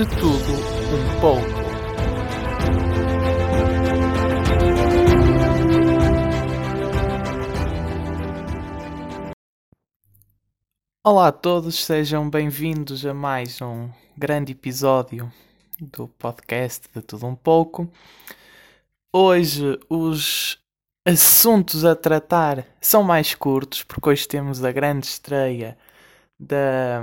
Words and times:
De 0.00 0.06
tudo 0.06 0.32
um 0.32 1.20
pouco. 1.20 1.46
Olá 11.04 11.28
a 11.28 11.32
todos, 11.32 11.84
sejam 11.84 12.30
bem-vindos 12.30 13.04
a 13.04 13.12
mais 13.12 13.60
um 13.60 13.90
grande 14.16 14.52
episódio 14.52 15.30
do 15.78 16.08
podcast 16.08 16.88
de 16.94 17.02
Tudo 17.02 17.26
Um 17.26 17.36
Pouco. 17.36 17.86
Hoje 19.12 19.78
os 19.86 20.58
assuntos 21.06 21.84
a 21.84 21.94
tratar 21.94 22.66
são 22.80 23.02
mais 23.02 23.34
curtos, 23.34 23.84
porque 23.84 24.08
hoje 24.08 24.26
temos 24.26 24.64
a 24.64 24.72
grande 24.72 25.04
estreia 25.04 25.76
da, 26.38 27.02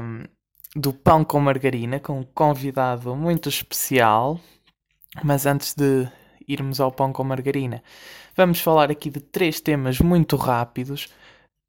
do 0.78 0.94
Pão 0.94 1.26
com 1.26 1.40
Margarina, 1.40 2.00
com 2.00 2.20
um 2.20 2.24
convidado 2.24 3.16
muito 3.16 3.50
especial. 3.50 4.40
Mas 5.24 5.48
antes 5.48 5.74
de 5.74 6.08
irmos 6.48 6.80
ao 6.80 6.92
Pão 6.92 7.12
com 7.12 7.24
Margarina, 7.24 7.84
vamos 8.36 8.62
falar 8.62 8.92
aqui 8.92 9.10
de 9.10 9.20
três 9.20 9.60
temas 9.60 10.00
muito 10.00 10.36
rápidos, 10.36 11.10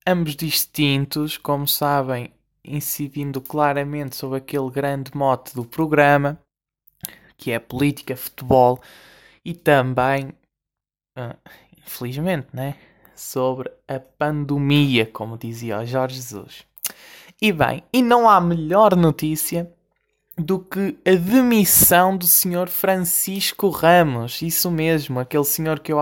ambos 0.06 0.36
distintos, 0.36 1.38
como 1.38 1.66
sabem, 1.66 2.30
incidindo 2.62 3.40
claramente 3.40 4.14
sobre 4.14 4.38
aquele 4.38 4.70
grande 4.70 5.16
mote 5.16 5.54
do 5.54 5.64
programa, 5.64 6.38
que 7.36 7.50
é 7.50 7.58
política, 7.58 8.14
futebol 8.14 8.78
e 9.42 9.54
também, 9.54 10.28
uh, 11.18 11.34
infelizmente, 11.78 12.48
né, 12.52 12.76
sobre 13.16 13.70
a 13.88 13.98
pandemia, 13.98 15.06
como 15.06 15.38
dizia 15.38 15.78
o 15.78 15.86
Jorge 15.86 16.16
Jesus. 16.16 16.68
E 17.40 17.52
bem, 17.52 17.84
e 17.92 18.02
não 18.02 18.28
há 18.28 18.40
melhor 18.40 18.96
notícia 18.96 19.70
do 20.36 20.58
que 20.58 20.98
a 21.04 21.14
demissão 21.14 22.16
do 22.16 22.26
Sr. 22.26 22.68
Francisco 22.68 23.68
Ramos. 23.68 24.42
Isso 24.42 24.68
mesmo, 24.72 25.20
aquele 25.20 25.44
senhor 25.44 25.78
que 25.78 25.92
eu, 25.92 25.98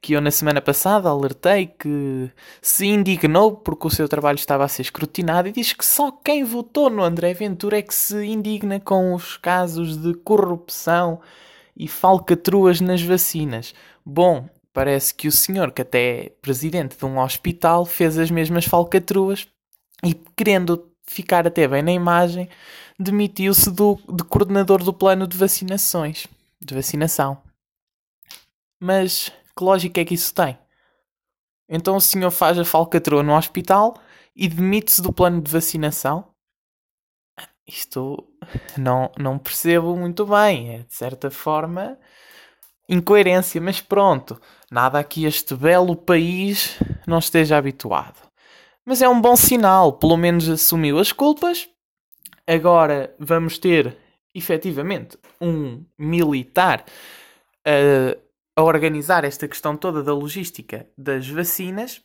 que 0.00 0.12
eu 0.12 0.20
na 0.20 0.30
semana 0.30 0.60
passada 0.60 1.08
alertei 1.08 1.66
que 1.66 2.30
se 2.60 2.86
indignou 2.86 3.56
porque 3.56 3.88
o 3.88 3.90
seu 3.90 4.08
trabalho 4.08 4.36
estava 4.36 4.64
a 4.64 4.68
ser 4.68 4.82
escrutinado 4.82 5.48
e 5.48 5.52
diz 5.52 5.72
que 5.72 5.84
só 5.84 6.12
quem 6.12 6.44
votou 6.44 6.88
no 6.88 7.02
André 7.02 7.34
Ventura 7.34 7.78
é 7.78 7.82
que 7.82 7.94
se 7.94 8.24
indigna 8.24 8.78
com 8.78 9.14
os 9.14 9.36
casos 9.36 9.96
de 9.96 10.14
corrupção 10.14 11.20
e 11.76 11.88
falcatruas 11.88 12.80
nas 12.80 13.02
vacinas. 13.02 13.74
Bom, 14.06 14.48
parece 14.72 15.12
que 15.12 15.26
o 15.26 15.32
senhor, 15.32 15.72
que 15.72 15.82
até 15.82 16.26
é 16.26 16.32
presidente 16.40 16.96
de 16.96 17.04
um 17.04 17.18
hospital, 17.18 17.84
fez 17.84 18.16
as 18.16 18.30
mesmas 18.30 18.64
falcatruas 18.64 19.48
e 20.04 20.14
querendo 20.36 20.90
ficar 21.06 21.46
até 21.46 21.66
bem 21.68 21.82
na 21.82 21.92
imagem, 21.92 22.48
demitiu-se 22.98 23.70
de 23.70 24.24
coordenador 24.28 24.82
do 24.82 24.92
plano 24.92 25.26
de 25.26 25.36
vacinações, 25.36 26.26
de 26.60 26.74
vacinação. 26.74 27.42
Mas 28.80 29.30
que 29.56 29.62
lógica 29.62 30.00
é 30.00 30.04
que 30.04 30.14
isso 30.14 30.34
tem? 30.34 30.58
Então 31.68 31.96
o 31.96 32.00
senhor 32.00 32.30
faz 32.30 32.58
a 32.58 32.64
falcatrua 32.64 33.22
no 33.22 33.36
hospital 33.36 33.96
e 34.34 34.48
demite-se 34.48 35.00
do 35.00 35.12
plano 35.12 35.40
de 35.40 35.50
vacinação? 35.50 36.32
Isto 37.66 38.28
não, 38.76 39.10
não 39.18 39.38
percebo 39.38 39.96
muito 39.96 40.26
bem. 40.26 40.74
É 40.74 40.78
de 40.78 40.94
certa 40.94 41.30
forma 41.30 41.96
incoerência, 42.88 43.60
mas 43.60 43.80
pronto. 43.80 44.40
Nada 44.70 44.98
aqui 44.98 45.24
este 45.24 45.54
belo 45.54 45.96
país 45.96 46.78
não 47.06 47.18
esteja 47.18 47.56
habituado. 47.56 48.31
Mas 48.84 49.00
é 49.00 49.08
um 49.08 49.20
bom 49.20 49.36
sinal, 49.36 49.92
pelo 49.92 50.16
menos 50.16 50.48
assumiu 50.48 50.98
as 50.98 51.12
culpas. 51.12 51.68
Agora 52.46 53.14
vamos 53.18 53.58
ter, 53.58 53.96
efetivamente, 54.34 55.16
um 55.40 55.84
militar 55.96 56.84
a, 57.64 58.60
a 58.60 58.62
organizar 58.64 59.24
esta 59.24 59.46
questão 59.46 59.76
toda 59.76 60.02
da 60.02 60.12
logística 60.12 60.86
das 60.98 61.28
vacinas 61.28 62.02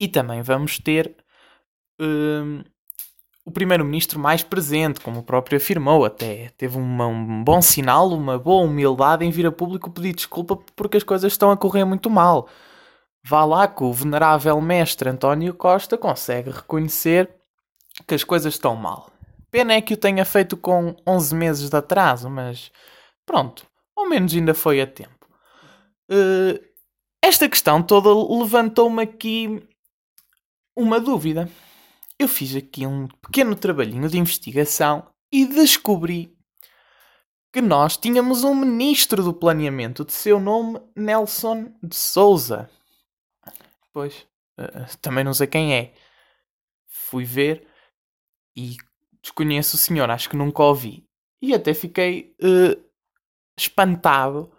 e 0.00 0.06
também 0.06 0.40
vamos 0.42 0.78
ter 0.78 1.16
um, 2.00 2.62
o 3.44 3.50
primeiro-ministro 3.50 4.18
mais 4.18 4.42
presente, 4.42 5.00
como 5.00 5.20
o 5.20 5.22
próprio 5.22 5.56
afirmou, 5.56 6.04
até 6.04 6.50
teve 6.56 6.76
uma, 6.76 7.06
um 7.06 7.42
bom 7.42 7.60
sinal, 7.60 8.10
uma 8.10 8.38
boa 8.38 8.64
humildade 8.64 9.24
em 9.24 9.30
vir 9.30 9.46
a 9.46 9.52
público 9.52 9.90
pedir 9.90 10.14
desculpa 10.14 10.56
porque 10.76 10.98
as 10.98 11.02
coisas 11.02 11.32
estão 11.32 11.50
a 11.50 11.56
correr 11.56 11.84
muito 11.84 12.08
mal. 12.10 12.48
Vá 13.28 13.44
lá 13.44 13.68
que 13.68 13.84
o 13.84 13.92
venerável 13.92 14.58
mestre 14.58 15.10
António 15.10 15.52
Costa 15.52 15.98
consegue 15.98 16.48
reconhecer 16.48 17.28
que 18.06 18.14
as 18.14 18.24
coisas 18.24 18.54
estão 18.54 18.74
mal. 18.74 19.12
Pena 19.50 19.74
é 19.74 19.82
que 19.82 19.92
o 19.92 19.98
tenha 19.98 20.24
feito 20.24 20.56
com 20.56 20.96
11 21.06 21.34
meses 21.34 21.68
de 21.68 21.76
atraso, 21.76 22.30
mas 22.30 22.72
pronto, 23.26 23.66
ao 23.94 24.08
menos 24.08 24.32
ainda 24.32 24.54
foi 24.54 24.80
a 24.80 24.86
tempo. 24.86 25.28
Uh, 26.10 26.58
esta 27.20 27.46
questão 27.50 27.82
toda 27.82 28.08
levantou-me 28.34 29.02
aqui 29.02 29.62
uma 30.74 30.98
dúvida. 30.98 31.50
Eu 32.18 32.28
fiz 32.28 32.56
aqui 32.56 32.86
um 32.86 33.08
pequeno 33.20 33.54
trabalhinho 33.54 34.08
de 34.08 34.18
investigação 34.18 35.06
e 35.30 35.44
descobri 35.44 36.34
que 37.52 37.60
nós 37.60 37.98
tínhamos 37.98 38.42
um 38.42 38.54
ministro 38.54 39.22
do 39.22 39.34
planeamento 39.34 40.02
de 40.02 40.14
seu 40.14 40.40
nome 40.40 40.80
Nelson 40.96 41.74
de 41.82 41.94
Souza. 41.94 42.70
Pois, 43.92 44.26
uh, 44.58 44.98
também 45.00 45.24
não 45.24 45.34
sei 45.34 45.46
quem 45.46 45.74
é. 45.74 45.92
Fui 46.86 47.24
ver 47.24 47.66
e 48.56 48.76
desconheço 49.22 49.76
o 49.76 49.78
senhor, 49.78 50.10
acho 50.10 50.28
que 50.28 50.36
nunca 50.36 50.62
ouvi. 50.62 51.06
E 51.40 51.54
até 51.54 51.72
fiquei 51.74 52.34
uh, 52.42 52.82
espantado 53.56 54.50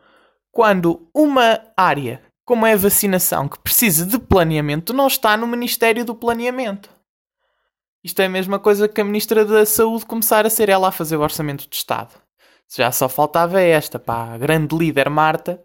quando 0.51 1.09
uma 1.13 1.61
área 1.75 2.23
como 2.45 2.65
é 2.65 2.73
a 2.73 2.77
vacinação 2.77 3.47
que 3.47 3.59
precisa 3.59 4.05
de 4.05 4.17
planeamento 4.17 4.91
não 4.91 5.05
está 5.05 5.37
no 5.37 5.45
Ministério 5.45 6.03
do 6.03 6.15
Planeamento. 6.15 6.89
Isto 8.03 8.21
é 8.21 8.25
a 8.25 8.29
mesma 8.29 8.57
coisa 8.57 8.87
que 8.87 8.99
a 8.99 9.03
Ministra 9.03 9.45
da 9.45 9.65
Saúde 9.67 10.05
começar 10.05 10.47
a 10.47 10.49
ser 10.49 10.67
ela 10.67 10.87
a 10.87 10.91
fazer 10.91 11.15
o 11.15 11.21
Orçamento 11.21 11.69
de 11.69 11.75
Estado. 11.75 12.15
Já 12.75 12.91
só 12.91 13.07
faltava 13.07 13.61
esta, 13.61 13.99
pá, 13.99 14.33
a 14.33 14.37
grande 14.37 14.75
líder 14.75 15.09
Marta, 15.09 15.63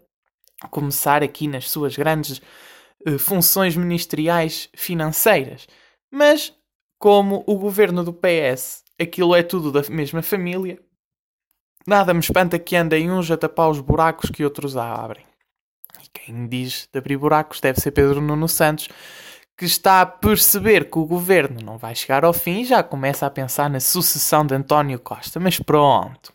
começar 0.69 1.23
aqui 1.23 1.47
nas 1.47 1.69
suas 1.69 1.95
grandes 1.95 2.39
eh, 2.39 2.45
funções 3.19 3.75
ministeriais 3.75 4.69
financeiras. 4.75 5.67
Mas, 6.11 6.53
como 6.97 7.43
o 7.45 7.55
governo 7.57 8.03
do 8.03 8.13
PS, 8.13 8.83
aquilo 8.99 9.35
é 9.35 9.43
tudo 9.43 9.71
da 9.71 9.81
mesma 9.89 10.21
família, 10.21 10.79
nada 11.85 12.13
me 12.13 12.19
espanta 12.19 12.57
que 12.57 12.75
andem 12.75 13.11
uns 13.11 13.29
a 13.29 13.37
tapar 13.37 13.69
os 13.69 13.79
buracos 13.79 14.29
que 14.29 14.43
outros 14.43 14.75
a 14.75 14.93
abrem. 14.93 15.25
E 16.03 16.07
quem 16.13 16.47
diz 16.47 16.87
de 16.91 16.99
abrir 16.99 17.17
buracos 17.17 17.59
deve 17.59 17.79
ser 17.79 17.91
Pedro 17.91 18.21
Nuno 18.21 18.47
Santos, 18.47 18.89
que 19.57 19.65
está 19.65 20.01
a 20.01 20.05
perceber 20.05 20.89
que 20.89 20.99
o 20.99 21.05
governo 21.05 21.61
não 21.63 21.77
vai 21.77 21.95
chegar 21.95 22.25
ao 22.25 22.33
fim 22.33 22.61
e 22.61 22.65
já 22.65 22.83
começa 22.83 23.25
a 23.25 23.29
pensar 23.29 23.69
na 23.69 23.79
sucessão 23.79 24.45
de 24.45 24.53
António 24.53 24.99
Costa. 24.99 25.39
Mas 25.39 25.59
pronto. 25.59 26.33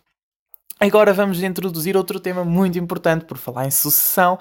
Agora 0.79 1.13
vamos 1.13 1.43
introduzir 1.43 1.95
outro 1.95 2.19
tema 2.19 2.43
muito 2.43 2.79
importante 2.79 3.25
por 3.25 3.37
falar 3.37 3.67
em 3.67 3.71
sucessão. 3.71 4.39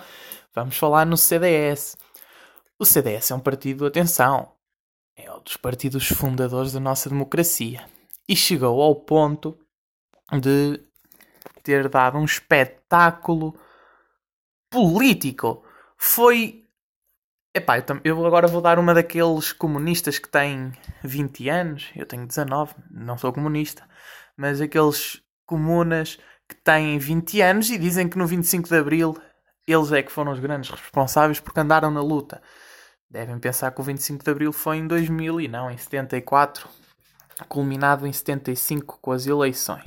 Vamos 0.55 0.79
falar 0.79 1.05
no 1.05 1.17
CDS. 1.17 1.99
O 2.81 2.87
CDS 2.87 3.31
é 3.31 3.35
um 3.35 3.41
partido, 3.41 3.85
atenção, 3.85 4.53
é 5.15 5.31
um 5.31 5.43
dos 5.43 5.59
partidos 5.59 6.09
fundadores 6.09 6.73
da 6.73 6.81
nossa 6.81 7.11
democracia. 7.11 7.85
E 8.27 8.35
chegou 8.35 8.81
ao 8.81 8.95
ponto 8.95 9.55
de 10.41 10.83
ter 11.63 11.91
dado 11.91 12.17
um 12.17 12.25
espetáculo 12.25 13.55
político. 14.71 15.63
Foi. 15.99 16.65
Epá, 17.55 17.85
eu 18.03 18.25
agora 18.25 18.49
vou 18.49 18.63
dar 18.63 18.79
uma 18.79 18.95
daqueles 18.95 19.53
comunistas 19.53 20.19
que 20.19 20.31
têm 20.31 20.73
20 21.05 21.51
anos. 21.51 21.91
Eu 21.95 22.07
tenho 22.07 22.27
19, 22.27 22.77
não 22.91 23.19
sou 23.19 23.31
comunista. 23.31 23.87
Mas 24.35 24.59
aqueles 24.59 25.23
comunas 25.45 26.19
que 26.49 26.55
têm 26.55 26.99
20 26.99 27.43
anos 27.43 27.69
e 27.69 27.76
dizem 27.76 28.09
que 28.09 28.17
no 28.17 28.26
25 28.26 28.71
de 28.71 28.76
Abril 28.79 29.21
eles 29.67 29.93
é 29.93 30.03
que 30.03 30.11
foram 30.11 30.33
os 30.33 30.41
grandes 30.41 30.71
responsáveis 30.71 31.41
porque 31.41 31.61
andaram 31.61 31.91
na 31.91 32.00
luta. 32.00 32.41
Devem 33.11 33.41
pensar 33.41 33.73
que 33.73 33.81
o 33.81 33.85
25 33.85 34.23
de 34.23 34.31
Abril 34.31 34.53
foi 34.53 34.77
em 34.77 34.87
2000 34.87 35.41
e 35.41 35.49
não 35.49 35.69
em 35.69 35.77
74, 35.77 36.69
culminado 37.49 38.07
em 38.07 38.12
75 38.12 38.99
com 39.03 39.11
as 39.11 39.27
eleições. 39.27 39.83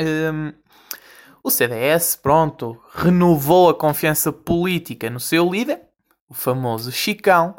Um, 0.00 0.52
o 1.44 1.50
CDS, 1.50 2.16
pronto, 2.16 2.82
renovou 2.92 3.70
a 3.70 3.74
confiança 3.74 4.32
política 4.32 5.08
no 5.08 5.20
seu 5.20 5.48
líder, 5.48 5.80
o 6.28 6.34
famoso 6.34 6.90
Chicão, 6.90 7.56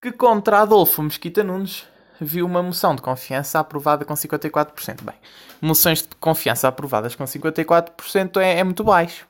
que 0.00 0.10
contra 0.10 0.60
Adolfo 0.60 1.02
Mesquita 1.02 1.44
Nunes 1.44 1.86
viu 2.18 2.46
uma 2.46 2.62
moção 2.62 2.96
de 2.96 3.02
confiança 3.02 3.60
aprovada 3.60 4.06
com 4.06 4.14
54%. 4.14 5.02
Bem, 5.02 5.14
moções 5.60 6.00
de 6.02 6.16
confiança 6.16 6.66
aprovadas 6.66 7.14
com 7.14 7.24
54% 7.24 8.40
é, 8.40 8.58
é 8.58 8.64
muito 8.64 8.82
baixo. 8.82 9.28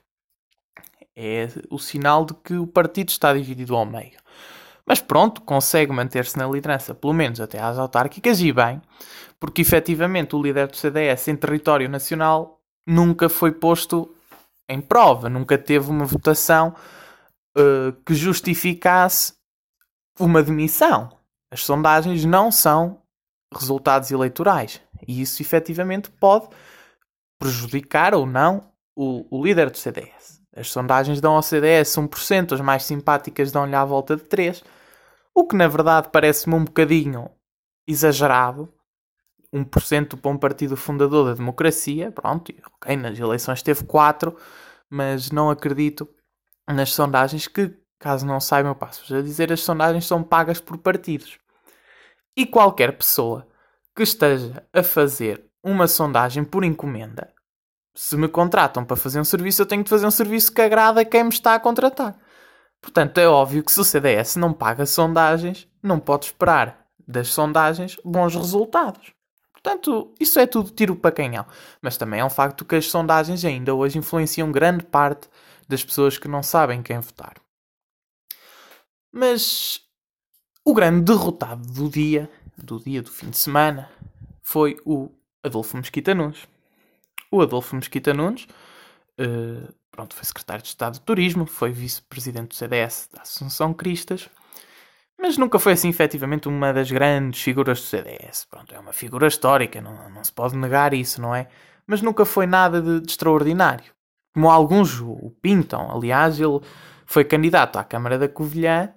É 1.16 1.48
o 1.68 1.78
sinal 1.78 2.24
de 2.24 2.32
que 2.34 2.54
o 2.54 2.66
partido 2.66 3.08
está 3.08 3.34
dividido 3.34 3.74
ao 3.74 3.84
meio. 3.84 4.21
Mas 4.86 5.00
pronto, 5.00 5.40
consegue 5.42 5.92
manter-se 5.92 6.36
na 6.36 6.46
liderança, 6.46 6.94
pelo 6.94 7.12
menos 7.12 7.40
até 7.40 7.60
às 7.60 7.78
autárquicas, 7.78 8.40
e 8.40 8.52
bem, 8.52 8.80
porque 9.38 9.62
efetivamente 9.62 10.34
o 10.34 10.42
líder 10.42 10.66
do 10.68 10.76
CDS 10.76 11.28
em 11.28 11.36
território 11.36 11.88
nacional 11.88 12.60
nunca 12.86 13.28
foi 13.28 13.52
posto 13.52 14.14
em 14.68 14.80
prova, 14.80 15.28
nunca 15.28 15.56
teve 15.56 15.90
uma 15.90 16.04
votação 16.04 16.74
uh, 17.56 17.92
que 18.04 18.14
justificasse 18.14 19.34
uma 20.18 20.42
demissão. 20.42 21.16
As 21.50 21.64
sondagens 21.64 22.24
não 22.24 22.50
são 22.50 23.00
resultados 23.54 24.10
eleitorais 24.10 24.80
e 25.06 25.20
isso 25.20 25.42
efetivamente 25.42 26.10
pode 26.10 26.48
prejudicar 27.38 28.14
ou 28.14 28.26
não 28.26 28.72
o, 28.96 29.26
o 29.30 29.44
líder 29.44 29.70
do 29.70 29.76
CDS. 29.76 30.41
As 30.54 30.70
sondagens 30.70 31.20
dão 31.20 31.34
ao 31.34 31.42
CDS 31.42 31.96
1%, 31.96 32.52
as 32.52 32.60
mais 32.60 32.84
simpáticas 32.84 33.50
dão-lhe 33.50 33.74
à 33.74 33.84
volta 33.84 34.16
de 34.16 34.24
3%, 34.24 34.62
o 35.34 35.46
que 35.46 35.56
na 35.56 35.66
verdade 35.66 36.10
parece-me 36.12 36.54
um 36.54 36.64
bocadinho 36.64 37.30
exagerado. 37.86 38.72
1% 39.54 40.18
para 40.18 40.30
um 40.30 40.38
partido 40.38 40.76
fundador 40.78 41.26
da 41.26 41.34
democracia, 41.34 42.10
pronto, 42.10 42.54
ok, 42.74 42.96
nas 42.96 43.18
eleições 43.18 43.62
teve 43.62 43.84
4%, 43.84 44.34
mas 44.88 45.30
não 45.30 45.50
acredito 45.50 46.08
nas 46.66 46.92
sondagens 46.94 47.46
que, 47.46 47.74
caso 47.98 48.26
não 48.26 48.40
saibam, 48.40 48.74
passo 48.74 49.14
a 49.14 49.20
dizer, 49.20 49.52
as 49.52 49.60
sondagens 49.60 50.06
são 50.06 50.22
pagas 50.22 50.58
por 50.58 50.78
partidos. 50.78 51.38
E 52.34 52.46
qualquer 52.46 52.96
pessoa 52.96 53.46
que 53.94 54.02
esteja 54.02 54.66
a 54.72 54.82
fazer 54.82 55.44
uma 55.62 55.86
sondagem 55.86 56.44
por 56.44 56.64
encomenda 56.64 57.30
se 57.94 58.16
me 58.16 58.28
contratam 58.28 58.84
para 58.84 58.96
fazer 58.96 59.20
um 59.20 59.24
serviço, 59.24 59.62
eu 59.62 59.66
tenho 59.66 59.84
de 59.84 59.90
fazer 59.90 60.06
um 60.06 60.10
serviço 60.10 60.52
que 60.52 60.62
agrada 60.62 61.00
a 61.00 61.04
quem 61.04 61.24
me 61.24 61.30
está 61.30 61.54
a 61.54 61.60
contratar. 61.60 62.16
Portanto, 62.80 63.18
é 63.18 63.28
óbvio 63.28 63.62
que 63.62 63.70
se 63.70 63.80
o 63.80 63.84
CDS 63.84 64.36
não 64.36 64.52
paga 64.52 64.86
sondagens, 64.86 65.68
não 65.82 66.00
pode 66.00 66.26
esperar 66.26 66.86
das 67.06 67.28
sondagens 67.28 67.96
bons 68.04 68.34
resultados. 68.34 69.12
Portanto, 69.52 70.12
isso 70.18 70.40
é 70.40 70.46
tudo 70.46 70.70
tiro 70.70 70.96
para 70.96 71.12
canhão. 71.12 71.46
Mas 71.80 71.96
também 71.96 72.20
é 72.20 72.24
um 72.24 72.30
facto 72.30 72.64
que 72.64 72.74
as 72.74 72.90
sondagens 72.90 73.44
ainda 73.44 73.72
hoje 73.72 73.98
influenciam 73.98 74.50
grande 74.50 74.84
parte 74.84 75.28
das 75.68 75.84
pessoas 75.84 76.18
que 76.18 76.26
não 76.26 76.42
sabem 76.42 76.82
quem 76.82 76.98
votar. 76.98 77.34
Mas 79.12 79.80
o 80.64 80.74
grande 80.74 81.02
derrotado 81.02 81.64
do 81.72 81.88
dia, 81.88 82.28
do 82.56 82.80
dia 82.80 83.02
do 83.02 83.10
fim 83.10 83.30
de 83.30 83.38
semana, 83.38 83.88
foi 84.42 84.76
o 84.84 85.10
Adolfo 85.44 85.76
Mesquita 85.76 86.14
Nunes 86.14 86.48
o 87.32 87.40
Adolfo 87.40 87.74
Mesquita 87.74 88.12
Nunes, 88.12 88.46
uh, 89.18 89.74
pronto, 89.90 90.14
foi 90.14 90.24
secretário 90.24 90.62
de 90.62 90.68
Estado 90.68 90.94
de 90.94 91.00
Turismo, 91.00 91.46
foi 91.46 91.72
vice-presidente 91.72 92.48
do 92.48 92.54
CDS 92.54 93.08
da 93.12 93.22
Assunção 93.22 93.72
Cristas, 93.72 94.28
mas 95.18 95.38
nunca 95.38 95.58
foi 95.58 95.72
assim 95.72 95.88
efetivamente 95.88 96.48
uma 96.48 96.72
das 96.72 96.90
grandes 96.90 97.40
figuras 97.40 97.80
do 97.80 97.86
CDS. 97.86 98.44
Pronto, 98.50 98.74
é 98.74 98.78
uma 98.78 98.92
figura 98.92 99.26
histórica, 99.26 99.80
não, 99.80 100.10
não 100.10 100.22
se 100.22 100.32
pode 100.32 100.56
negar 100.56 100.92
isso, 100.92 101.20
não 101.20 101.34
é? 101.34 101.48
Mas 101.86 102.02
nunca 102.02 102.24
foi 102.24 102.46
nada 102.46 102.82
de, 102.82 103.00
de 103.00 103.10
extraordinário. 103.10 103.92
Como 104.34 104.50
alguns 104.50 105.00
o 105.00 105.32
pintam, 105.40 105.90
aliás, 105.90 106.40
ele 106.40 106.60
foi 107.06 107.24
candidato 107.24 107.78
à 107.78 107.84
Câmara 107.84 108.18
da 108.18 108.28
Covilhã 108.28 108.92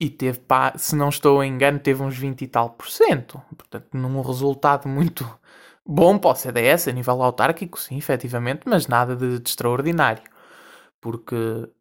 e 0.00 0.10
teve, 0.10 0.38
pá, 0.40 0.76
se 0.76 0.94
não 0.94 1.08
estou 1.08 1.42
em 1.42 1.52
engano, 1.52 1.78
teve 1.78 2.02
uns 2.02 2.16
20 2.16 2.42
e 2.42 2.46
tal 2.46 2.70
por 2.70 2.88
cento. 2.88 3.40
Portanto, 3.56 3.88
num 3.94 4.20
resultado 4.20 4.88
muito, 4.88 5.24
bom 5.86 6.18
para 6.18 6.30
o 6.30 6.34
CDS 6.34 6.88
a 6.88 6.92
nível 6.92 7.22
autárquico, 7.22 7.78
sim, 7.78 7.96
efetivamente, 7.96 8.62
mas 8.66 8.86
nada 8.86 9.14
de, 9.14 9.38
de 9.38 9.48
extraordinário. 9.48 10.22
Porque, 11.00 11.36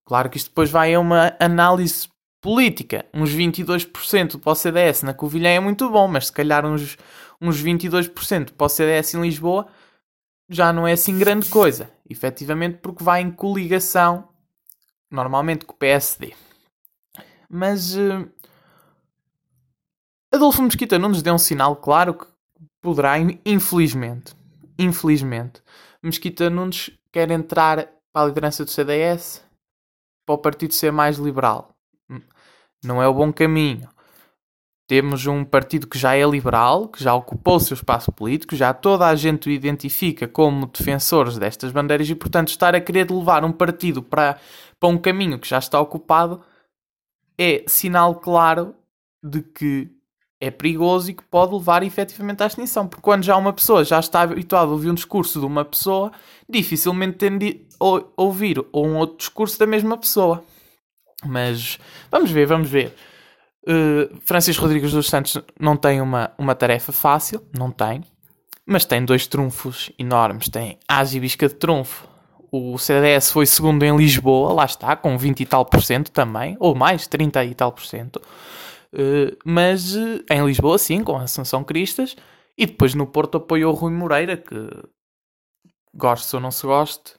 claro 0.05 0.29
que 0.29 0.37
isto 0.37 0.49
depois 0.49 0.69
vai 0.69 0.93
a 0.93 0.99
uma 0.99 1.35
análise 1.39 2.07
política. 2.39 3.05
Uns 3.11 3.31
22% 3.31 4.39
para 4.39 4.51
o 4.51 4.55
CDS 4.55 5.01
na 5.01 5.13
Covilhã 5.13 5.49
é 5.49 5.59
muito 5.59 5.89
bom, 5.89 6.07
mas 6.07 6.27
se 6.27 6.31
calhar 6.31 6.65
uns, 6.65 6.95
uns 7.41 7.61
22% 7.63 8.51
para 8.51 8.65
o 8.65 8.69
CDS 8.69 9.15
em 9.15 9.21
Lisboa 9.21 9.67
já 10.47 10.71
não 10.71 10.87
é 10.87 10.91
assim 10.93 11.17
grande 11.17 11.49
coisa. 11.49 11.89
Efetivamente, 12.07 12.77
porque 12.77 13.03
vai 13.03 13.21
em 13.21 13.31
coligação, 13.31 14.29
normalmente 15.09 15.65
com 15.65 15.73
o 15.73 15.77
PSD. 15.77 16.35
Mas 17.49 17.95
uh, 17.95 18.29
Adolfo 20.31 20.61
Mesquita 20.61 20.99
não 20.99 21.09
nos 21.09 21.23
deu 21.23 21.33
um 21.33 21.39
sinal 21.39 21.75
claro 21.75 22.13
que 22.13 22.34
poderá, 22.85 23.15
infelizmente, 23.43 24.35
infelizmente, 24.77 25.63
Mesquita 26.03 26.51
Nunes 26.51 26.91
quer 27.11 27.31
entrar 27.31 27.87
para 28.13 28.23
a 28.23 28.25
liderança 28.27 28.63
do 28.63 28.69
CDS 28.69 29.43
para 30.23 30.35
o 30.35 30.37
partido 30.37 30.71
ser 30.71 30.91
mais 30.91 31.17
liberal. 31.17 31.75
Não 32.83 33.01
é 33.01 33.07
o 33.07 33.13
bom 33.13 33.33
caminho. 33.33 33.89
Temos 34.87 35.25
um 35.25 35.43
partido 35.43 35.87
que 35.87 35.97
já 35.97 36.15
é 36.15 36.23
liberal, 36.23 36.87
que 36.87 37.03
já 37.03 37.15
ocupou 37.15 37.55
o 37.55 37.59
seu 37.59 37.73
espaço 37.73 38.11
político, 38.11 38.55
já 38.55 38.71
toda 38.71 39.07
a 39.07 39.15
gente 39.15 39.49
o 39.49 39.51
identifica 39.51 40.27
como 40.27 40.67
defensores 40.67 41.39
destas 41.39 41.71
bandeiras 41.71 42.07
e, 42.07 42.13
portanto, 42.13 42.49
estar 42.49 42.75
a 42.75 42.81
querer 42.81 43.09
levar 43.09 43.43
um 43.43 43.51
partido 43.51 44.03
para, 44.03 44.39
para 44.79 44.89
um 44.89 44.97
caminho 44.99 45.39
que 45.39 45.47
já 45.47 45.57
está 45.57 45.81
ocupado 45.81 46.39
é 47.35 47.63
sinal 47.67 48.13
claro 48.13 48.75
de 49.23 49.41
que 49.41 49.94
é 50.39 50.51
perigoso 50.51 51.11
e 51.11 51.13
que 51.13 51.23
pode 51.23 51.53
levar 51.53 51.83
efetivamente 51.83 52.43
à 52.43 52.47
extinção. 52.47 52.87
Porque 52.87 53.01
quando 53.01 53.23
já 53.23 53.35
uma 53.37 53.53
pessoa 53.53 53.83
já 53.83 53.99
está 53.99 54.21
habituada 54.21 54.67
a 54.67 54.73
ouvir 54.73 54.89
um 54.89 54.93
discurso 54.93 55.39
de 55.39 55.45
uma 55.45 55.63
pessoa, 55.63 56.11
dificilmente 56.49 57.17
tem 57.17 57.37
de 57.37 57.61
ouvir 57.79 58.63
ou 58.71 58.85
um 58.85 58.97
outro 58.97 59.17
discurso 59.17 59.57
da 59.59 59.65
mesma 59.65 59.97
pessoa. 59.97 60.43
Mas 61.25 61.79
vamos 62.11 62.31
ver, 62.31 62.45
vamos 62.45 62.69
ver. 62.69 62.95
Uh, 63.67 64.15
Francisco 64.23 64.61
Rodrigues 64.61 64.91
dos 64.91 65.07
Santos 65.07 65.41
não 65.59 65.75
tem 65.75 65.99
uma, 65.99 66.31
uma 66.37 66.53
tarefa 66.53 66.91
fácil, 66.91 67.41
não 67.57 67.71
tem, 67.71 68.03
mas 68.65 68.85
tem 68.85 69.03
dois 69.03 69.25
trunfos 69.25 69.91
enormes. 69.97 70.49
Tem 70.49 70.77
Asa 70.87 71.17
e 71.17 71.19
Bisca 71.19 71.47
de 71.47 71.55
trunfo. 71.55 72.07
O 72.51 72.77
CDS 72.77 73.31
foi 73.31 73.45
segundo 73.45 73.83
em 73.83 73.97
Lisboa, 73.97 74.53
lá 74.53 74.65
está, 74.65 74.95
com 74.95 75.17
20 75.17 75.41
e 75.41 75.45
tal 75.45 75.65
por 75.65 75.83
cento 75.83 76.09
também, 76.11 76.55
ou 76.59 76.73
mais, 76.73 77.05
30 77.05 77.43
e 77.43 77.53
tal 77.53 77.71
por 77.71 77.85
cento. 77.85 78.21
Eh, 78.95 79.35
mas 79.43 79.93
uh, 79.93 80.23
em 80.29 80.45
Lisboa, 80.45 80.77
sim, 80.77 81.03
com 81.03 81.17
a 81.17 81.23
Assunção 81.23 81.63
Cristas. 81.63 82.15
E 82.57 82.65
depois 82.65 82.93
no 82.95 83.05
Porto 83.05 83.37
apoiou 83.37 83.73
Rui 83.73 83.91
Moreira, 83.91 84.37
que 84.37 84.69
goste 85.93 86.33
ou 86.35 86.41
não 86.41 86.51
se 86.51 86.65
goste, 86.65 87.13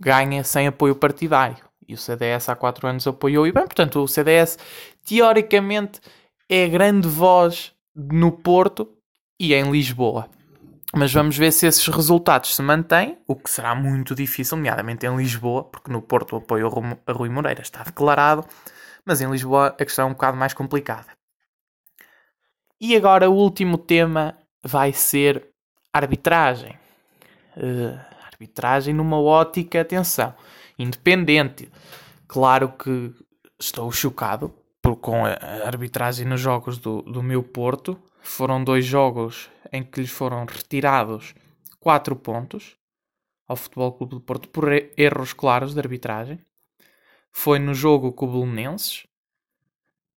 ganha 0.00 0.42
sem 0.42 0.66
apoio 0.66 0.96
partidário. 0.96 1.64
E 1.86 1.94
o 1.94 1.98
CDS 1.98 2.48
há 2.48 2.56
quatro 2.56 2.88
anos 2.88 3.06
apoiou. 3.06 3.46
E 3.46 3.52
bem, 3.52 3.64
portanto, 3.64 4.02
o 4.02 4.08
CDS 4.08 4.58
teoricamente 5.06 6.00
é 6.48 6.66
grande 6.66 7.06
voz 7.06 7.72
no 7.94 8.32
Porto 8.32 8.88
e 9.38 9.54
em 9.54 9.70
Lisboa. 9.70 10.28
Mas 10.96 11.12
vamos 11.12 11.36
ver 11.36 11.52
se 11.52 11.66
esses 11.66 11.86
resultados 11.88 12.54
se 12.54 12.62
mantêm, 12.62 13.18
o 13.26 13.34
que 13.34 13.50
será 13.50 13.74
muito 13.74 14.14
difícil, 14.14 14.56
nomeadamente 14.56 15.06
em 15.06 15.16
Lisboa, 15.16 15.64
porque 15.64 15.90
no 15.90 16.00
Porto 16.00 16.34
o 16.34 16.36
apoio 16.38 16.68
a 17.06 17.12
Rui 17.12 17.28
Moreira 17.28 17.62
está 17.62 17.82
declarado 17.82 18.44
mas 19.04 19.20
em 19.20 19.30
Lisboa 19.30 19.68
a 19.68 19.84
questão 19.84 20.08
é 20.08 20.10
um 20.10 20.12
bocado 20.12 20.36
mais 20.36 20.54
complicada. 20.54 21.08
E 22.80 22.96
agora 22.96 23.30
o 23.30 23.34
último 23.34 23.78
tema 23.78 24.36
vai 24.62 24.92
ser 24.92 25.48
arbitragem. 25.92 26.78
Uh, 27.56 27.98
arbitragem 28.26 28.92
numa 28.92 29.20
ótica, 29.20 29.80
atenção, 29.80 30.34
independente. 30.78 31.70
Claro 32.26 32.70
que 32.72 33.14
estou 33.60 33.90
chocado 33.92 34.52
por, 34.82 34.96
com 34.96 35.24
a 35.24 35.30
arbitragem 35.64 36.26
nos 36.26 36.40
jogos 36.40 36.78
do, 36.78 37.02
do 37.02 37.22
meu 37.22 37.42
Porto. 37.42 37.96
Foram 38.20 38.62
dois 38.62 38.84
jogos 38.84 39.50
em 39.72 39.82
que 39.82 40.00
lhes 40.00 40.10
foram 40.10 40.44
retirados 40.44 41.34
4 41.80 42.16
pontos 42.16 42.76
ao 43.46 43.56
Futebol 43.56 43.92
Clube 43.92 44.14
do 44.14 44.20
Porto 44.20 44.48
por 44.48 44.70
erros 44.96 45.32
claros 45.32 45.74
de 45.74 45.80
arbitragem 45.80 46.40
foi 47.34 47.58
no 47.58 47.74
jogo 47.74 48.12
com 48.12 48.26
o 48.26 48.32
Belenenses, 48.32 49.06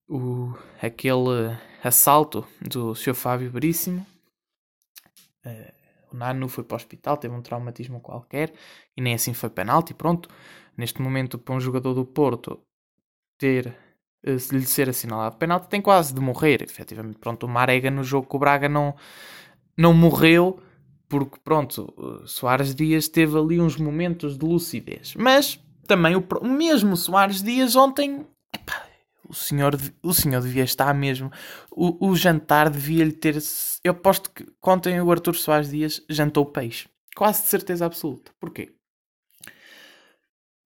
o, 0.08 0.54
aquele 0.82 1.58
assalto 1.84 2.48
do 2.62 2.94
Sr. 2.94 3.16
Fábio 3.16 3.50
Veríssimo. 3.50 4.06
Uh, 5.44 5.74
o 6.14 6.16
Nano 6.16 6.48
foi 6.48 6.64
para 6.64 6.76
o 6.76 6.78
hospital, 6.78 7.18
teve 7.18 7.34
um 7.34 7.42
traumatismo 7.42 8.00
qualquer 8.00 8.54
e 8.96 9.02
nem 9.02 9.16
assim 9.16 9.34
foi 9.34 9.50
penalti. 9.50 9.94
Pronto, 9.94 10.30
neste 10.78 11.02
momento, 11.02 11.38
para 11.38 11.56
um 11.56 11.60
jogador 11.60 11.94
do 11.96 12.06
Porto 12.06 12.62
ter 13.38 13.76
uh, 14.26 14.56
lhe 14.56 14.66
ser 14.66 14.88
assinalado 14.88 15.38
penalti, 15.38 15.68
tem 15.68 15.82
quase 15.82 16.14
de 16.14 16.22
morrer. 16.22 16.62
Efetivamente, 16.62 17.18
pronto, 17.18 17.48
o 17.48 17.50
Marega 17.50 17.90
no 17.90 18.04
jogo 18.04 18.28
com 18.28 18.38
o 18.38 18.40
Braga 18.40 18.70
não, 18.70 18.96
não 19.76 19.94
morreu 19.94 20.62
porque, 21.10 21.40
pronto, 21.44 22.24
Soares 22.26 22.76
Dias 22.76 23.08
teve 23.08 23.38
ali 23.38 23.60
uns 23.60 23.78
momentos 23.78 24.38
de 24.38 24.46
lucidez. 24.46 25.16
Mas 25.16 25.60
também 25.88 26.15
o, 26.15 26.24
mesmo 26.44 26.96
Soares 26.98 27.41
Dias 27.41 27.75
ontem. 27.75 28.27
Epá, 28.53 28.86
o 29.27 29.34
senhor, 29.34 29.77
o 30.03 30.13
senhor 30.13 30.41
devia 30.41 30.63
estar 30.63 30.94
mesmo. 30.94 31.32
O, 31.72 32.10
o 32.10 32.15
jantar 32.15 32.70
devia-lhe 32.70 33.12
ter. 33.12 33.38
Eu 33.84 33.91
aposto 33.91 34.29
que 34.32 34.46
ontem 34.63 35.00
o 35.01 35.12
Arthur 35.12 35.36
Soares 35.36 35.70
Dias 35.70 36.01
jantou 36.10 36.46
peixe. 36.46 36.88
Quase 37.15 37.44
de 37.44 37.48
certeza 37.50 37.86
absoluta. 37.86 38.32
Porquê? 38.39 38.77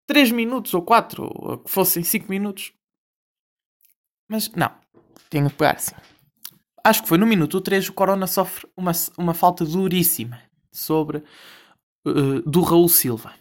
3 0.08 0.32
minutos 0.32 0.74
ou 0.74 0.82
4, 0.82 1.24
ou 1.24 1.58
que 1.60 1.70
fossem 1.70 2.04
5 2.04 2.28
minutos, 2.28 2.74
Mas 4.28 4.50
não, 4.54 4.72
tenho 5.30 5.48
que 5.52 5.56
pegar 5.56 5.76
assim. 5.76 5.94
Acho 6.84 7.04
que 7.04 7.08
foi 7.08 7.20
no 7.20 7.28
minuto 7.28 7.62
3 7.62 7.90
o 7.90 7.94
Corona 7.94 8.26
sofre 8.26 8.68
uma, 8.76 8.92
uma 9.18 9.36
falta 9.36 9.64
duríssima 9.64 10.42
sobre 10.72 11.24
uh, 12.08 12.42
do 12.42 12.62
Raul 12.62 12.90
Silva. 12.90 13.36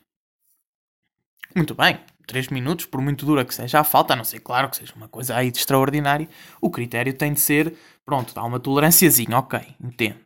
Muito 1.54 1.74
bem, 1.74 1.98
3 2.26 2.48
minutos, 2.48 2.86
por 2.86 3.00
muito 3.00 3.24
dura 3.24 3.44
que 3.44 3.54
seja 3.54 3.80
a 3.80 3.84
falta, 3.84 4.12
a 4.12 4.16
não 4.16 4.24
ser, 4.24 4.40
claro, 4.40 4.68
que 4.68 4.76
seja 4.76 4.94
uma 4.94 5.08
coisa 5.08 5.34
aí 5.36 5.50
de 5.50 5.58
extraordinária, 5.58 6.28
o 6.60 6.70
critério 6.70 7.12
tem 7.12 7.32
de 7.32 7.40
ser, 7.40 7.74
pronto, 8.04 8.34
dá 8.34 8.44
uma 8.44 8.60
tolerânciazinha, 8.60 9.38
ok, 9.38 9.60
entendo. 9.82 10.20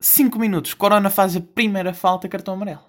5 0.00 0.38
minutos, 0.38 0.74
Corona 0.74 1.10
faz 1.10 1.36
a 1.36 1.40
primeira 1.40 1.94
falta, 1.94 2.28
cartão 2.28 2.54
amarelo. 2.54 2.82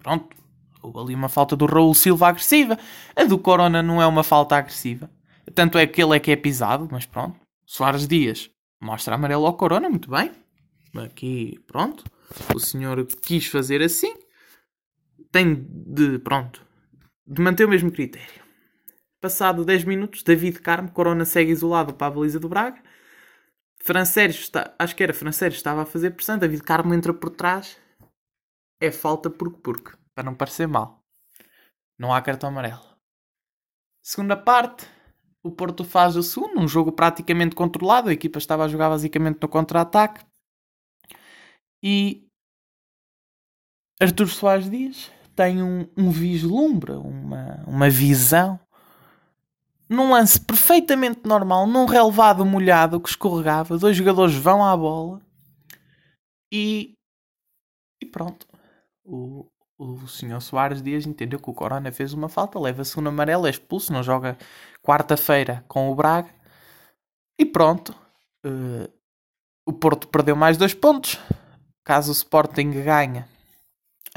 Pronto, 0.00 0.36
houve 0.82 0.98
ali 0.98 1.14
uma 1.14 1.28
falta 1.28 1.54
do 1.54 1.66
Raul 1.66 1.94
Silva 1.94 2.28
agressiva. 2.28 2.78
A 3.14 3.24
do 3.24 3.38
Corona 3.38 3.82
não 3.82 4.00
é 4.00 4.06
uma 4.06 4.22
falta 4.22 4.56
agressiva. 4.56 5.10
Tanto 5.54 5.76
é 5.76 5.86
que 5.86 6.02
ele 6.02 6.16
é 6.16 6.20
que 6.20 6.30
é 6.30 6.36
pisado, 6.36 6.88
mas 6.90 7.04
pronto. 7.04 7.38
Soares 7.66 8.06
Dias 8.06 8.50
mostra 8.80 9.14
amarelo 9.14 9.46
ao 9.46 9.54
Corona, 9.54 9.90
muito 9.90 10.10
bem. 10.10 10.32
Aqui, 11.04 11.58
pronto. 11.66 12.04
O 12.54 12.58
senhor 12.58 13.04
quis 13.22 13.46
fazer 13.46 13.82
assim. 13.82 14.14
Tem 15.30 15.66
de, 15.70 16.18
pronto, 16.18 16.64
de 17.26 17.40
manter 17.42 17.64
o 17.64 17.68
mesmo 17.68 17.92
critério. 17.92 18.42
Passado 19.20 19.64
10 19.64 19.84
minutos, 19.84 20.22
David 20.22 20.60
Carmo, 20.60 20.90
Corona 20.92 21.24
segue 21.24 21.50
isolado 21.50 21.92
para 21.94 22.06
a 22.06 22.10
baliza 22.10 22.38
do 22.38 22.48
Braga. 22.48 22.82
Francérios 23.82 24.38
está, 24.38 24.74
acho 24.78 24.94
que 24.94 25.02
era 25.02 25.12
Francérios, 25.12 25.58
estava 25.58 25.82
a 25.82 25.86
fazer 25.86 26.12
pressão. 26.12 26.38
David 26.38 26.62
Carmo 26.62 26.94
entra 26.94 27.12
por 27.12 27.30
trás. 27.30 27.78
É 28.80 28.90
falta 28.92 29.28
porque 29.28 29.58
porque, 29.58 29.96
para 30.14 30.24
não 30.24 30.34
parecer 30.34 30.68
mal. 30.68 31.04
Não 31.98 32.14
há 32.14 32.22
cartão 32.22 32.48
amarelo. 32.48 32.80
Segunda 34.02 34.36
parte, 34.36 34.86
o 35.42 35.50
Porto 35.50 35.84
faz 35.84 36.16
o 36.16 36.22
segundo, 36.22 36.60
um 36.60 36.68
jogo 36.68 36.92
praticamente 36.92 37.56
controlado. 37.56 38.08
A 38.08 38.12
equipa 38.12 38.38
estava 38.38 38.64
a 38.64 38.68
jogar 38.68 38.88
basicamente 38.88 39.38
no 39.42 39.48
contra-ataque. 39.48 40.24
E 41.82 42.28
Artur 44.00 44.28
Soares 44.28 44.70
Dias 44.70 45.17
tem 45.38 45.62
um, 45.62 45.86
um 45.96 46.10
vislumbre, 46.10 46.90
uma, 46.94 47.62
uma 47.64 47.88
visão. 47.88 48.58
Num 49.88 50.10
lance 50.10 50.40
perfeitamente 50.40 51.20
normal, 51.24 51.64
num 51.64 51.86
relevado 51.86 52.44
molhado 52.44 52.98
que 52.98 53.08
escorregava, 53.08 53.78
dois 53.78 53.96
jogadores 53.96 54.34
vão 54.34 54.64
à 54.64 54.76
bola 54.76 55.22
e, 56.52 56.92
e 58.02 58.06
pronto. 58.06 58.48
O, 59.04 59.46
o 59.78 60.08
senhor 60.08 60.42
Soares 60.42 60.82
Dias 60.82 61.06
entendeu 61.06 61.38
que 61.38 61.48
o 61.48 61.54
Corona 61.54 61.92
fez 61.92 62.12
uma 62.12 62.28
falta, 62.28 62.58
leva-se 62.58 62.98
um 62.98 63.06
amarelo, 63.06 63.46
é 63.46 63.50
expulso, 63.50 63.92
não 63.92 64.02
joga 64.02 64.36
quarta-feira 64.82 65.64
com 65.68 65.88
o 65.88 65.94
Braga. 65.94 66.34
E 67.38 67.46
pronto. 67.46 67.94
Uh, 68.44 68.92
o 69.64 69.72
Porto 69.72 70.08
perdeu 70.08 70.34
mais 70.34 70.56
dois 70.56 70.74
pontos. 70.74 71.16
Caso 71.84 72.10
o 72.10 72.12
Sporting 72.12 72.72
ganhe, 72.82 73.24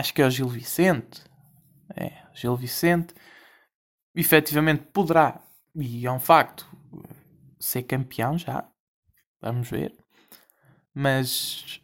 acho 0.01 0.13
que 0.13 0.21
é 0.21 0.25
o 0.25 0.29
Gil 0.29 0.49
Vicente. 0.49 1.23
É, 1.95 2.11
Gil 2.33 2.55
Vicente. 2.55 3.13
Efetivamente 4.15 4.83
poderá, 4.91 5.39
e 5.75 6.05
é 6.05 6.11
um 6.11 6.19
facto, 6.19 6.67
ser 7.59 7.83
campeão 7.83 8.37
já. 8.37 8.67
Vamos 9.39 9.69
ver. 9.69 9.95
Mas 10.93 11.81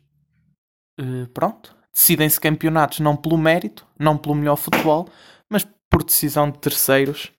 uh, 0.99 1.27
pronto. 1.29 1.77
Decidem-se 1.93 2.39
campeonatos 2.39 2.99
não 2.99 3.15
pelo 3.15 3.37
mérito, 3.37 3.87
não 3.97 4.17
pelo 4.17 4.35
melhor 4.35 4.55
futebol, 4.55 5.09
mas 5.49 5.65
por 5.89 6.03
decisão 6.03 6.51
de 6.51 6.59
terceiros 6.59 7.31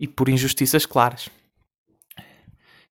e 0.00 0.08
por 0.08 0.28
injustiças 0.28 0.86
claras. 0.86 1.28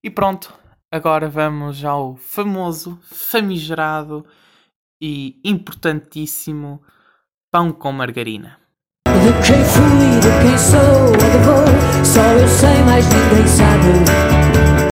E 0.04 0.10
pronto, 0.10 0.54
agora 0.90 1.28
vamos 1.28 1.84
ao 1.84 2.16
famoso, 2.16 2.98
famigerado 3.04 4.26
e 5.02 5.42
importantíssimo 5.44 6.82
pão 7.52 7.74
com 7.74 7.92
margarina. 7.92 8.58
De 9.06 9.34
quem 9.46 9.62
fui, 9.66 10.20
de 10.22 10.32
quem 10.42 10.58
sou, 10.58 11.12
vou, 11.44 12.06
só 12.06 12.22
eu 12.32 12.48
sei, 12.48 12.82
mais 12.86 13.06
ninguém 13.10 13.46
sabe. 13.46 14.92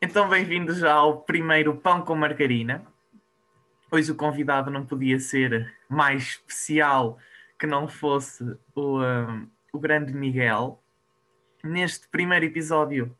Então, 0.00 0.26
bem-vindos 0.26 0.78
já 0.78 0.94
ao 0.94 1.20
primeiro 1.20 1.76
Pão 1.76 2.00
com 2.00 2.14
Margarina. 2.14 2.82
Hoje 3.90 4.10
o 4.10 4.14
convidado 4.14 4.70
não 4.70 4.86
podia 4.86 5.18
ser 5.18 5.76
mais 5.86 6.22
especial 6.22 7.18
que 7.58 7.66
não 7.66 7.86
fosse 7.86 8.42
o, 8.74 9.02
um, 9.02 9.46
o 9.70 9.78
grande 9.78 10.14
Miguel. 10.14 10.82
Neste 11.62 12.08
primeiro 12.08 12.46
episódio, 12.46 13.14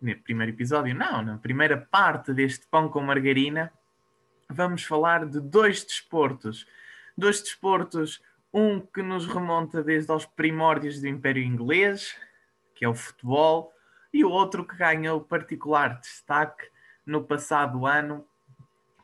no 0.00 0.16
primeiro 0.20 0.52
episódio, 0.52 0.94
não, 0.94 1.20
na 1.20 1.36
primeira 1.36 1.76
parte 1.76 2.32
deste 2.32 2.66
Pão 2.66 2.88
com 2.88 3.02
Margarina, 3.02 3.70
vamos 4.48 4.84
falar 4.84 5.26
de 5.26 5.38
dois 5.38 5.84
desportos. 5.84 6.66
Dois 7.16 7.40
desportos, 7.40 8.22
um 8.52 8.80
que 8.80 9.02
nos 9.02 9.26
remonta 9.26 9.82
desde 9.82 10.10
aos 10.10 10.26
primórdios 10.26 11.00
do 11.00 11.08
Império 11.08 11.42
Inglês, 11.42 12.16
que 12.74 12.84
é 12.84 12.88
o 12.88 12.94
futebol, 12.94 13.72
e 14.12 14.24
o 14.24 14.30
outro 14.30 14.64
que 14.64 14.76
ganhou 14.76 15.20
particular 15.20 16.00
destaque 16.00 16.68
no 17.04 17.24
passado 17.24 17.86
ano 17.86 18.24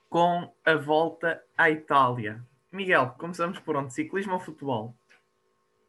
com 0.08 0.52
a 0.64 0.74
volta 0.74 1.42
à 1.56 1.70
Itália. 1.70 2.44
Miguel, 2.72 3.14
começamos 3.18 3.58
por 3.58 3.76
onde? 3.76 3.92
Ciclismo 3.92 4.34
ou 4.34 4.40
futebol? 4.40 4.94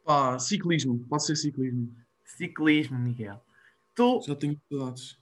Pá, 0.04 0.38
ciclismo, 0.38 0.98
pode 1.08 1.24
ser 1.24 1.36
ciclismo. 1.36 1.94
Ciclismo, 2.24 2.98
Miguel. 2.98 3.40
Tu. 3.94 4.20
Já 4.26 4.34
tenho 4.34 4.60
cuidados. 4.68 5.18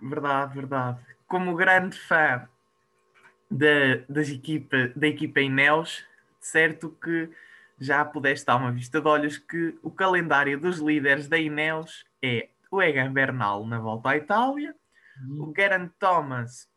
Verdade, 0.00 0.54
verdade. 0.54 1.00
Como 1.26 1.54
grande 1.54 1.96
fã 1.96 2.48
da, 3.50 3.96
das 4.08 4.28
equipa, 4.28 4.92
da 4.96 5.06
equipa 5.06 5.40
Ineos, 5.40 6.04
certo 6.46 6.90
que 6.90 7.30
já 7.78 8.04
pudeste 8.04 8.46
dar 8.46 8.56
uma 8.56 8.72
vista 8.72 9.00
de 9.00 9.08
olhos 9.08 9.38
que 9.38 9.78
o 9.82 9.90
calendário 9.90 10.58
dos 10.58 10.78
líderes 10.78 11.28
da 11.28 11.38
Ineos 11.38 12.04
é 12.22 12.48
o 12.70 12.80
Egan 12.80 13.12
Bernal 13.12 13.66
na 13.66 13.78
volta 13.78 14.10
à 14.10 14.16
Itália, 14.16 14.74
uhum. 15.20 15.50
o 15.50 15.54
Geraint 15.54 15.90
Thomas 15.98 16.70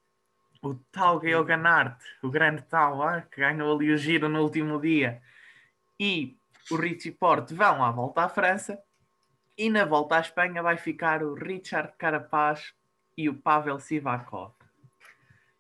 o 0.65 0.75
tal 0.91 1.19
Gael 1.19 1.43
Ganart, 1.43 2.01
o 2.24 2.29
grande 2.29 2.63
tal, 2.63 3.01
ah, 3.03 3.22
que 3.22 3.41
ganhou 3.41 3.75
ali 3.75 3.91
o 3.91 3.98
giro 3.98 4.27
no 4.27 4.41
último 4.41 4.79
dia, 4.79 5.22
e 6.00 6.38
o 6.72 6.75
Richie 6.75 7.12
Porte 7.12 7.53
vão 7.53 7.84
à 7.84 7.91
volta 7.91 8.24
à 8.24 8.29
França, 8.29 8.79
e 9.57 9.69
na 9.69 9.86
volta 9.86 10.17
à 10.17 10.19
Espanha 10.19 10.62
vai 10.62 10.75
ficar 10.75 11.24
o 11.24 11.34
Richard 11.34 11.93
Carapaz 11.98 12.74
e 13.15 13.29
o 13.29 13.36
Pavel 13.36 13.79
Sivakov. 13.79 14.53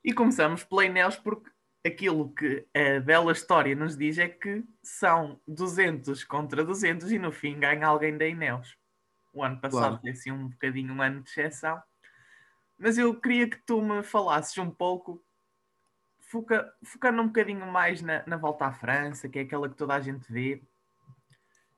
E 0.03 0.11
começamos 0.11 0.63
pela 0.63 0.85
Ineos 0.85 1.15
porque 1.15 1.49
aquilo 1.85 2.33
que 2.33 2.65
a 2.73 2.99
bela 2.99 3.31
história 3.31 3.75
nos 3.75 3.95
diz 3.95 4.17
é 4.17 4.27
que 4.27 4.63
são 4.81 5.39
200 5.47 6.23
contra 6.23 6.63
200 6.63 7.11
e 7.11 7.19
no 7.19 7.31
fim 7.31 7.59
ganha 7.59 7.87
alguém 7.87 8.17
da 8.17 8.27
Ineos. 8.27 8.77
O 9.33 9.43
ano 9.43 9.59
passado 9.59 9.81
claro. 9.81 10.01
foi 10.01 10.11
assim 10.11 10.31
um 10.31 10.47
bocadinho 10.47 10.93
um 10.93 11.01
ano 11.01 11.21
de 11.21 11.29
exceção 11.29 11.81
mas 12.77 12.97
eu 12.97 13.19
queria 13.19 13.49
que 13.49 13.57
tu 13.65 13.81
me 13.81 14.03
falasses 14.03 14.57
um 14.57 14.69
pouco, 14.69 15.23
foca, 16.19 16.73
focando 16.83 17.21
um 17.21 17.27
bocadinho 17.27 17.65
mais 17.65 18.01
na, 18.01 18.23
na 18.27 18.37
volta 18.37 18.65
à 18.65 18.73
França, 18.73 19.29
que 19.29 19.39
é 19.39 19.41
aquela 19.43 19.69
que 19.69 19.75
toda 19.75 19.95
a 19.95 20.01
gente 20.01 20.31
vê, 20.31 20.61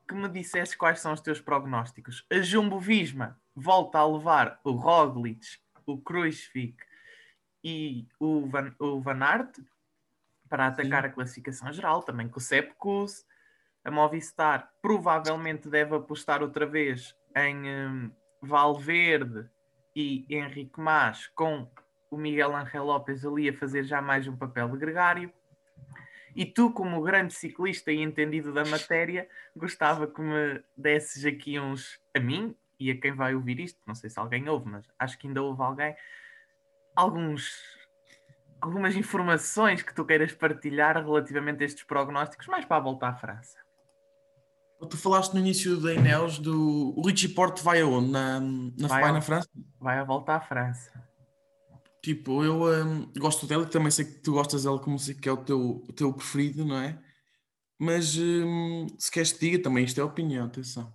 que 0.06 0.14
me 0.14 0.28
dissesse 0.28 0.76
quais 0.76 1.00
são 1.00 1.12
os 1.12 1.20
teus 1.20 1.40
prognósticos. 1.40 2.26
A 2.30 2.40
Jumbo 2.40 2.80
Visma 2.80 3.40
volta 3.54 3.98
a 3.98 4.06
levar 4.06 4.60
o 4.64 4.72
Roglic, 4.72 5.46
o 5.86 5.98
Kruisvik 5.98 6.76
e 7.62 8.06
o 8.18 8.46
Van, 8.48 8.74
o 8.78 9.00
Van 9.00 9.22
Aert 9.22 9.58
para 10.48 10.66
atacar 10.66 11.02
Sim. 11.02 11.08
a 11.08 11.12
classificação 11.12 11.72
geral, 11.72 12.02
também 12.02 12.28
com 12.28 12.38
o 12.38 12.42
Sepp 12.42 12.72
Kuss. 12.76 13.24
A 13.84 13.90
Movistar 13.90 14.70
provavelmente 14.82 15.68
deve 15.68 15.94
apostar 15.94 16.42
outra 16.42 16.66
vez 16.66 17.14
em 17.36 17.56
um, 17.68 18.10
Valverde 18.42 19.48
e 19.94 20.26
Henrique 20.28 20.80
Mas 20.80 21.26
com 21.28 21.68
o 22.10 22.16
Miguel 22.16 22.54
Angel 22.54 22.84
Lopes 22.84 23.24
ali 23.24 23.48
a 23.48 23.52
fazer 23.52 23.84
já 23.84 24.00
mais 24.00 24.26
um 24.26 24.36
papel 24.36 24.68
de 24.68 24.78
gregário. 24.78 25.32
E 26.34 26.44
tu, 26.46 26.70
como 26.72 27.02
grande 27.02 27.34
ciclista 27.34 27.90
e 27.90 28.00
entendido 28.00 28.52
da 28.52 28.64
matéria, 28.64 29.28
gostava 29.56 30.06
que 30.06 30.20
me 30.20 30.62
desses 30.76 31.24
aqui 31.24 31.58
uns 31.58 32.00
a 32.16 32.20
mim 32.20 32.54
e 32.78 32.90
a 32.90 32.96
quem 32.96 33.12
vai 33.12 33.34
ouvir 33.34 33.58
isto, 33.58 33.80
não 33.86 33.94
sei 33.94 34.08
se 34.08 34.18
alguém 34.20 34.48
ouve, 34.48 34.68
mas 34.68 34.86
acho 34.98 35.18
que 35.18 35.26
ainda 35.26 35.42
houve 35.42 35.60
alguém, 35.60 35.96
alguns 36.94 37.77
algumas 38.60 38.96
informações 38.96 39.82
que 39.82 39.94
tu 39.94 40.04
queiras 40.04 40.32
partilhar 40.32 40.96
relativamente 40.96 41.62
a 41.62 41.66
estes 41.66 41.84
prognósticos, 41.84 42.46
mais 42.46 42.64
para 42.64 42.76
a 42.76 42.80
volta 42.80 43.08
à 43.08 43.14
França. 43.14 43.58
Tu 44.88 44.96
falaste 44.96 45.32
no 45.34 45.40
início 45.40 45.80
da 45.80 45.92
Ineos 45.92 46.38
do. 46.38 46.94
O 46.96 47.04
Richie 47.04 47.28
Porte 47.28 47.64
vai 47.64 47.80
aonde? 47.80 48.10
Na, 48.10 48.38
na, 48.38 48.88
vai, 48.88 49.02
vai 49.02 49.12
na 49.12 49.20
França? 49.20 49.48
Vai 49.80 49.98
a 49.98 50.04
volta 50.04 50.34
à 50.34 50.40
França. 50.40 50.92
Tipo, 52.00 52.44
eu 52.44 52.62
um, 52.62 53.12
gosto 53.18 53.44
dela 53.44 53.64
e 53.64 53.66
também 53.66 53.90
sei 53.90 54.04
que 54.04 54.20
tu 54.20 54.32
gostas 54.32 54.62
dela 54.62 54.78
como 54.78 54.98
sei 54.98 55.16
que 55.16 55.28
é 55.28 55.32
o 55.32 55.36
teu, 55.36 55.82
o 55.88 55.92
teu 55.92 56.12
preferido, 56.12 56.64
não 56.64 56.78
é? 56.78 56.96
Mas 57.76 58.16
um, 58.16 58.86
se 58.96 59.10
queres 59.10 59.32
te 59.32 59.40
diga 59.40 59.62
também, 59.62 59.84
isto 59.84 60.00
é 60.00 60.04
opinião, 60.04 60.46
atenção. 60.46 60.92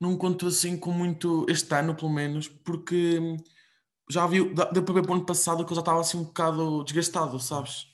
não 0.00 0.16
conto 0.16 0.46
assim 0.46 0.76
com 0.78 0.90
muito 0.90 1.44
este 1.48 1.72
ano, 1.74 1.94
pelo 1.94 2.10
menos, 2.10 2.48
porque 2.48 3.18
hum, 3.18 3.36
já 4.10 4.26
viu, 4.26 4.54
deu 4.54 4.82
para 4.84 4.94
ver 4.94 5.02
para 5.02 5.12
o 5.12 5.14
ano 5.14 5.26
passado 5.26 5.64
que 5.64 5.72
eu 5.72 5.76
já 5.76 5.80
estava 5.80 6.00
assim 6.00 6.18
um 6.18 6.24
bocado 6.24 6.84
desgastado, 6.84 7.38
sabes? 7.40 7.86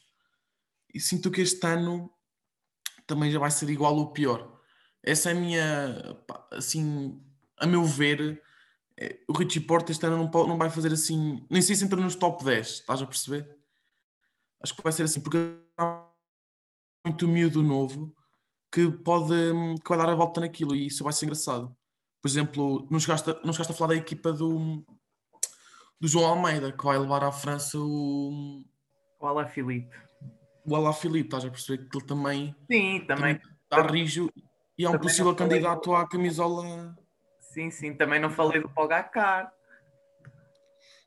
E 0.93 1.01
sinto 1.01 1.31
que 1.31 1.41
este 1.41 1.65
ano 1.67 2.11
também 3.07 3.31
já 3.31 3.39
vai 3.39 3.51
ser 3.51 3.69
igual 3.71 3.97
ou 3.97 4.13
pior. 4.13 4.61
Essa 5.03 5.31
é 5.31 5.33
a 5.33 5.37
minha, 5.37 6.17
assim, 6.53 7.21
a 7.57 7.67
meu 7.67 7.85
ver, 7.85 8.43
é, 8.99 9.21
o 9.29 9.33
Richie 9.33 9.61
Porte 9.61 9.93
este 9.93 10.05
ano 10.07 10.31
não, 10.33 10.47
não 10.47 10.59
vai 10.59 10.71
fazer 10.71 10.93
assim, 10.93 11.47
nem 11.51 11.63
sei 11.63 11.77
se 11.77 11.85
entra 11.85 12.01
nos 12.01 12.17
top 12.17 12.45
10, 12.45 12.67
estás 12.67 13.01
a 13.01 13.07
perceber? 13.07 13.57
Acho 14.63 14.75
que 14.77 14.83
vai 14.83 14.93
ser 14.93 15.05
assim, 15.05 15.21
porque 15.21 15.39
é 15.39 17.09
muito 17.09 17.27
miúdo 17.27 17.63
novo 17.63 18.15
que 18.73 18.91
pode 18.91 19.35
que 19.83 19.89
vai 19.89 19.99
dar 19.99 20.11
a 20.11 20.15
volta 20.15 20.41
naquilo 20.41 20.75
e 20.77 20.87
isso 20.87 21.03
vai 21.03 21.13
ser 21.13 21.27
engraçado. 21.27 21.75
Por 22.21 22.29
exemplo, 22.29 22.87
não 22.91 23.01
chegaste 23.01 23.29
não 23.45 23.53
chegaste 23.53 23.73
a 23.73 23.77
falar 23.77 23.95
da 23.95 23.97
equipa 23.97 24.33
do, 24.33 24.85
do 26.01 26.09
João 26.09 26.27
Almeida, 26.27 26.73
que 26.73 26.85
vai 26.85 26.99
levar 26.99 27.23
à 27.23 27.31
França 27.31 27.79
o. 27.79 28.65
O 29.21 29.27
Alá 29.27 29.47
Filipe. 29.47 29.95
O 30.65 30.75
Alá 30.75 30.93
Filipe, 30.93 31.27
estás 31.27 31.45
a 31.45 31.51
perceber 31.51 31.89
que 31.89 31.97
ele 31.97 32.07
também. 32.07 32.57
Sim, 32.71 33.05
também. 33.07 33.41
Está 33.65 33.83
rijo 33.83 34.31
e 34.79 34.85
é 34.85 34.89
um 34.89 34.99
possível 34.99 35.35
candidato 35.35 35.91
do... 35.91 35.95
à 35.95 36.09
camisola. 36.09 36.97
Sim, 37.39 37.71
sim, 37.71 37.95
também 37.95 38.19
não 38.19 38.31
falei 38.31 38.61
do 38.61 38.69
Pogacar. 38.69 39.53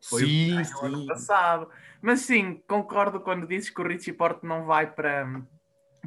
Foi 0.07 0.25
sim, 0.25 0.59
o 0.59 0.65
sim. 0.65 0.85
ano 0.85 1.07
passado. 1.07 1.69
Mas 2.01 2.21
sim, 2.21 2.62
concordo 2.67 3.19
quando 3.21 3.47
dizes 3.47 3.69
que 3.69 3.81
o 3.81 3.88
Richie 3.88 4.13
Porte 4.13 4.45
não 4.45 4.65
vai 4.65 4.91
para, 4.91 5.41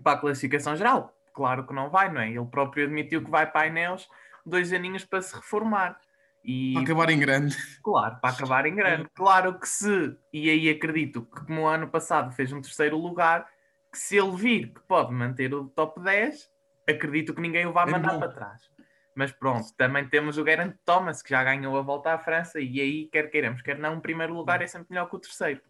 para 0.03 0.13
a 0.13 0.19
classificação 0.19 0.77
geral. 0.77 1.13
Claro 1.33 1.67
que 1.67 1.75
não 1.75 1.91
vai, 1.91 2.13
não 2.13 2.21
é? 2.21 2.31
Ele 2.31 2.47
próprio 2.47 2.85
admitiu 2.85 3.25
que 3.25 3.31
vai 3.31 3.51
para 3.51 3.63
a 3.63 3.67
Ineos 3.67 4.07
dois 4.45 4.73
aninhos 4.73 5.05
para 5.05 5.21
se 5.21 5.35
reformar. 5.35 6.01
E, 6.47 6.75
para 6.75 6.83
acabar 6.83 7.11
em 7.11 7.19
grande. 7.19 7.57
Claro, 7.83 8.19
para 8.21 8.31
acabar 8.31 8.67
em 8.67 8.75
grande. 8.77 9.09
Claro 9.13 9.59
que 9.59 9.69
se, 9.69 10.17
e 10.33 10.49
aí 10.49 10.71
acredito 10.71 11.23
que 11.23 11.45
como 11.45 11.63
o 11.63 11.67
ano 11.67 11.89
passado 11.89 12.33
fez 12.33 12.53
um 12.53 12.61
terceiro 12.61 12.97
lugar, 12.97 13.49
que 13.91 13.99
se 13.99 14.17
ele 14.17 14.37
vir 14.37 14.73
que 14.73 14.81
pode 14.83 15.13
manter 15.13 15.53
o 15.53 15.67
top 15.67 16.01
10, 16.01 16.49
acredito 16.89 17.35
que 17.35 17.41
ninguém 17.41 17.67
o 17.67 17.75
mandar 17.75 18.15
é 18.15 18.19
para 18.19 18.29
trás. 18.29 18.71
Mas 19.13 19.33
pronto, 19.33 19.75
também 19.77 20.09
temos 20.09 20.39
o 20.39 20.45
Geraint 20.45 20.77
Thomas, 20.85 21.21
que 21.21 21.31
já 21.31 21.43
ganhou 21.43 21.77
a 21.77 21.83
volta 21.83 22.13
à 22.13 22.19
França, 22.19 22.61
e 22.61 22.81
aí, 22.81 23.09
quer 23.11 23.29
queiramos, 23.29 23.61
quer 23.61 23.77
não, 23.77 23.95
um 23.95 24.01
primeiro 24.01 24.33
lugar 24.33 24.63
é 24.63 24.69
sempre 24.69 24.89
melhor 24.91 25.09
que 25.11 25.17
o 25.17 25.19
terceiro. 25.19 25.61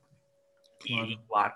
Claro. 0.87 1.06
E, 1.06 1.18
claro. 1.26 1.54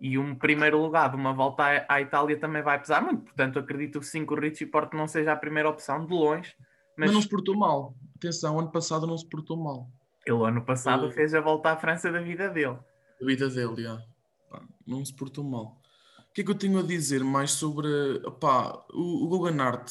E 0.00 0.18
um 0.18 0.34
primeiro 0.34 0.82
lugar 0.82 1.08
de 1.08 1.16
uma 1.16 1.32
volta 1.32 1.86
à, 1.88 2.00
Itália 2.00 2.38
também 2.38 2.60
vai 2.60 2.78
pesar 2.78 3.00
muito. 3.00 3.24
Portanto, 3.24 3.58
acredito 3.58 4.00
que 4.00 4.06
sim, 4.06 4.26
que 4.26 4.34
o 4.34 4.38
Richie 4.38 4.66
Porte 4.66 4.94
não 4.94 5.06
seja 5.06 5.32
a 5.32 5.36
primeira 5.36 5.68
opção, 5.70 6.04
de 6.04 6.12
longe. 6.12 6.54
Mas, 6.94 7.06
mas 7.06 7.12
não 7.14 7.22
se 7.22 7.28
portou 7.28 7.56
mal. 7.56 7.94
Atenção, 8.16 8.58
ano 8.58 8.70
passado 8.70 9.06
não 9.06 9.18
se 9.18 9.28
portou 9.28 9.56
mal. 9.56 9.88
Ele, 10.26 10.42
ano 10.42 10.64
passado, 10.64 11.10
fez 11.10 11.34
a 11.34 11.40
volta 11.40 11.70
à 11.70 11.76
França 11.76 12.10
da 12.10 12.20
vida 12.20 12.48
dele. 12.48 12.78
Da 13.20 13.26
vida 13.26 13.48
dele, 13.48 13.82
já. 13.82 14.02
Não 14.86 15.04
se 15.04 15.14
portou 15.14 15.44
mal. 15.44 15.78
O 16.30 16.32
que 16.34 16.40
é 16.40 16.44
que 16.44 16.50
eu 16.50 16.54
tenho 16.54 16.78
a 16.78 16.82
dizer 16.82 17.22
mais 17.22 17.52
sobre 17.52 17.86
opá, 18.24 18.84
o, 18.92 19.24
o 19.24 19.28
Gogan 19.28 19.62
Art? 19.62 19.90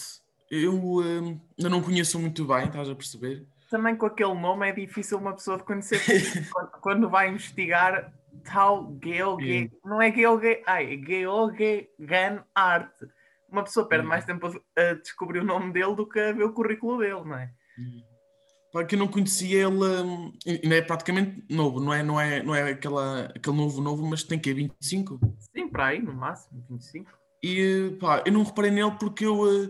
Eu 0.50 0.74
um, 0.74 1.40
ainda 1.58 1.70
não 1.70 1.82
conheço 1.82 2.20
muito 2.20 2.46
bem, 2.46 2.66
estás 2.66 2.90
a 2.90 2.96
perceber? 2.96 3.46
Também 3.70 3.96
com 3.96 4.06
aquele 4.06 4.34
nome 4.34 4.70
é 4.70 4.72
difícil 4.72 5.18
uma 5.18 5.34
pessoa 5.34 5.58
de 5.58 5.64
conhecer 5.64 6.00
quando, 6.52 6.72
quando 6.82 7.10
vai 7.10 7.30
investigar 7.30 8.14
tal 8.44 8.96
Geoge. 9.04 9.72
Não 9.84 10.02
é 10.02 10.12
Geoge. 10.12 10.62
Ai, 10.66 10.96
é 10.96 10.98
Geoge 10.98 11.90
Gan 12.00 12.44
Art. 12.54 12.92
Uma 13.50 13.64
pessoa 13.64 13.88
perde 13.88 14.06
mais 14.06 14.26
tempo 14.26 14.48
a 14.78 14.94
descobrir 14.96 15.40
o 15.40 15.46
nome 15.46 15.72
dele 15.72 15.96
do 15.96 16.08
que 16.08 16.20
a 16.20 16.34
ver 16.34 16.44
o 16.44 16.54
currículo 16.54 17.00
dele, 17.00 17.24
não 17.24 17.36
é? 17.36 17.52
Para 18.74 18.86
quem 18.88 18.98
não 18.98 19.08
conhecia 19.08 19.68
ele, 19.68 19.86
hum, 19.86 20.34
ainda 20.48 20.76
é 20.76 20.82
praticamente 20.82 21.46
novo, 21.48 21.80
não 21.80 21.94
é, 21.94 22.02
não 22.02 22.20
é, 22.20 22.42
não 22.42 22.56
é 22.56 22.72
aquela, 22.72 23.26
aquele 23.26 23.56
novo 23.56 23.80
novo, 23.80 24.04
mas 24.04 24.24
tem 24.24 24.40
que 24.40 24.50
é 24.50 24.54
25? 24.54 25.20
Sim, 25.56 25.70
para 25.70 25.86
aí, 25.86 26.02
no 26.02 26.12
máximo, 26.12 26.66
25. 26.68 27.12
E 27.44 27.96
pá, 28.00 28.24
eu 28.26 28.34
não 28.34 28.42
reparei 28.42 28.72
nele 28.72 28.96
porque 29.00 29.28
eu 29.28 29.46
eh, 29.46 29.70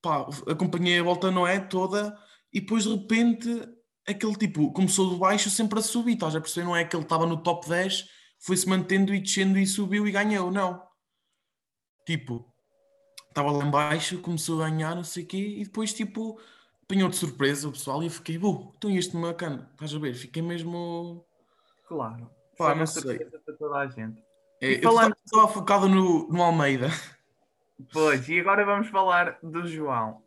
pá, 0.00 0.28
acompanhei 0.48 1.00
a 1.00 1.02
volta 1.02 1.28
não 1.28 1.44
é 1.44 1.58
toda 1.58 2.16
e 2.52 2.60
depois 2.60 2.84
de 2.84 2.94
repente 2.94 3.68
aquele 4.06 4.36
tipo 4.36 4.72
começou 4.72 5.12
de 5.12 5.18
baixo 5.18 5.50
sempre 5.50 5.80
a 5.80 5.82
subir, 5.82 6.14
estás 6.14 6.36
a 6.36 6.40
perceber? 6.40 6.66
Não 6.66 6.76
é 6.76 6.84
que 6.84 6.94
ele 6.94 7.02
estava 7.02 7.26
no 7.26 7.42
top 7.42 7.68
10, 7.68 8.08
foi-se 8.38 8.68
mantendo 8.68 9.12
e 9.12 9.18
descendo 9.18 9.58
e 9.58 9.66
subiu 9.66 10.06
e 10.06 10.12
ganhou, 10.12 10.52
não. 10.52 10.80
Tipo, 12.06 12.46
estava 13.28 13.50
lá 13.50 13.64
embaixo, 13.64 14.20
começou 14.20 14.62
a 14.62 14.70
ganhar, 14.70 14.94
não 14.94 15.02
sei 15.02 15.24
o 15.24 15.26
quê, 15.26 15.56
e 15.58 15.64
depois 15.64 15.92
tipo 15.92 16.38
apanhou 16.86 17.08
de 17.08 17.16
surpresa 17.16 17.68
o 17.68 17.72
pessoal 17.72 18.02
e 18.02 18.06
eu 18.06 18.10
fiquei, 18.10 18.38
bom, 18.38 18.72
então 18.76 18.90
este 18.90 19.16
bacana, 19.16 19.68
estás 19.72 19.94
a 19.94 19.98
ver? 19.98 20.14
Fiquei 20.14 20.40
mesmo. 20.40 21.24
Claro. 21.86 22.30
Pá, 22.56 22.74
não 22.74 22.86
sei. 22.86 23.18
para 23.18 23.54
toda 23.54 23.76
a 23.76 23.86
gente. 23.88 24.22
É, 24.60 24.72
e 24.72 24.82
falando... 24.82 25.10
Eu 25.10 25.16
estava 25.24 25.48
focado 25.48 25.88
no, 25.88 26.28
no 26.28 26.42
Almeida. 26.42 26.88
Pois, 27.92 28.26
e 28.28 28.40
agora 28.40 28.64
vamos 28.64 28.88
falar 28.88 29.38
do 29.42 29.66
João. 29.66 30.22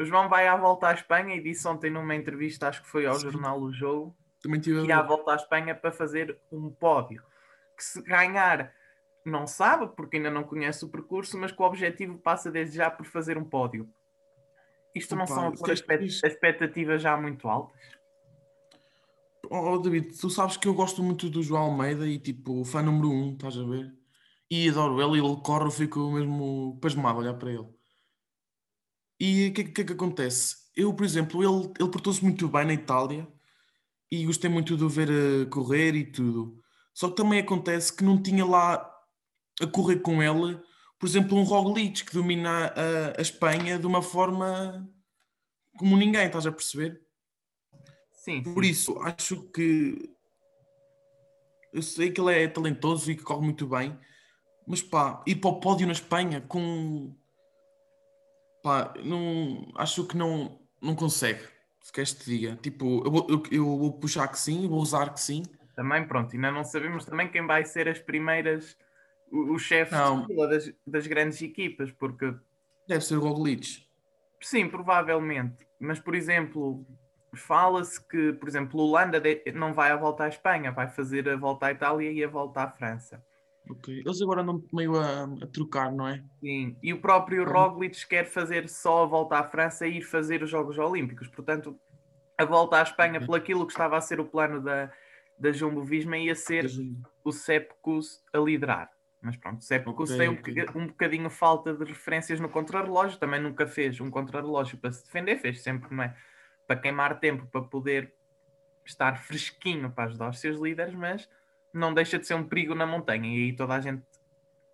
O 0.00 0.04
João 0.04 0.28
vai 0.28 0.48
à 0.48 0.56
volta 0.56 0.88
à 0.88 0.94
Espanha 0.94 1.36
e 1.36 1.42
disse 1.42 1.68
ontem 1.68 1.90
numa 1.90 2.14
entrevista, 2.14 2.68
acho 2.68 2.82
que 2.82 2.88
foi 2.88 3.06
ao 3.06 3.14
Sim. 3.14 3.30
jornal 3.30 3.60
O 3.60 3.72
Jogo, 3.72 4.16
Também 4.42 4.60
tive 4.60 4.82
que 4.82 4.88
ia 4.88 4.98
à 4.98 5.02
volta 5.02 5.32
à 5.32 5.36
Espanha 5.36 5.74
para 5.74 5.92
fazer 5.92 6.36
um 6.50 6.70
pódio. 6.70 7.22
Que 7.76 7.84
se 7.84 8.02
ganhar, 8.02 8.72
não 9.24 9.46
sabe, 9.46 9.88
porque 9.94 10.16
ainda 10.16 10.30
não 10.30 10.42
conhece 10.42 10.84
o 10.84 10.88
percurso, 10.88 11.38
mas 11.38 11.52
que 11.52 11.62
o 11.62 11.64
objetivo 11.64 12.18
passa 12.18 12.50
desde 12.50 12.76
já 12.76 12.90
por 12.90 13.06
fazer 13.06 13.38
um 13.38 13.44
pódio. 13.44 13.88
Isto 14.98 15.14
Opa, 15.14 15.20
não 15.20 15.26
são 15.26 15.52
por 15.52 15.70
expectativas 15.70 17.00
já 17.00 17.16
muito 17.16 17.48
altas? 17.48 17.80
Oh, 19.50 19.78
David, 19.78 20.18
tu 20.18 20.28
sabes 20.28 20.56
que 20.56 20.68
eu 20.68 20.74
gosto 20.74 21.02
muito 21.02 21.30
do 21.30 21.42
João 21.42 21.62
Almeida 21.62 22.06
e 22.06 22.18
tipo, 22.18 22.64
fã 22.64 22.82
número 22.82 23.10
um, 23.10 23.32
estás 23.32 23.56
a 23.56 23.64
ver? 23.64 23.94
E 24.50 24.68
adoro 24.68 25.00
ele, 25.00 25.24
ele 25.24 25.36
corre, 25.42 25.66
eu 25.66 25.70
fico 25.70 26.10
mesmo 26.10 26.78
pasmado 26.80 27.16
a 27.16 27.20
olhar 27.20 27.34
para 27.34 27.52
ele. 27.52 27.68
E 29.20 29.48
o 29.48 29.52
que, 29.52 29.64
que 29.64 29.80
é 29.80 29.84
que 29.84 29.92
acontece? 29.92 30.56
Eu, 30.76 30.92
por 30.94 31.04
exemplo, 31.04 31.42
ele, 31.42 31.72
ele 31.78 31.90
portou-se 31.90 32.22
muito 32.22 32.48
bem 32.48 32.66
na 32.66 32.74
Itália 32.74 33.26
e 34.10 34.24
gostei 34.26 34.50
muito 34.50 34.76
de 34.76 34.84
o 34.84 34.88
ver 34.88 35.08
uh, 35.10 35.48
correr 35.48 35.94
e 35.94 36.04
tudo. 36.04 36.62
Só 36.94 37.08
que 37.08 37.16
também 37.16 37.40
acontece 37.40 37.94
que 37.94 38.04
não 38.04 38.22
tinha 38.22 38.44
lá 38.44 38.74
a 39.60 39.66
correr 39.66 40.00
com 40.00 40.22
ele, 40.22 40.60
por 40.98 41.06
exemplo, 41.06 41.38
um 41.38 41.42
Roglic 41.42 42.04
que 42.04 42.12
domina 42.12 42.72
a, 42.74 43.18
a 43.18 43.22
Espanha 43.22 43.78
de 43.78 43.86
uma 43.86 44.02
forma 44.02 44.88
como 45.76 45.96
ninguém, 45.96 46.26
estás 46.26 46.46
a 46.46 46.52
perceber? 46.52 47.00
Sim. 48.12 48.42
Por 48.42 48.64
isso, 48.64 48.98
acho 49.00 49.42
que 49.50 50.10
eu 51.72 51.82
sei 51.82 52.10
que 52.10 52.20
ele 52.20 52.42
é 52.42 52.48
talentoso 52.48 53.10
e 53.10 53.16
que 53.16 53.22
corre 53.22 53.44
muito 53.44 53.66
bem, 53.66 53.96
mas 54.66 54.82
pá, 54.82 55.22
ir 55.26 55.36
para 55.36 55.50
o 55.50 55.60
pódio 55.60 55.86
na 55.86 55.92
Espanha 55.92 56.40
com 56.40 57.14
Pá, 58.62 58.92
não, 59.04 59.70
acho 59.76 60.06
que 60.06 60.16
não, 60.16 60.60
não 60.82 60.94
consegue. 60.94 61.40
Se 61.80 61.92
queres 61.92 62.12
te 62.12 62.24
diga. 62.24 62.56
Tipo, 62.56 63.02
eu 63.04 63.10
vou, 63.10 63.26
eu, 63.30 63.42
eu 63.50 63.64
vou 63.64 63.92
puxar 63.92 64.28
que 64.28 64.38
sim, 64.38 64.68
vou 64.68 64.80
usar 64.80 65.12
que 65.14 65.20
sim. 65.20 65.42
Também, 65.74 66.06
pronto, 66.06 66.34
ainda 66.34 66.50
não 66.50 66.64
sabemos 66.64 67.04
também 67.04 67.30
quem 67.30 67.46
vai 67.46 67.64
ser 67.64 67.88
as 67.88 67.98
primeiras, 67.98 68.76
os 69.30 69.62
chefes 69.62 69.98
das, 70.36 70.72
das 70.86 71.06
grandes 71.06 71.40
equipas, 71.42 71.90
porque. 71.92 72.34
Deve 72.86 73.04
ser 73.04 73.16
o 73.16 73.20
Roglic. 73.20 73.86
Sim, 74.40 74.68
provavelmente. 74.68 75.66
Mas, 75.80 75.98
por 75.98 76.14
exemplo, 76.14 76.86
fala-se 77.34 78.00
que, 78.08 78.32
por 78.34 78.48
exemplo, 78.48 78.80
o 78.80 78.84
Holanda 78.84 79.22
não 79.54 79.72
vai 79.72 79.90
à 79.90 79.96
volta 79.96 80.24
à 80.24 80.28
Espanha, 80.28 80.72
vai 80.72 80.88
fazer 80.88 81.28
a 81.28 81.36
volta 81.36 81.66
à 81.66 81.72
Itália 81.72 82.10
e 82.10 82.22
a 82.24 82.28
volta 82.28 82.62
à 82.62 82.70
França. 82.70 83.22
Ok. 83.70 84.02
Eles 84.04 84.22
agora 84.22 84.40
andam 84.40 84.62
meio 84.72 84.96
a, 84.96 85.24
a, 85.24 85.46
trocar, 85.52 85.92
não 85.92 86.08
é? 86.08 86.22
Sim. 86.40 86.76
E 86.82 86.92
o 86.92 87.00
próprio 87.00 87.44
Roglic 87.44 88.06
quer 88.06 88.24
fazer 88.24 88.68
só 88.68 89.02
a 89.02 89.06
volta 89.06 89.38
à 89.38 89.44
França 89.44 89.86
e 89.86 89.98
ir 89.98 90.02
fazer 90.02 90.42
os 90.42 90.50
Jogos 90.50 90.78
Olímpicos. 90.78 91.28
Portanto, 91.28 91.78
a 92.38 92.44
volta 92.44 92.78
à 92.78 92.82
Espanha, 92.82 93.16
okay. 93.16 93.26
pelo 93.26 93.36
aquilo 93.36 93.66
que 93.66 93.72
estava 93.72 93.98
a 93.98 94.00
ser 94.00 94.20
o 94.20 94.24
plano 94.24 94.62
da, 94.62 94.90
da 95.38 95.52
Jumbo 95.52 95.84
Visma, 95.84 96.16
ia 96.16 96.34
ser 96.34 96.66
o 97.22 97.30
Sepkus 97.30 98.22
a 98.32 98.38
liderar. 98.38 98.90
Mas 99.20 99.36
pronto, 99.36 99.58
o 99.58 99.62
Sepkus 99.62 100.10
okay, 100.10 100.34
tem 100.34 100.66
um, 100.74 100.82
um 100.82 100.86
bocadinho 100.86 101.28
falta 101.28 101.74
de 101.74 101.84
referências 101.84 102.38
no 102.38 102.48
contrarrelógio. 102.48 103.18
Também 103.18 103.40
nunca 103.40 103.66
fez 103.66 104.00
um 104.00 104.10
contrarrelógio 104.10 104.78
para 104.78 104.92
se 104.92 105.04
defender, 105.04 105.38
fez 105.38 105.62
sempre 105.62 105.88
é? 106.02 106.14
para 106.66 106.80
queimar 106.80 107.18
tempo, 107.18 107.46
para 107.46 107.62
poder 107.62 108.14
estar 108.84 109.18
fresquinho 109.18 109.90
para 109.90 110.04
ajudar 110.04 110.30
os 110.30 110.38
seus 110.38 110.58
líderes, 110.58 110.94
mas 110.94 111.28
não 111.72 111.92
deixa 111.92 112.18
de 112.18 112.26
ser 112.26 112.34
um 112.34 112.44
perigo 112.44 112.74
na 112.74 112.86
montanha. 112.86 113.28
E 113.28 113.44
aí 113.44 113.52
toda 113.52 113.74
a 113.74 113.80
gente 113.80 114.02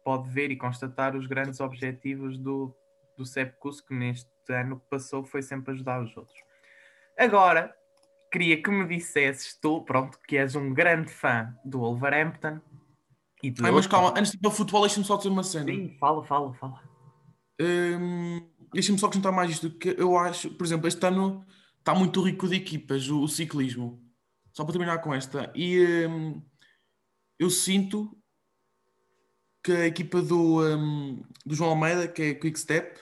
pode 0.05 0.29
ver 0.31 0.51
e 0.51 0.57
constatar 0.57 1.17
os 1.17 1.27
grandes 1.27 1.61
objetivos 1.61 2.39
do, 2.39 2.77
do 3.17 3.25
Sepkus, 3.25 3.81
que 3.81 3.95
neste 3.95 4.29
ano 4.51 4.79
que 4.79 4.87
passou 4.89 5.25
foi 5.25 5.43
sempre 5.43 5.73
ajudar 5.73 6.03
os 6.03 6.15
outros. 6.17 6.39
Agora, 7.17 7.75
queria 8.31 8.61
que 8.61 8.71
me 8.71 8.87
dissesses 8.87 9.59
tu, 9.59 9.83
pronto, 9.83 10.19
que 10.27 10.37
és 10.37 10.55
um 10.55 10.75
grande 10.75 11.11
fã 11.11 11.55
do 11.65 11.79
Wolverhampton. 11.81 12.61
E 13.45 13.55
Ai, 13.63 13.71
mas 13.71 13.87
calma, 13.87 14.15
antes 14.17 14.33
de 14.33 14.39
ir 14.39 14.41
para 14.41 14.49
o 14.49 14.53
futebol, 14.53 14.81
deixa-me 14.81 15.05
só 15.05 15.19
dizer 15.19 15.29
uma 15.29 15.43
cena. 15.43 15.67
Sim, 15.67 15.95
fala, 16.01 16.25
fala, 16.25 16.55
fala. 16.55 16.81
Hum, 17.61 18.49
deixa-me 18.73 18.99
só 18.99 19.07
acrescentar 19.07 19.33
mais 19.33 19.51
isto, 19.51 19.71
que 19.71 19.95
eu 19.99 20.17
acho, 20.17 20.51
por 20.53 20.65
exemplo, 20.65 20.89
este 20.89 21.05
ano 21.07 21.45
está 21.79 21.95
muito 21.95 22.23
rico 22.23 22.49
de 22.49 22.57
equipas, 22.57 23.11
o, 23.11 23.21
o 23.21 23.29
ciclismo. 23.29 24.03
Só 24.51 24.65
para 24.65 24.73
terminar 24.73 24.99
com 24.99 25.13
esta. 25.13 25.53
E 25.55 26.07
hum, 26.07 26.43
eu 27.39 27.51
sinto 27.51 28.17
que 29.63 29.73
a 29.73 29.87
equipa 29.87 30.23
do, 30.23 30.63
hum, 30.63 31.23
do 31.45 31.55
João 31.55 31.71
Almeida, 31.71 32.09
que 32.09 32.23
é 32.23 32.35
Quick 32.35 32.59
Step, 32.59 32.99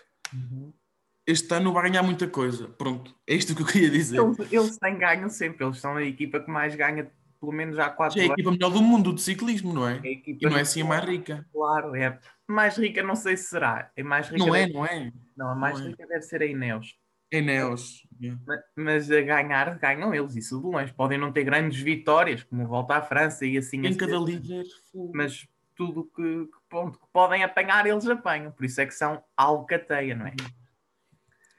este 1.27 1.55
ano 1.55 1.73
vai 1.73 1.89
ganhar 1.89 2.03
muita 2.03 2.27
coisa. 2.27 2.69
Pronto, 2.69 3.15
é 3.27 3.35
isto 3.35 3.55
que 3.55 3.63
eu 3.63 3.67
queria 3.67 3.91
dizer. 3.91 4.21
Eles, 4.21 4.53
eles 4.53 4.79
têm 4.79 4.99
ganho 4.99 5.31
sempre, 5.31 5.65
eles 5.65 5.79
são 5.79 5.97
a 5.97 6.03
equipa 6.03 6.41
que 6.41 6.51
mais 6.51 6.75
ganha, 6.75 7.11
pelo 7.43 7.53
menos 7.53 7.77
há 7.77 7.91
quatro 7.91 8.17
Já 8.17 8.23
é 8.23 8.23
a 8.23 8.27
anos. 8.29 8.39
equipa 8.39 8.53
melhor 8.53 8.71
do 8.71 8.81
mundo 8.81 9.13
de 9.13 9.21
ciclismo, 9.21 9.73
não 9.73 9.89
é? 9.89 9.97
É 10.05 10.13
E 10.13 10.39
não 10.43 10.57
é 10.57 10.61
assim 10.61 10.83
a 10.83 10.85
mais 10.85 11.05
rica. 11.05 11.45
Claro, 11.53 11.97
é. 11.97 12.17
Mais 12.47 12.77
rica 12.77 13.03
não 13.03 13.17
sei 13.17 13.37
se 13.37 13.49
será. 13.49 13.91
É 13.97 14.03
mais 14.05 14.29
rica 14.29 14.39
Não 14.47 14.55
é, 14.55 14.69
não 14.69 14.87
é? 14.87 15.13
Não, 15.37 15.49
a 15.51 15.55
mais 15.57 15.81
não 15.81 15.87
é. 15.87 15.91
rica 15.91 16.07
deve 16.07 16.23
ser 16.23 16.41
a 16.41 16.47
Ineos. 16.47 16.97
É 17.33 17.41
Neos. 17.41 18.07
Yeah. 18.21 18.41
Ma- 18.47 18.63
Mas 18.77 19.11
a 19.11 19.21
ganhar, 19.23 19.77
ganham 19.79 20.15
eles, 20.15 20.37
isso 20.37 20.61
de 20.61 20.67
longe. 20.67 20.93
Podem 20.93 21.19
não 21.19 21.33
ter 21.33 21.43
grandes 21.45 21.81
vitórias, 21.81 22.45
como 22.45 22.65
volta 22.69 22.95
à 22.97 23.03
França 23.03 23.45
e 23.45 23.57
assim. 23.59 23.79
Em 23.79 23.89
assim, 23.89 23.97
cada 23.99 24.19
líder. 24.19 24.65
fogo. 24.93 25.13
Mas 25.15 25.49
tudo 25.75 26.05
que, 26.15 26.23
que, 26.23 26.59
ponto, 26.69 26.99
que 27.01 27.07
podem 27.13 27.43
apanhar, 27.43 27.87
eles 27.87 28.07
apanham. 28.07 28.53
Por 28.53 28.65
isso 28.67 28.81
é 28.81 28.87
que 28.87 28.93
são 28.95 29.21
alcateia, 29.37 30.15
não 30.15 30.27
é? 30.27 30.35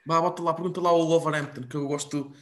Vá, 0.06 0.20
bota 0.20 0.42
lá, 0.42 0.54
pergunta 0.54 0.80
lá 0.80 0.90
ao 0.90 1.06
Wolverhampton, 1.06 1.62
que 1.62 1.74
eu 1.76 1.88
gosto 1.88 2.32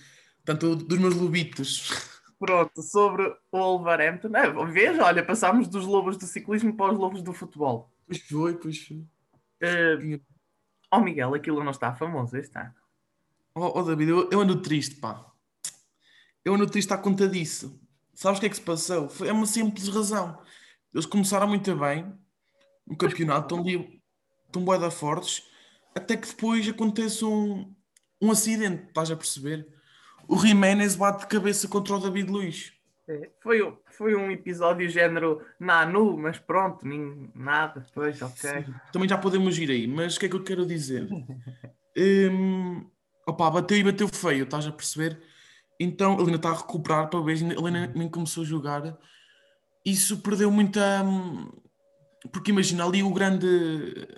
tanto 0.45 0.77
dos 0.77 0.99
meus 0.99 1.15
lobitos. 1.17 2.21
Pronto, 2.43 2.83
sobre 2.83 3.23
o 3.53 3.57
Wolverhampton. 3.57 4.37
É, 4.37 4.51
veja, 4.67 5.05
olha, 5.05 5.25
passámos 5.25 5.69
dos 5.69 5.87
lobos 5.87 6.17
do 6.17 6.27
ciclismo 6.27 6.77
para 6.77 6.93
os 6.93 6.99
lobos 6.99 7.23
do 7.23 7.33
futebol. 7.33 7.89
Pois 8.05 8.21
foi, 8.21 8.57
pois 8.57 8.85
foi. 8.85 8.97
Uh, 8.97 10.21
oh 10.91 10.99
Miguel, 10.99 11.35
aquilo 11.35 11.63
não 11.63 11.71
está 11.71 11.95
famoso 11.95 12.37
este 12.37 12.59
ano. 12.59 12.75
Oh, 13.55 13.79
oh, 13.79 13.83
David, 13.85 14.11
eu, 14.11 14.29
eu 14.29 14.41
ando 14.41 14.61
triste, 14.61 14.97
pá. 14.97 15.25
Eu 16.45 16.55
ando 16.55 16.67
triste 16.67 16.93
à 16.93 16.99
conta 16.99 17.29
disso. 17.29 17.81
Sabes 18.13 18.39
o 18.39 18.41
que 18.41 18.47
é 18.47 18.51
que 18.51 18.57
se 18.57 18.63
passou? 18.63 19.09
Foi, 19.09 19.29
é 19.29 19.33
uma 19.33 19.47
simples 19.47 19.87
razão. 19.87 20.37
Eles 20.93 21.07
começaram 21.07 21.47
muito 21.47 21.77
bem 21.77 22.13
no 22.85 22.97
campeonato, 22.97 23.55
estão 23.55 23.61
ali, 23.61 24.03
estão 24.47 24.65
bué 24.65 24.81
da 24.81 24.91
fortes, 24.91 25.49
até 25.95 26.17
que 26.17 26.27
depois 26.27 26.69
acontece 26.69 27.25
um, 27.25 27.73
um 28.21 28.33
acidente, 28.33 28.89
estás 28.89 29.13
a 29.13 29.17
perceber? 29.17 29.81
O 30.29 30.37
Jiménez 30.39 30.97
bate 30.97 31.21
de 31.21 31.27
cabeça 31.27 31.69
contra 31.69 31.95
o 31.95 31.99
David 31.99 32.31
Luiz. 32.31 32.73
É, 33.09 33.31
Foi, 33.41 33.59
foi 33.91 34.15
um 34.15 34.31
episódio 34.31 34.89
género 34.89 35.43
Nanu, 35.59 36.17
mas 36.17 36.39
pronto, 36.39 36.87
nem, 36.87 37.31
nada. 37.35 37.85
Pois, 37.95 38.21
ok. 38.23 38.65
Também 38.93 39.09
já 39.09 39.19
podemos 39.19 39.59
ir 39.59 39.71
aí, 39.71 39.87
mas 39.87 40.17
o 40.17 40.21
que 40.21 40.27
é 40.27 40.29
que 40.29 40.37
eu 40.37 40.45
quero 40.45 40.67
dizer? 40.67 41.09
Hum, 41.95 42.87
opá, 43.27 43.51
bateu 43.51 43.77
e 43.77 43.85
bateu 43.85 44.09
feio, 44.09 44.45
estás 44.45 44.67
a 44.67 44.73
perceber? 44.73 45.21
Então 45.79 46.15
ele 46.15 46.23
ainda 46.23 46.37
está 46.37 46.49
a 46.49 46.57
recuperar 46.57 47.11
para 47.11 47.21
ver, 47.21 47.37
ele 47.37 47.55
ainda 47.55 47.87
nem 47.95 48.09
começou 48.09 48.43
a 48.45 48.47
jogar. 48.47 48.97
Isso 49.85 50.23
perdeu 50.23 50.51
muita. 50.51 51.03
hum, 51.05 51.51
Porque 52.33 52.51
imagina 52.51 52.87
ali 52.87 53.03
o 53.03 53.13
grande. 53.13 53.47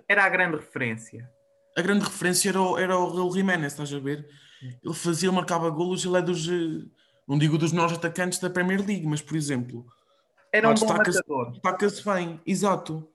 Era 0.09 0.25
a 0.25 0.29
grande 0.29 0.57
referência. 0.59 1.29
A 1.77 1.83
grande 1.83 2.05
referência 2.05 2.51
era 2.51 2.63
o, 2.63 2.79
era 2.79 2.97
o 2.97 3.09
Raul 3.13 3.33
Jiménez, 3.33 3.73
estás 3.73 3.93
a 3.93 3.99
ver? 3.99 4.25
Ele 4.83 4.95
fazia, 4.95 5.29
ele 5.29 5.37
marcava 5.37 5.69
golos, 5.71 6.05
ele 6.05 6.17
é 6.17 6.23
dos. 6.23 6.49
eh, 6.49 6.87
Não 7.29 7.39
digo 7.39 7.57
dos 7.59 7.73
melhores 7.73 7.97
atacantes 7.97 8.39
da 8.39 8.51
Premier 8.51 8.85
League, 8.85 9.07
mas 9.07 9.21
por 9.23 9.37
exemplo, 9.37 9.87
Era 10.53 10.69
um 10.71 10.75
destaca-se-. 10.75 11.23
Destaca-se 11.53 12.05
bem, 12.05 12.41
exato. 12.47 13.09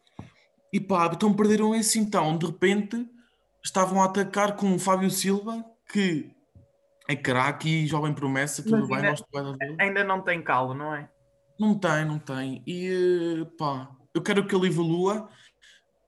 E 0.74 0.80
pá, 0.80 1.10
então 1.14 1.34
perderam 1.34 1.74
esse 1.76 1.98
então. 2.00 2.38
De 2.38 2.46
repente 2.46 3.08
estavam 3.64 4.02
a 4.02 4.06
atacar 4.06 4.56
com 4.56 4.74
o 4.76 4.80
Fábio 4.80 5.10
Silva, 5.12 5.64
que 5.92 6.32
é 7.08 7.16
craque 7.16 7.68
e 7.70 7.88
jovem 7.88 8.14
promessa, 8.14 8.62
tudo 8.64 8.88
Mas 8.88 9.02
bem, 9.02 9.10
ainda- 9.10 9.58
bem. 9.58 9.76
Ainda 9.80 10.04
não 10.04 10.22
tem 10.22 10.42
calo, 10.42 10.74
não 10.74 10.94
é? 10.96 11.10
Não 11.60 11.74
tem, 11.78 12.06
não 12.06 12.20
tem. 12.20 12.64
E 12.66 13.42
eh, 13.42 13.46
pá, 13.58 13.90
eu 14.14 14.22
quero 14.22 14.46
que 14.48 14.56
ele 14.56 14.68
evolua. 14.68 15.30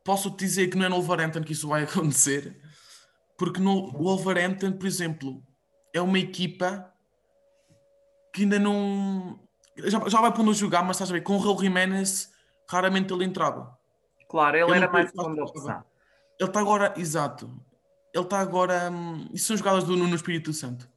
Posso-te 0.03 0.37
dizer 0.45 0.67
que 0.69 0.77
não 0.77 0.85
é 0.85 0.89
no 0.89 0.95
Wolverhampton 1.01 1.43
que 1.43 1.51
isso 1.53 1.67
vai 1.67 1.83
acontecer, 1.85 2.59
porque 3.41 3.59
no 3.59 3.91
Wolverhampton, 3.93 4.73
por 4.73 4.85
exemplo, 4.85 5.41
é 5.91 5.99
uma 5.99 6.19
equipa 6.19 6.93
que 8.31 8.43
ainda 8.43 8.59
não. 8.59 9.39
Já, 9.77 9.97
já 10.07 10.21
vai 10.21 10.31
pondo 10.31 10.51
a 10.51 10.53
jogar, 10.53 10.83
mas 10.83 10.97
estás 10.97 11.09
a 11.09 11.13
ver, 11.13 11.21
com 11.21 11.33
o 11.33 11.39
Raul 11.39 11.59
Jiménez, 11.59 12.31
raramente 12.69 13.11
ele 13.11 13.25
entrava. 13.25 13.75
Claro, 14.29 14.57
ele 14.57 14.65
Eu 14.65 14.75
era 14.75 14.85
não 14.85 14.93
mais 14.93 15.09
segunda 15.09 15.43
opção. 15.43 15.83
Ele 16.39 16.49
está 16.49 16.59
agora, 16.59 16.93
exato. 16.95 17.51
Ele 18.13 18.23
está 18.23 18.39
agora. 18.39 18.91
hum, 18.91 19.27
isso 19.33 19.47
são 19.47 19.57
jogadas 19.57 19.85
do 19.85 19.97
Nuno 19.97 20.13
Espírito 20.13 20.53
Santo. 20.53 20.87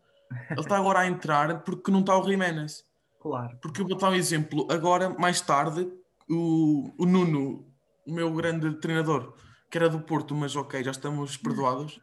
Ele 0.50 0.60
está 0.60 0.76
agora 0.76 0.98
a 0.98 1.06
entrar 1.06 1.62
porque 1.62 1.90
não 1.90 2.00
está 2.00 2.14
o 2.14 2.28
Jiménez. 2.28 2.84
Claro. 3.22 3.56
Porque 3.62 3.80
eu 3.80 3.88
vou 3.88 3.96
dar 3.96 4.10
um 4.10 4.14
exemplo. 4.14 4.68
Agora, 4.70 5.08
mais 5.08 5.40
tarde, 5.40 5.90
o, 6.28 6.92
o 6.98 7.06
Nuno, 7.06 7.66
o 8.06 8.12
meu 8.12 8.30
grande 8.34 8.70
treinador, 8.80 9.32
que 9.70 9.78
era 9.78 9.88
do 9.88 10.00
Porto, 10.00 10.34
mas 10.34 10.54
ok, 10.54 10.84
já 10.84 10.90
estamos 10.90 11.38
perdoados, 11.38 12.02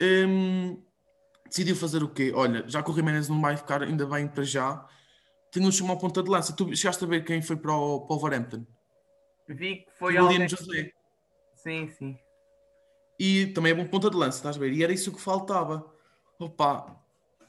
hum, 0.00 0.82
decidiu 1.48 1.76
fazer 1.76 2.02
o 2.02 2.08
quê? 2.08 2.32
Olha, 2.34 2.64
já 2.68 2.82
que 2.82 2.90
o 2.90 2.94
Jiménez 2.94 3.28
não 3.28 3.40
vai 3.40 3.56
ficar 3.56 3.82
ainda 3.82 4.06
bem 4.06 4.28
para 4.28 4.44
já, 4.44 4.86
tenho 5.50 5.70
de 5.70 5.76
chamar 5.76 5.94
a 5.94 5.96
ponta 5.96 6.22
de 6.22 6.30
lança. 6.30 6.52
Tu 6.54 6.74
chegaste 6.76 7.04
a 7.04 7.06
ver 7.06 7.24
quem 7.24 7.40
foi 7.42 7.56
para 7.56 7.74
o, 7.74 8.06
para 8.06 8.14
o 8.14 8.18
Wolverhampton? 8.18 8.66
Vi 9.48 9.84
que 9.84 9.90
foi 9.98 10.18
o. 10.18 10.26
William 10.26 10.48
José. 10.48 10.92
Sim, 11.54 11.88
sim. 11.88 12.18
E 13.18 13.46
também 13.48 13.72
é 13.72 13.74
bom 13.74 13.86
ponta 13.86 14.10
de 14.10 14.16
lança, 14.16 14.38
estás 14.38 14.56
a 14.56 14.58
ver? 14.60 14.72
E 14.72 14.84
era 14.84 14.92
isso 14.92 15.12
que 15.12 15.20
faltava. 15.20 15.90
Opa, 16.38 17.00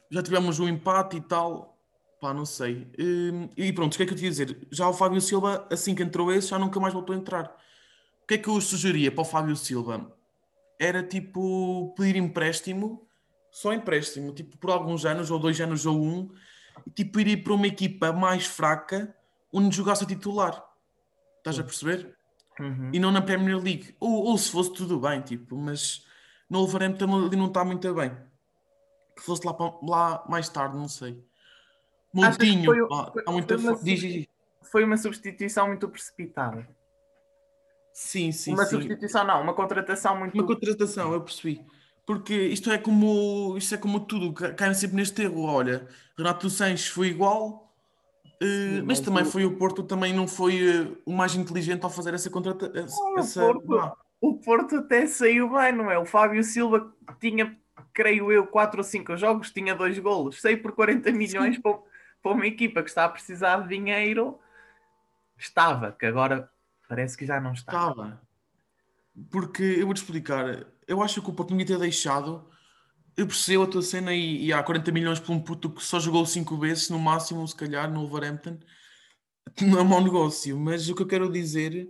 já 0.09 0.23
tivemos 0.23 0.59
um 0.59 0.67
empate 0.67 1.17
e 1.17 1.21
tal. 1.21 1.77
Pá, 2.21 2.33
não 2.33 2.45
sei. 2.45 2.87
Hum, 2.97 3.49
E 3.55 3.71
pronto, 3.73 3.93
o 3.93 3.97
que 3.97 4.03
é 4.03 4.05
que 4.05 4.13
eu 4.13 4.17
te 4.17 4.23
ia 4.23 4.29
dizer? 4.29 4.67
Já 4.71 4.87
o 4.87 4.93
Fábio 4.93 5.21
Silva, 5.21 5.67
assim 5.69 5.93
que 5.93 6.01
entrou 6.01 6.31
esse, 6.31 6.47
já 6.47 6.57
nunca 6.57 6.79
mais 6.79 6.93
voltou 6.93 7.15
a 7.15 7.17
entrar. 7.19 7.55
O 8.23 8.27
que 8.27 8.35
é 8.35 8.37
que 8.37 8.49
eu 8.49 8.59
sugeria 8.59 9.11
para 9.11 9.21
o 9.21 9.25
Fábio 9.25 9.55
Silva? 9.55 10.16
Era 10.79 11.01
tipo 11.03 11.93
pedir 11.97 12.15
empréstimo, 12.17 13.07
só 13.51 13.73
empréstimo, 13.73 14.31
tipo 14.33 14.57
por 14.57 14.69
alguns 14.69 15.05
anos, 15.05 15.31
ou 15.31 15.39
dois 15.39 15.59
anos, 15.59 15.85
ou 15.85 15.99
um, 16.01 16.29
e 16.85 16.91
tipo 16.91 17.19
ir 17.19 17.43
para 17.43 17.53
uma 17.53 17.67
equipa 17.67 18.11
mais 18.13 18.45
fraca 18.45 19.15
onde 19.51 19.75
jogasse 19.75 20.03
a 20.03 20.07
titular. 20.07 20.63
Estás 21.39 21.59
a 21.59 21.63
perceber? 21.63 22.15
Uhum. 22.59 22.89
e 22.91 22.99
não 22.99 23.11
na 23.11 23.21
Premier 23.21 23.55
League. 23.61 23.95
Ou, 23.99 24.25
ou 24.25 24.37
se 24.37 24.49
fosse 24.51 24.73
tudo 24.73 24.99
bem, 24.99 25.21
tipo, 25.21 25.55
mas 25.55 26.03
no 26.49 26.59
Wolverhampton 26.65 27.25
ali 27.27 27.35
não 27.35 27.45
está 27.47 27.63
muito 27.63 27.93
bem. 27.93 28.11
Que 29.15 29.21
fosse 29.21 29.45
lá, 29.45 29.55
lá 29.83 30.25
mais 30.27 30.49
tarde, 30.49 30.75
não 30.75 30.87
sei. 30.87 31.23
Moutinho, 32.11 32.65
foi 32.65 32.79
foi- 33.13 33.23
há 33.27 33.31
muita 33.31 33.57
foi 33.59 33.67
uma 33.67 33.77
fo- 33.77 33.83
diz, 33.83 33.99
diz, 33.99 34.13
diz. 34.13 34.27
Foi 34.71 34.83
uma 34.83 34.97
substituição 34.97 35.67
muito 35.67 35.87
precipitada. 35.87 36.67
Sim, 37.99 38.31
sim, 38.31 38.53
uma 38.53 38.63
sim. 38.63 38.75
substituição 38.75 39.25
não, 39.25 39.41
uma 39.41 39.55
contratação 39.55 40.15
muito... 40.15 40.35
Uma 40.35 40.45
contratação, 40.45 41.13
eu 41.13 41.21
percebi. 41.21 41.65
Porque 42.05 42.31
isto 42.31 42.71
é 42.71 42.77
como 42.77 43.57
isto 43.57 43.73
é 43.73 43.77
como 43.79 44.01
tudo, 44.01 44.31
ca- 44.33 44.53
caem 44.53 44.75
sempre 44.75 44.97
neste 44.97 45.19
erro. 45.23 45.41
Olha, 45.41 45.87
Renato 46.15 46.47
Sanches 46.47 46.89
foi 46.89 47.07
igual, 47.07 47.75
eh, 48.39 48.83
mas 48.83 48.85
mas 48.85 48.99
também 48.99 49.25
foi 49.25 49.45
o 49.45 49.57
Porto, 49.57 49.81
também 49.81 50.13
não 50.13 50.27
foi 50.27 50.59
eh, 50.59 50.91
o 51.07 51.11
mais 51.11 51.33
inteligente 51.33 51.83
ao 51.83 51.89
fazer 51.89 52.13
essa 52.13 52.29
contratação. 52.29 53.49
O 53.49 53.61
Porto. 53.63 53.97
O 54.21 54.37
Porto 54.41 54.75
até 54.75 55.07
saiu 55.07 55.49
bem, 55.49 55.71
não 55.73 55.89
é? 55.89 55.97
O 55.97 56.05
Fábio 56.05 56.43
Silva 56.43 56.93
tinha, 57.19 57.57
creio 57.91 58.31
eu, 58.31 58.45
4 58.45 58.77
ou 58.79 58.83
5 58.83 59.17
jogos, 59.17 59.49
tinha 59.51 59.73
dois 59.73 59.97
golos. 59.97 60.39
Saiu 60.39 60.61
por 60.61 60.71
40 60.73 61.11
milhões 61.11 61.57
para, 61.57 61.79
para 62.21 62.31
uma 62.31 62.45
equipa 62.45 62.83
que 62.83 62.89
está 62.89 63.05
a 63.05 63.09
precisar 63.09 63.61
de 63.61 63.69
dinheiro. 63.69 64.37
Estava, 65.35 65.91
que 65.91 66.05
agora 66.05 66.47
parece 66.87 67.17
que 67.17 67.25
já 67.25 67.39
não 67.39 67.53
está. 67.53 67.71
Estava. 67.71 68.21
Porque 69.29 69.63
eu 69.63 69.85
vou-te 69.85 69.97
explicar. 69.97 70.65
Eu 70.87 71.01
acho 71.01 71.21
que 71.21 71.29
o 71.29 71.33
Porto 71.33 71.53
não 71.53 71.65
ter 71.65 71.77
deixado. 71.77 72.49
Eu 73.15 73.25
percebo 73.25 73.63
a 73.63 73.67
tua 73.67 73.81
cena 73.81 74.13
e, 74.13 74.45
e 74.45 74.53
há 74.53 74.61
40 74.61 74.91
milhões 74.91 75.19
por 75.19 75.31
um 75.31 75.39
puto 75.39 75.71
que 75.71 75.83
só 75.83 75.99
jogou 75.99 76.25
5 76.25 76.55
vezes, 76.57 76.89
no 76.89 76.99
máximo, 76.99 77.47
se 77.47 77.55
calhar, 77.55 77.91
no 77.91 78.01
Wolverhampton. 78.07 78.59
Não 79.61 79.79
é 79.79 79.83
mau 79.83 80.03
negócio. 80.03 80.57
Mas 80.59 80.87
o 80.87 80.95
que 80.95 81.01
eu 81.01 81.07
quero 81.07 81.31
dizer, 81.31 81.89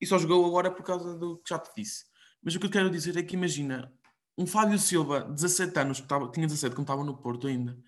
e 0.00 0.06
só 0.06 0.18
jogou 0.18 0.44
agora 0.44 0.70
por 0.70 0.82
causa 0.82 1.16
do 1.16 1.38
que 1.38 1.50
já 1.50 1.58
te 1.58 1.70
disse. 1.76 2.04
Mas 2.42 2.54
o 2.54 2.60
que 2.60 2.66
eu 2.66 2.70
quero 2.70 2.90
dizer 2.90 3.16
é 3.16 3.22
que 3.22 3.36
imagina, 3.36 3.92
um 4.36 4.46
Fábio 4.46 4.78
Silva, 4.78 5.20
17 5.20 5.78
anos, 5.78 5.98
que 5.98 6.06
estava, 6.06 6.30
tinha 6.30 6.46
17 6.46 6.74
quando 6.74 6.84
estava 6.84 7.04
no 7.04 7.16
Porto 7.16 7.46
ainda, 7.46 7.78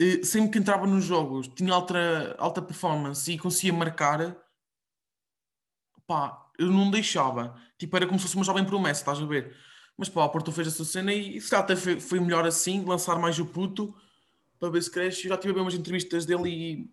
eh, 0.00 0.24
sempre 0.24 0.50
que 0.50 0.58
entrava 0.58 0.86
nos 0.86 1.04
jogos, 1.04 1.48
tinha 1.48 1.72
alta, 1.74 2.34
alta 2.38 2.62
performance 2.62 3.30
e 3.30 3.38
conseguia 3.38 3.72
marcar, 3.72 4.36
pá, 6.10 6.44
eu 6.58 6.66
não 6.66 6.90
deixava. 6.90 7.54
Tipo, 7.78 7.96
era 7.96 8.04
como 8.04 8.18
se 8.18 8.24
fosse 8.24 8.34
uma 8.34 8.44
jovem 8.44 8.64
promessa, 8.64 9.02
estás 9.02 9.20
a 9.20 9.24
ver? 9.24 9.56
Mas 9.96 10.08
pá, 10.08 10.24
o 10.24 10.28
Porto 10.28 10.50
fez 10.50 10.66
essa 10.66 10.84
cena 10.84 11.14
e 11.14 11.40
se 11.40 11.48
calhar 11.48 11.62
até 11.62 11.76
foi, 11.76 12.00
foi 12.00 12.18
melhor 12.18 12.44
assim, 12.44 12.84
lançar 12.84 13.16
mais 13.16 13.38
o 13.38 13.46
puto 13.46 13.94
para 14.58 14.70
ver 14.70 14.82
se 14.82 14.90
cresce. 14.90 15.26
Eu 15.26 15.28
já 15.28 15.38
tive 15.38 15.52
a 15.52 15.54
ver 15.54 15.60
umas 15.60 15.74
entrevistas 15.74 16.26
dele 16.26 16.48
e, 16.48 16.90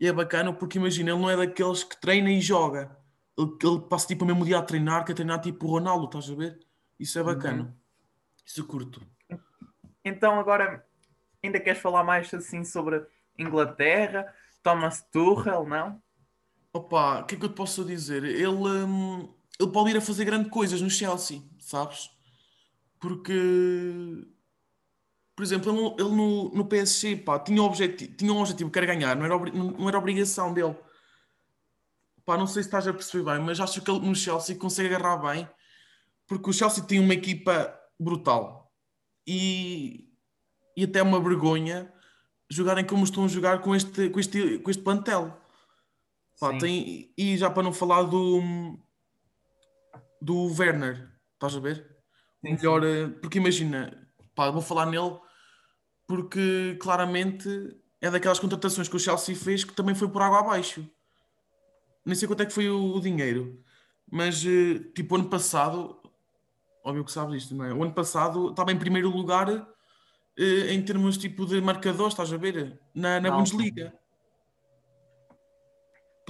e 0.00 0.08
é 0.08 0.12
bacana 0.12 0.52
porque 0.52 0.78
imagina, 0.78 1.12
ele 1.12 1.20
não 1.20 1.30
é 1.30 1.36
daqueles 1.36 1.84
que 1.84 2.00
treina 2.00 2.28
e 2.28 2.40
joga. 2.40 2.96
Ele, 3.38 3.56
ele 3.62 3.80
passa 3.88 4.08
tipo 4.08 4.24
o 4.24 4.26
mesmo 4.26 4.44
dia 4.44 4.58
a 4.58 4.62
treinar, 4.62 5.04
que 5.04 5.12
a 5.12 5.14
treinar 5.14 5.40
tipo 5.40 5.68
o 5.68 5.70
Ronaldo, 5.70 6.06
estás 6.06 6.28
a 6.28 6.34
ver? 6.34 6.58
Isso 6.98 7.20
é 7.20 7.22
bacana. 7.22 7.62
Uhum. 7.62 7.74
Isso 8.44 8.66
curto. 8.66 9.00
Então 10.04 10.40
agora 10.40 10.84
ainda 11.40 11.60
queres 11.60 11.80
falar 11.80 12.02
mais 12.02 12.34
assim 12.34 12.64
sobre 12.64 13.06
Inglaterra? 13.38 14.34
Thomas 14.60 15.02
Tuchel, 15.12 15.64
não? 15.68 16.02
Opa, 16.72 17.20
o 17.20 17.26
que 17.26 17.34
é 17.34 17.38
que 17.38 17.44
eu 17.44 17.48
te 17.48 17.54
posso 17.56 17.84
dizer? 17.84 18.24
Ele, 18.24 18.46
hum, 18.48 19.28
ele 19.58 19.70
pode 19.72 19.90
ir 19.90 19.96
a 19.96 20.00
fazer 20.00 20.24
grandes 20.24 20.50
coisas 20.52 20.80
no 20.80 20.88
Chelsea, 20.90 21.42
sabes? 21.58 22.10
Porque, 23.00 23.32
por 25.36 25.42
exemplo, 25.42 25.70
ele, 25.70 25.80
no- 25.80 25.96
ele 25.98 26.16
no, 26.16 26.50
no 26.54 26.64
PSG, 26.66 27.16
pá, 27.16 27.38
tinha, 27.38 27.62
objetivo, 27.62 28.12
tinha 28.16 28.32
um 28.32 28.38
objetivo 28.40 28.70
que 28.70 28.78
era 28.78 28.86
ganhar, 28.86 29.16
não 29.16 29.24
era, 29.24 29.36
não 29.52 29.88
era 29.88 29.98
obrigação 29.98 30.52
dele. 30.52 30.76
Pá, 32.24 32.36
não 32.36 32.46
sei 32.46 32.62
se 32.62 32.68
estás 32.68 32.86
a 32.86 32.92
perceber 32.92 33.24
bem, 33.24 33.40
mas 33.44 33.58
acho 33.60 33.80
que 33.82 33.90
ele 33.90 34.00
no 34.06 34.14
Chelsea 34.14 34.56
consegue 34.56 34.94
agarrar 34.94 35.16
bem, 35.16 35.48
porque 36.28 36.50
o 36.50 36.52
Chelsea 36.52 36.84
tem 36.84 37.00
uma 37.00 37.14
equipa 37.14 37.74
brutal 38.00 38.72
e, 39.26 40.08
e 40.76 40.84
até 40.84 41.02
uma 41.02 41.20
vergonha 41.20 41.92
jogarem 42.50 42.86
como 42.86 43.04
estão 43.04 43.26
a 43.26 43.28
jogar 43.28 43.62
com 43.62 43.74
este, 43.76 44.10
com 44.10 44.20
este, 44.20 44.58
com 44.60 44.70
este 44.70 44.82
plantel. 44.84 45.39
Pá, 46.40 46.52
Sim. 46.52 46.58
tem, 46.58 47.12
e 47.18 47.36
já 47.36 47.50
para 47.50 47.62
não 47.62 47.72
falar 47.72 48.04
do 48.04 48.40
do 50.22 50.46
Werner, 50.58 51.10
estás 51.34 51.54
a 51.54 51.60
ver? 51.60 51.98
O 52.42 52.48
Sim, 52.48 52.54
melhor, 52.54 52.82
eh, 52.82 53.08
porque 53.20 53.38
imagina, 53.38 54.08
pá, 54.34 54.50
vou 54.50 54.62
falar 54.62 54.86
nele 54.86 55.18
porque 56.08 56.76
claramente 56.80 57.48
é 58.00 58.10
daquelas 58.10 58.38
contratações 58.38 58.88
que 58.88 58.96
o 58.96 58.98
Chelsea 58.98 59.36
fez 59.36 59.64
que 59.64 59.74
também 59.74 59.94
foi 59.94 60.08
por 60.08 60.22
água 60.22 60.40
abaixo. 60.40 60.88
Nem 62.04 62.14
sei 62.14 62.26
quanto 62.26 62.42
é 62.42 62.46
que 62.46 62.52
foi 62.52 62.70
o, 62.70 62.96
o 62.96 63.00
dinheiro, 63.00 63.62
mas 64.10 64.42
eh, 64.44 64.78
tipo, 64.94 65.16
ano 65.16 65.28
passado, 65.28 66.00
óbvio 66.82 67.04
que 67.04 67.12
sabes 67.12 67.42
isto, 67.42 67.54
não 67.54 67.66
é? 67.66 67.74
O 67.74 67.82
ano 67.82 67.92
passado 67.92 68.50
estava 68.50 68.72
em 68.72 68.78
primeiro 68.78 69.10
lugar 69.10 69.48
eh, 70.38 70.72
em 70.72 70.82
termos 70.82 71.18
tipo 71.18 71.44
de 71.44 71.60
marcadores, 71.60 72.14
estás 72.14 72.32
a 72.32 72.38
ver? 72.38 72.80
Na, 72.94 73.20
na. 73.20 73.30
Bundesliga. 73.30 74.00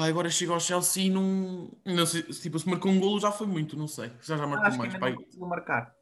Pá, 0.01 0.07
agora 0.07 0.31
chega 0.31 0.55
ao 0.55 0.59
Chelsea 0.61 1.05
e 1.05 1.11
não, 1.11 1.71
não 1.85 2.07
sei, 2.07 2.23
tipo, 2.23 2.59
se 2.59 2.67
marcou 2.67 2.91
um 2.91 2.99
golo 2.99 3.21
já 3.21 3.31
foi 3.31 3.47
muito, 3.47 3.77
não 3.77 3.87
sei. 3.87 4.11
Já 4.23 4.35
já 4.39 4.47
marcou 4.47 4.75
mais. 4.79 4.95
pá, 4.97 5.09
marcar. 5.47 5.95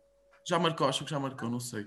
já 0.47 0.57
marcou, 0.57 0.87
acho 0.87 1.05
que 1.05 1.11
já 1.11 1.19
marcou, 1.19 1.51
não 1.51 1.59
sei. 1.59 1.85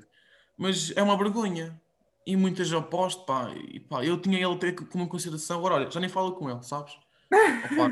Mas 0.58 0.92
é 0.98 1.02
uma 1.02 1.18
vergonha. 1.18 1.82
E 2.28 2.36
muitas 2.36 2.72
aposto, 2.74 3.26
pá, 3.26 3.50
e, 3.56 3.80
pá, 3.80 4.04
eu 4.04 4.22
tinha 4.22 4.38
ele 4.38 4.54
até 4.54 4.74
como 4.74 5.08
consideração. 5.08 5.60
Agora, 5.60 5.76
olha, 5.76 5.90
já 5.90 6.02
nem 6.02 6.10
falo 6.10 6.36
com 6.36 6.50
ele, 6.50 6.62
sabes? 6.64 6.92
Opa, 7.72 7.92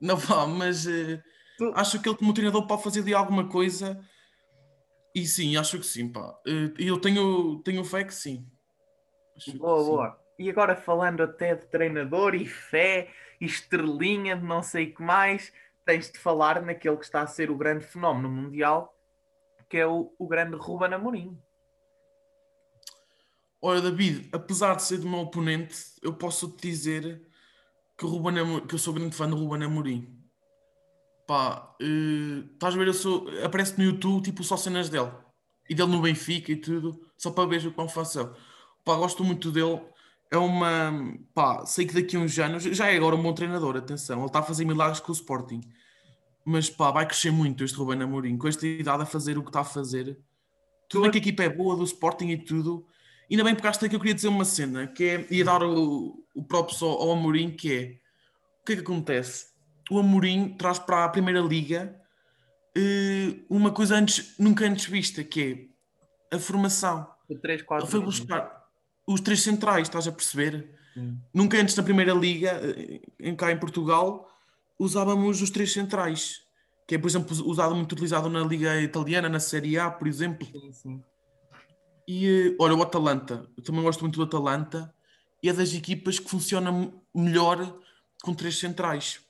não 0.00 0.20
pá, 0.20 0.46
mas 0.46 0.86
eh, 0.86 1.20
Tu- 1.58 1.72
acho 1.74 2.00
que 2.00 2.08
ele 2.08 2.16
como 2.16 2.32
treinador 2.32 2.68
pode 2.68 2.84
fazer 2.84 3.02
de 3.02 3.12
alguma 3.14 3.48
coisa. 3.48 4.00
E 5.12 5.26
sim, 5.26 5.56
acho 5.56 5.80
que 5.80 5.86
sim, 5.86 6.08
pá. 6.08 6.38
E 6.78 6.86
eu 6.86 7.00
tenho, 7.00 7.60
tenho 7.64 7.84
fé 7.84 8.04
que 8.04 8.14
sim. 8.14 8.46
Acho 9.36 9.50
que 9.50 9.58
Boa, 9.58 9.76
sim. 9.82 9.86
boa. 9.90 10.24
E 10.38 10.48
agora 10.50 10.76
falando 10.76 11.22
até 11.22 11.56
de 11.56 11.66
treinador 11.66 12.34
e 12.36 12.46
fé 12.46 13.08
estrelinha 13.40 14.36
de 14.36 14.44
não 14.44 14.62
sei 14.62 14.86
o 14.86 14.94
que 14.94 15.02
mais, 15.02 15.52
tens 15.84 16.10
de 16.10 16.18
falar 16.18 16.62
naquele 16.62 16.96
que 16.96 17.04
está 17.04 17.22
a 17.22 17.26
ser 17.26 17.50
o 17.50 17.56
grande 17.56 17.84
fenómeno 17.84 18.28
mundial, 18.28 18.96
que 19.68 19.78
é 19.78 19.86
o, 19.86 20.14
o 20.18 20.26
grande 20.26 20.56
Ruben 20.56 20.94
Amorim. 20.94 21.38
Olha, 23.60 23.80
David, 23.80 24.28
apesar 24.32 24.76
de 24.76 24.82
ser 24.82 24.98
do 24.98 25.08
meu 25.08 25.20
oponente, 25.20 25.74
eu 26.02 26.12
posso 26.12 26.50
te 26.50 26.68
dizer 26.68 27.26
que, 27.96 28.04
Ruben 28.04 28.38
Amo- 28.38 28.66
que 28.66 28.74
eu 28.74 28.78
sou 28.78 28.92
grande 28.92 29.16
fã 29.16 29.28
do 29.28 29.36
Ruben 29.36 29.64
Amorim. 29.64 30.22
Pá, 31.26 31.74
eh, 31.80 32.44
estás 32.52 32.74
a 32.74 32.76
ver, 32.76 32.88
eu 32.88 32.94
sou, 32.94 33.26
aparece 33.42 33.78
no 33.78 33.84
YouTube, 33.84 34.22
tipo, 34.22 34.44
só 34.44 34.56
cenas 34.58 34.90
dele. 34.90 35.10
E 35.68 35.74
dele 35.74 35.90
no 35.90 36.02
Benfica 36.02 36.52
e 36.52 36.56
tudo, 36.56 37.10
só 37.16 37.30
para 37.30 37.48
ver 37.48 37.66
o 37.66 37.72
quão 37.72 37.88
fácil. 37.88 38.34
Pá, 38.84 38.96
gosto 38.96 39.24
muito 39.24 39.50
dele. 39.50 39.80
É 40.34 40.36
uma. 40.36 41.16
Pá, 41.32 41.64
sei 41.64 41.86
que 41.86 41.94
daqui 41.94 42.16
a 42.16 42.18
uns 42.18 42.36
anos, 42.40 42.64
já 42.64 42.90
é 42.90 42.96
agora 42.96 43.14
um 43.14 43.22
bom 43.22 43.32
treinador, 43.32 43.76
atenção, 43.76 44.18
ele 44.18 44.26
está 44.26 44.40
a 44.40 44.42
fazer 44.42 44.64
milagres 44.64 44.98
com 44.98 45.12
o 45.12 45.14
Sporting. 45.14 45.60
Mas 46.44 46.68
pá, 46.68 46.90
vai 46.90 47.06
crescer 47.06 47.30
muito 47.30 47.62
este 47.62 47.76
Ruben 47.76 48.02
Amorim, 48.02 48.36
com 48.36 48.48
esta 48.48 48.66
idade 48.66 49.04
a 49.04 49.06
fazer 49.06 49.38
o 49.38 49.42
que 49.42 49.50
está 49.50 49.60
a 49.60 49.64
fazer. 49.64 50.18
Tudo 50.88 51.02
bem 51.02 51.12
que 51.12 51.18
a 51.18 51.20
equipa 51.20 51.44
é 51.44 51.48
boa 51.48 51.76
do 51.76 51.84
Sporting 51.84 52.30
e 52.30 52.36
tudo. 52.36 52.84
Ainda 53.30 53.44
bem 53.44 53.54
pegaste 53.54 53.84
aqui, 53.84 53.94
eu 53.94 54.00
queria 54.00 54.14
dizer 54.14 54.26
uma 54.26 54.44
cena, 54.44 54.88
que 54.88 55.04
é, 55.04 55.26
ia 55.30 55.44
dar 55.44 55.62
o, 55.62 56.26
o 56.34 56.42
próprio 56.42 56.76
só 56.76 56.90
ao 56.90 57.12
Amorim, 57.12 57.50
que 57.50 57.72
é, 57.72 57.82
o 58.60 58.64
que 58.66 58.72
é 58.72 58.76
que 58.76 58.82
acontece? 58.82 59.46
O 59.88 60.00
Amorim 60.00 60.56
traz 60.58 60.80
para 60.80 61.04
a 61.04 61.08
Primeira 61.10 61.40
Liga 61.42 61.94
eh, 62.76 63.36
uma 63.48 63.70
coisa 63.70 63.94
antes, 63.94 64.34
nunca 64.36 64.66
antes 64.66 64.86
vista, 64.86 65.22
que 65.22 65.70
é 66.32 66.36
a 66.36 66.40
formação. 66.40 67.08
O 67.30 67.38
3, 67.38 67.62
4, 67.62 67.84
Ele 67.84 67.90
foi 67.92 68.00
buscar 68.00 68.63
os 69.06 69.20
três 69.20 69.42
centrais, 69.42 69.88
estás 69.88 70.06
a 70.06 70.12
perceber? 70.12 70.70
Sim. 70.94 71.18
Nunca 71.32 71.58
antes 71.58 71.74
na 71.76 71.82
Primeira 71.82 72.12
Liga, 72.12 72.60
eh, 72.62 73.00
em 73.18 73.34
cá 73.34 73.50
em 73.50 73.58
Portugal, 73.58 74.28
usávamos 74.78 75.42
os 75.42 75.50
três 75.50 75.72
centrais, 75.72 76.42
que 76.86 76.94
é, 76.94 76.98
por 76.98 77.08
exemplo, 77.08 77.36
usado 77.46 77.74
muito 77.74 77.92
utilizado 77.92 78.28
na 78.28 78.40
Liga 78.40 78.80
Italiana, 78.80 79.28
na 79.28 79.40
Série 79.40 79.78
A, 79.78 79.90
por 79.90 80.06
exemplo. 80.06 80.46
Sim, 80.46 80.72
sim. 80.72 81.02
E 82.06 82.26
eh, 82.26 82.56
olha, 82.58 82.74
o 82.74 82.82
Atalanta, 82.82 83.48
eu 83.56 83.62
também 83.62 83.82
gosto 83.82 84.00
muito 84.00 84.16
do 84.16 84.22
Atalanta, 84.22 84.94
e 85.42 85.48
é 85.48 85.52
das 85.52 85.74
equipas 85.74 86.18
que 86.18 86.30
funciona 86.30 86.92
melhor 87.14 87.78
com 88.22 88.32
três 88.34 88.58
centrais. 88.58 89.20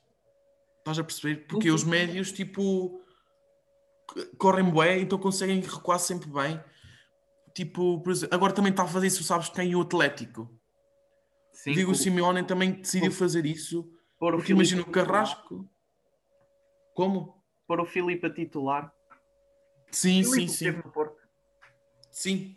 Estás 0.79 0.99
a 0.99 1.03
perceber? 1.03 1.47
Porque 1.47 1.67
Sim, 1.67 1.73
os 1.73 1.83
médios, 1.83 2.31
tipo, 2.31 3.01
correm 4.37 4.69
bué, 4.69 4.99
então 4.99 5.17
conseguem 5.17 5.59
recuar 5.59 5.99
sempre 5.99 6.29
bem. 6.29 6.59
Tipo, 7.55 8.01
por 8.01 8.11
exemplo, 8.11 8.35
agora 8.35 8.51
também 8.53 8.69
está 8.71 8.83
a 8.83 8.87
fazer 8.87 9.07
isso, 9.07 9.23
sabes, 9.23 9.49
tem 9.49 9.73
o 9.75 9.81
Atlético. 9.81 10.53
Sim, 11.53 11.71
Digo, 11.71 11.91
o 11.91 11.93
por- 11.95 11.99
Simeone 12.01 12.43
também 12.43 12.73
decidiu 12.73 13.09
por- 13.09 13.17
fazer 13.17 13.45
isso, 13.45 13.89
pôr 14.19 14.35
o 14.35 14.37
porque 14.37 14.51
imagina 14.51 14.81
o. 14.81 14.85
Carrasco. 14.91 15.67
Como? 16.93 17.41
Pôr 17.65 17.79
o 17.79 17.85
Filipe 17.85 18.27
a 18.27 18.29
titular. 18.33 18.93
Sim, 19.89 20.21
sim, 20.23 20.31
Filipe 20.47 20.51
sim. 20.51 20.81
Sim. 22.11 22.55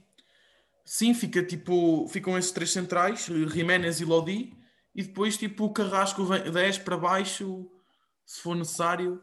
Sim, 0.85 1.15
fica 1.15 1.45
tipo, 1.45 2.07
ficam 2.09 2.37
esses 2.37 2.51
três 2.51 2.73
centrais, 2.73 3.27
Jiménez 3.27 4.01
e 4.01 4.05
Lodi, 4.05 4.53
e 4.95 5.03
depois 5.05 5.37
tipo 5.37 5.65
o 5.67 5.73
Carrasco 5.73 6.25
vem 6.25 6.51
10 6.51 6.79
para 6.79 6.97
baixo, 6.97 7.71
se 8.27 8.41
for 8.41 8.57
necessário. 8.57 9.23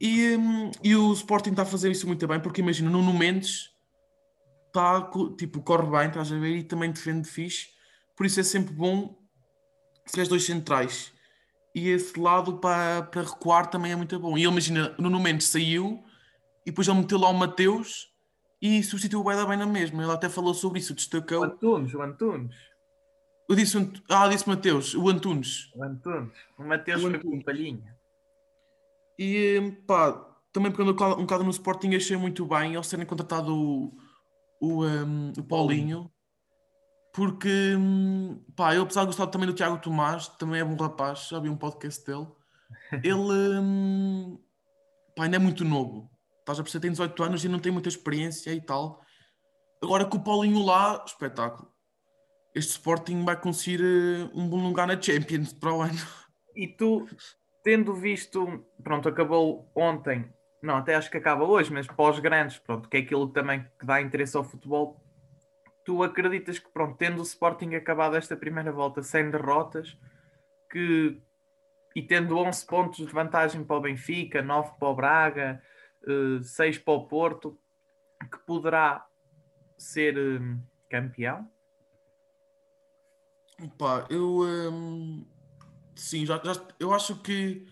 E, 0.00 0.36
hum, 0.36 0.70
e 0.82 0.94
o 0.96 1.12
Sporting 1.12 1.50
está 1.50 1.62
a 1.62 1.66
fazer 1.66 1.90
isso 1.90 2.06
muito 2.06 2.26
bem, 2.26 2.40
porque 2.40 2.60
imagina, 2.62 2.88
Nuno 2.88 3.12
Mendes 3.12 3.70
co- 5.10 5.30
tipo, 5.36 5.62
corre 5.62 5.90
bem, 5.90 6.08
estás 6.08 6.32
a 6.32 6.38
ver, 6.38 6.56
e 6.56 6.62
também 6.62 6.90
defende 6.90 7.28
fixe. 7.28 7.68
Por 8.16 8.26
isso 8.26 8.40
é 8.40 8.42
sempre 8.42 8.72
bom 8.74 9.16
se 10.04 10.12
tiveres 10.12 10.28
dois 10.28 10.44
centrais. 10.44 11.12
E 11.74 11.88
esse 11.90 12.18
lado 12.18 12.58
para, 12.58 13.02
para 13.02 13.22
recuar 13.22 13.66
também 13.68 13.92
é 13.92 13.96
muito 13.96 14.18
bom. 14.18 14.36
E 14.38 14.42
ele, 14.42 14.50
imagina, 14.50 14.94
Nuno 14.98 15.20
Mendes 15.20 15.48
saiu 15.48 16.02
e 16.64 16.70
depois 16.70 16.88
ele 16.88 16.98
meteu 17.00 17.18
lá 17.18 17.28
o 17.28 17.34
Mateus 17.34 18.08
e 18.62 18.82
substituiu 18.82 19.20
o 19.20 19.24
Beda 19.24 19.44
bem 19.44 19.58
na 19.58 19.66
mesma. 19.66 20.02
Ele 20.02 20.12
até 20.12 20.28
falou 20.28 20.54
sobre 20.54 20.78
isso, 20.78 20.92
O 20.92 20.96
destacou. 20.96 21.44
Antunes, 21.44 21.92
o 21.94 22.00
Antunes. 22.00 22.56
Eu 23.48 23.54
disse, 23.54 23.76
ah, 24.08 24.26
disse 24.28 24.48
Mateus, 24.48 24.94
o 24.94 25.08
Antunes. 25.08 25.70
O 25.74 25.84
Antunes. 25.84 26.32
O 26.58 26.64
Mateus 26.64 27.02
O 27.04 27.10
foi 27.10 27.18
com 27.18 27.28
Antunes. 27.28 27.44
palhinha. 27.44 27.94
E 29.18 29.72
pá, 29.86 30.12
também 30.52 30.70
pegando 30.72 30.90
um 30.92 31.12
um 31.12 31.20
bocado 31.22 31.44
no 31.44 31.50
Sporting, 31.50 31.94
achei 31.94 32.16
muito 32.16 32.44
bem 32.46 32.74
eles 32.74 32.88
terem 32.88 33.06
contratado 33.06 33.54
o, 33.54 33.96
o, 34.66 34.86
um, 34.86 35.32
o 35.38 35.42
Paulinho, 35.42 36.10
porque 37.12 37.74
hum, 37.76 38.42
pá, 38.54 38.74
eu 38.74 38.82
apesar 38.82 39.02
de 39.02 39.06
gostar 39.06 39.26
também 39.28 39.46
do 39.48 39.54
Tiago 39.54 39.78
Tomás, 39.78 40.28
também 40.28 40.60
é 40.60 40.64
bom 40.64 40.76
rapaz, 40.76 41.28
já 41.28 41.38
vi 41.38 41.48
um 41.48 41.56
podcast 41.56 42.04
dele. 42.04 42.26
Ele 43.02 43.58
hum, 43.58 44.38
pá, 45.14 45.24
ainda 45.24 45.36
é 45.36 45.38
muito 45.38 45.64
novo, 45.64 46.10
estás 46.40 46.58
a 46.60 46.62
perceber? 46.62 46.82
Tem 46.82 46.90
18 46.90 47.22
anos 47.22 47.44
e 47.44 47.48
não 47.48 47.58
tem 47.58 47.72
muita 47.72 47.88
experiência 47.88 48.52
e 48.52 48.60
tal. 48.60 49.00
Agora 49.82 50.04
com 50.04 50.16
o 50.18 50.22
Paulinho 50.22 50.64
lá, 50.64 51.02
espetáculo. 51.06 51.70
Este 52.54 52.72
Sporting 52.72 53.24
vai 53.24 53.38
conseguir 53.38 53.82
eh, 53.82 54.30
um 54.34 54.48
bom 54.48 54.66
lugar 54.66 54.86
na 54.86 55.00
Champions 55.00 55.52
para 55.52 55.74
o 55.74 55.82
ano. 55.82 55.98
E 56.54 56.66
tu, 56.66 57.06
tendo 57.62 57.94
visto, 57.94 58.64
pronto, 58.82 59.08
acabou 59.08 59.70
ontem, 59.74 60.32
não, 60.66 60.76
até 60.76 60.94
acho 60.94 61.10
que 61.10 61.16
acaba 61.16 61.44
hoje, 61.44 61.72
mas 61.72 61.86
pós 61.86 62.18
grandes, 62.18 62.58
pronto, 62.58 62.88
que 62.88 62.96
é 62.96 63.00
aquilo 63.00 63.28
também 63.28 63.64
que 63.78 63.86
dá 63.86 64.00
interesse 64.02 64.36
ao 64.36 64.44
futebol, 64.44 65.00
tu 65.84 66.02
acreditas 66.02 66.58
que, 66.58 66.68
pronto, 66.68 66.96
tendo 66.96 67.20
o 67.20 67.22
Sporting 67.22 67.74
acabado 67.74 68.16
esta 68.16 68.36
primeira 68.36 68.72
volta 68.72 69.02
sem 69.02 69.30
derrotas, 69.30 69.96
que 70.70 71.22
e 71.94 72.02
tendo 72.02 72.36
11 72.36 72.66
pontos 72.66 72.98
de 73.06 73.12
vantagem 73.12 73.64
para 73.64 73.76
o 73.76 73.80
Benfica, 73.80 74.42
9 74.42 74.72
para 74.78 74.88
o 74.88 74.94
Braga, 74.94 75.62
6 76.42 76.76
para 76.76 76.92
o 76.92 77.06
Porto, 77.06 77.58
que 78.30 78.38
poderá 78.46 79.06
ser 79.78 80.18
eh, 80.18 80.58
campeão? 80.90 81.50
Pá, 83.78 84.06
eu 84.10 84.40
hum, 84.42 85.26
sim, 85.94 86.26
já, 86.26 86.38
já- 86.44 86.68
eu 86.78 86.92
acho 86.92 87.16
que 87.22 87.66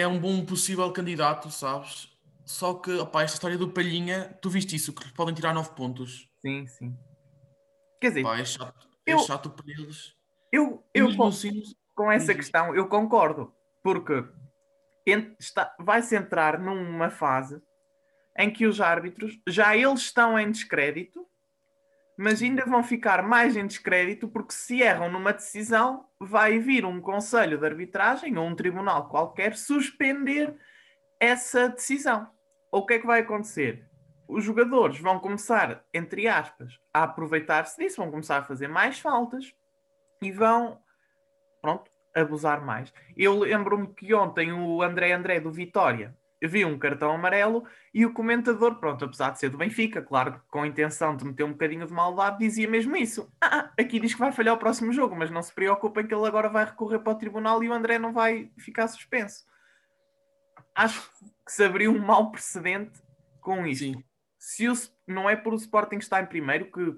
é 0.00 0.06
um 0.06 0.18
bom 0.18 0.44
possível 0.44 0.90
candidato, 0.92 1.50
sabes? 1.50 2.12
Só 2.44 2.74
que, 2.74 2.92
opá, 2.98 3.22
esta 3.22 3.34
história 3.36 3.58
do 3.58 3.70
Palhinha, 3.70 4.36
tu 4.40 4.48
viste 4.50 4.76
isso, 4.76 4.92
que 4.92 5.12
podem 5.12 5.34
tirar 5.34 5.52
9 5.52 5.70
pontos. 5.70 6.30
Sim, 6.40 6.66
sim. 6.66 6.96
Quer 8.00 8.08
dizer, 8.08 8.26
é 8.26 8.44
chato. 8.44 8.88
É 9.06 9.12
Eu- 9.14 9.18
chato 9.20 9.50
para 9.50 9.64
eles. 9.68 10.14
eu, 10.52 10.84
eu 10.94 11.06
mesmo 11.06 11.22
com, 11.22 11.28
assim, 11.28 11.62
com 11.94 12.12
essa 12.12 12.26
diz. 12.34 12.36
questão, 12.36 12.74
eu 12.74 12.86
concordo. 12.88 13.52
Porque 13.82 14.24
está, 15.38 15.74
vai-se 15.78 16.14
entrar 16.16 16.58
numa 16.58 17.10
fase 17.10 17.60
em 18.38 18.50
que 18.52 18.66
os 18.66 18.80
árbitros, 18.80 19.38
já 19.48 19.76
eles 19.76 20.00
estão 20.02 20.38
em 20.38 20.50
descrédito, 20.50 21.26
mas 22.18 22.42
ainda 22.42 22.64
vão 22.64 22.82
ficar 22.82 23.22
mais 23.22 23.56
em 23.56 23.66
descrédito 23.66 24.28
porque 24.28 24.52
se 24.52 24.82
erram 24.82 25.10
numa 25.10 25.32
decisão, 25.32 26.05
vai 26.20 26.58
vir 26.58 26.84
um 26.84 27.00
conselho 27.00 27.58
de 27.58 27.66
arbitragem 27.66 28.36
ou 28.38 28.46
um 28.46 28.54
tribunal 28.54 29.08
qualquer 29.08 29.56
suspender 29.56 30.54
essa 31.20 31.68
decisão. 31.68 32.28
Ou 32.70 32.82
o 32.82 32.86
que 32.86 32.94
é 32.94 32.98
que 32.98 33.06
vai 33.06 33.20
acontecer? 33.20 33.86
Os 34.28 34.42
jogadores 34.42 34.98
vão 34.98 35.20
começar, 35.20 35.84
entre 35.94 36.26
aspas, 36.26 36.80
a 36.92 37.04
aproveitar-se 37.04 37.76
disso, 37.76 37.98
vão 37.98 38.10
começar 38.10 38.38
a 38.38 38.44
fazer 38.44 38.68
mais 38.68 38.98
faltas 38.98 39.54
e 40.20 40.32
vão, 40.32 40.80
pronto, 41.62 41.90
abusar 42.14 42.64
mais. 42.64 42.92
Eu 43.16 43.38
lembro-me 43.40 43.88
que 43.88 44.12
ontem 44.14 44.52
o 44.52 44.82
André 44.82 45.12
André 45.12 45.38
do 45.38 45.52
Vitória 45.52 46.16
viu 46.46 46.68
um 46.68 46.78
cartão 46.78 47.10
amarelo 47.12 47.64
e 47.92 48.04
o 48.06 48.12
comentador, 48.12 48.76
pronto, 48.76 49.04
apesar 49.04 49.30
de 49.30 49.38
ser 49.38 49.50
do 49.50 49.58
Benfica, 49.58 50.02
claro, 50.02 50.34
que 50.34 50.40
com 50.48 50.62
a 50.62 50.66
intenção 50.66 51.16
de 51.16 51.24
meter 51.24 51.44
um 51.44 51.52
bocadinho 51.52 51.86
de 51.86 51.92
maldade, 51.92 52.38
dizia 52.38 52.68
mesmo 52.68 52.96
isso. 52.96 53.30
Ah, 53.40 53.70
aqui 53.78 53.98
diz 54.00 54.12
que 54.14 54.20
vai 54.20 54.32
falhar 54.32 54.54
o 54.54 54.58
próximo 54.58 54.92
jogo, 54.92 55.14
mas 55.16 55.30
não 55.30 55.42
se 55.42 55.52
preocupem 55.52 56.06
que 56.06 56.14
ele 56.14 56.26
agora 56.26 56.48
vai 56.48 56.64
recorrer 56.64 56.98
para 57.00 57.12
o 57.12 57.16
tribunal 57.18 57.62
e 57.62 57.68
o 57.68 57.72
André 57.72 57.98
não 57.98 58.12
vai 58.12 58.50
ficar 58.58 58.88
suspenso. 58.88 59.44
Acho 60.74 61.10
que 61.44 61.52
se 61.52 61.64
abriu 61.64 61.90
um 61.92 61.98
mau 61.98 62.30
precedente 62.30 63.00
com 63.40 63.66
isso. 63.66 63.84
sim. 63.84 64.04
Se 64.38 64.68
o, 64.68 64.74
não 65.08 65.28
é 65.28 65.34
por 65.34 65.52
o 65.52 65.56
Sporting 65.56 65.96
estar 65.96 66.22
em 66.22 66.26
primeiro, 66.26 66.70
que 66.70 66.94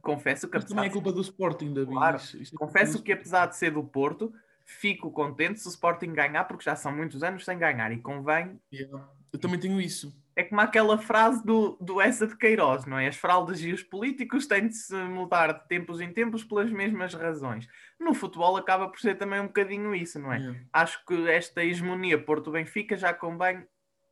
confesso 0.00 0.48
que 0.48 0.56
Mas 0.56 0.64
também 0.64 0.86
é 0.86 0.90
culpa 0.90 1.12
do 1.12 1.20
Sporting, 1.20 1.72
David. 1.72 1.92
Claro. 1.92 2.16
Isso- 2.16 2.36
isso 2.42 2.54
é 2.54 2.58
Confesso 2.58 3.02
que 3.02 3.12
apesar 3.12 3.46
de 3.46 3.56
ser 3.56 3.70
do 3.72 3.84
Porto, 3.84 4.32
fico 4.64 5.10
contente 5.10 5.60
se 5.60 5.66
o 5.66 5.70
Sporting 5.70 6.12
ganhar, 6.12 6.44
porque 6.44 6.64
já 6.64 6.76
são 6.76 6.94
muitos 6.94 7.22
anos 7.22 7.44
sem 7.44 7.58
ganhar 7.58 7.92
e 7.92 7.98
convém. 7.98 8.60
Yeah. 8.72 9.08
Eu 9.32 9.38
também 9.38 9.58
tenho 9.58 9.80
isso. 9.80 10.14
É 10.34 10.42
como 10.42 10.60
aquela 10.60 10.96
frase 10.96 11.44
do, 11.44 11.76
do 11.80 12.00
Essa 12.00 12.26
de 12.26 12.36
Queiroz, 12.36 12.86
não 12.86 12.98
é? 12.98 13.06
As 13.06 13.16
fraldas 13.16 13.60
e 13.62 13.72
os 13.72 13.82
políticos 13.82 14.46
têm 14.46 14.68
de 14.68 14.74
se 14.74 14.94
mudar 14.94 15.52
de 15.52 15.68
tempos 15.68 16.00
em 16.00 16.10
tempos 16.12 16.42
pelas 16.42 16.70
mesmas 16.70 17.14
razões. 17.14 17.68
No 18.00 18.14
futebol 18.14 18.56
acaba 18.56 18.88
por 18.88 18.98
ser 18.98 19.16
também 19.16 19.40
um 19.40 19.46
bocadinho 19.46 19.94
isso, 19.94 20.18
não 20.18 20.32
é? 20.32 20.38
Yeah. 20.38 20.60
Acho 20.72 21.04
que 21.04 21.28
esta 21.28 21.62
hegemonia 21.62 22.22
Porto-Benfica 22.22 22.96
já 22.96 23.12
convém 23.12 23.66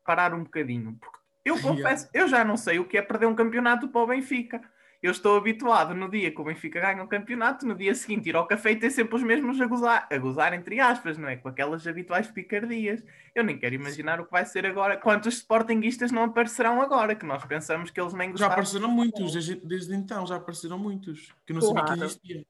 parar 0.05 0.35
um 0.35 0.45
bocadinho. 0.45 0.97
Porque 1.01 1.19
eu 1.45 1.59
confesso, 1.63 2.09
eu 2.13 2.29
já 2.29 2.45
não 2.45 2.57
sei 2.57 2.79
o 2.79 2.85
que 2.85 2.99
é 2.99 3.03
perder 3.03 3.27
um 3.27 3.35
campeonato 3.35 3.89
para 3.89 4.01
o 4.03 4.07
Benfica. 4.07 4.61
Eu 5.03 5.13
estou 5.13 5.35
habituado 5.39 5.95
no 5.95 6.11
dia 6.11 6.31
que 6.31 6.39
o 6.41 6.45
Benfica 6.45 6.79
ganha 6.79 7.03
um 7.03 7.07
campeonato, 7.07 7.67
no 7.67 7.75
dia 7.75 7.95
seguinte 7.95 8.29
ir 8.29 8.37
ao 8.37 8.47
café 8.47 8.73
e 8.73 8.77
ter 8.77 8.91
sempre 8.91 9.17
os 9.17 9.23
mesmos 9.23 9.59
a 9.59 9.67
gozar, 9.67 10.07
a 10.11 10.19
gozar 10.19 10.53
entre 10.53 10.79
aspas, 10.79 11.17
não 11.17 11.27
é? 11.27 11.37
Com 11.37 11.49
aquelas 11.49 11.87
habituais 11.87 12.29
picardias. 12.31 13.03
Eu 13.35 13.43
nem 13.43 13.57
quero 13.57 13.75
imaginar 13.75 14.21
o 14.21 14.27
que 14.27 14.31
vai 14.31 14.45
ser 14.45 14.67
agora. 14.67 14.99
Quantos 14.99 15.35
sportinguistas 15.37 16.13
não 16.13 16.25
aparecerão 16.25 16.83
agora? 16.83 17.15
Que 17.15 17.25
nós 17.25 17.43
pensamos 17.47 17.91
que 17.91 17.99
eles 17.99 18.13
nem 18.13 18.29
Já 18.29 18.33
gostavam. 18.33 18.53
apareceram 18.53 18.91
muitos, 18.91 19.33
desde, 19.33 19.55
desde 19.57 19.95
então, 19.95 20.27
já 20.27 20.37
apareceram 20.37 20.79
muitos. 20.79 21.33
Que 21.47 21.55
não 21.55 21.63
sabia 21.63 21.85
que 21.85 21.93
existia. 22.05 22.47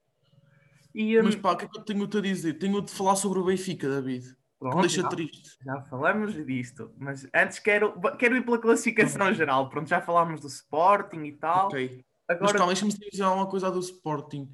E, 0.93 1.21
hum, 1.21 1.23
Mas 1.25 1.37
pá, 1.37 1.53
o 1.53 1.57
que 1.57 1.67
é 1.67 1.69
que 1.69 1.79
eu 1.79 1.83
tenho-te 1.85 2.19
a 2.19 2.21
dizer? 2.21 2.55
Tenho-te 2.55 2.93
a 2.93 2.97
falar 2.97 3.15
sobre 3.15 3.39
o 3.39 3.45
Benfica, 3.45 3.89
David. 3.89 4.37
Pronto, 4.59 4.81
deixa 4.81 5.03
já- 5.03 5.09
triste. 5.09 5.57
Já 5.65 5.83
falamos 5.83 6.35
disto, 6.45 6.93
mas 6.99 7.27
antes 7.33 7.61
quero, 7.61 7.95
quero 8.19 8.37
ir 8.37 8.45
pela 8.45 8.59
classificação 8.59 9.33
geral. 9.33 9.69
Pronto, 9.71 9.89
já 9.89 10.01
falámos 10.01 10.41
do 10.41 10.49
Sporting 10.49 11.23
e 11.25 11.33
tal. 11.33 11.69
Ok. 11.69 12.05
Mas 12.31 12.37
Agora, 12.39 12.59
calma, 12.59 12.73
deixa-me 12.73 12.93
dizer 13.11 13.23
alguma 13.23 13.47
coisa 13.49 13.71
do 13.71 13.81
Sporting. 13.81 14.49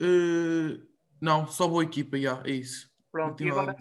Eh, 0.00 0.78
não, 1.20 1.46
só 1.46 1.66
boa 1.68 1.84
equipa, 1.84 2.18
já, 2.18 2.42
é 2.44 2.50
isso. 2.50 2.90
Pronto, 3.12 3.42
e 3.42 3.50
agora 3.50 3.76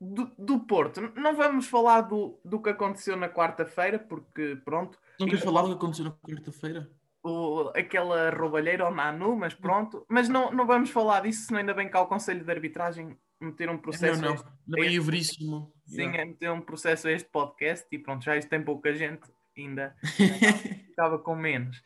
do, 0.00 0.30
do 0.38 0.60
Porto. 0.60 1.00
Não 1.16 1.34
vamos 1.36 1.66
falar 1.66 2.02
do, 2.02 2.38
do 2.44 2.60
que 2.60 2.70
aconteceu 2.70 3.16
na 3.16 3.28
quarta-feira, 3.28 3.98
porque 3.98 4.56
pronto, 4.64 4.98
Não 5.18 5.26
queres 5.26 5.42
falar 5.44 5.62
do 5.62 5.68
que 5.68 5.74
aconteceu 5.74 6.04
na 6.04 6.10
quarta-feira? 6.12 6.90
o, 7.22 7.70
aquela 7.74 8.28
roubalheira 8.30 8.84
ao 8.84 8.94
Nanu, 8.94 9.34
mas 9.34 9.54
pronto. 9.54 10.04
Mas 10.10 10.28
não, 10.28 10.52
não 10.52 10.66
vamos 10.66 10.90
falar 10.90 11.20
disso, 11.22 11.46
senão 11.46 11.60
ainda 11.60 11.72
bem 11.72 11.88
que 11.88 11.96
há 11.96 12.00
o 12.02 12.06
Conselho 12.06 12.44
de 12.44 12.50
Arbitragem 12.50 13.16
meter 13.40 13.70
um 13.70 13.78
processo. 13.78 14.20
não, 14.20 14.34
não. 14.34 14.44
Não 14.66 14.82
é 14.84 14.86
este- 14.88 15.00
veríssimo. 15.00 15.72
Sim, 15.86 16.02
Yeah. 16.02 16.18
é 16.22 16.24
meter 16.26 16.50
um 16.50 16.60
processo 16.60 17.08
a 17.08 17.12
este 17.12 17.28
podcast 17.30 17.86
e 17.90 17.98
pronto, 17.98 18.24
já 18.24 18.36
isto 18.36 18.48
tem 18.48 18.62
pouca 18.62 18.92
gente, 18.94 19.22
ainda 19.56 19.94
ficava 20.86 21.18
com 21.18 21.34
menos. 21.34 21.82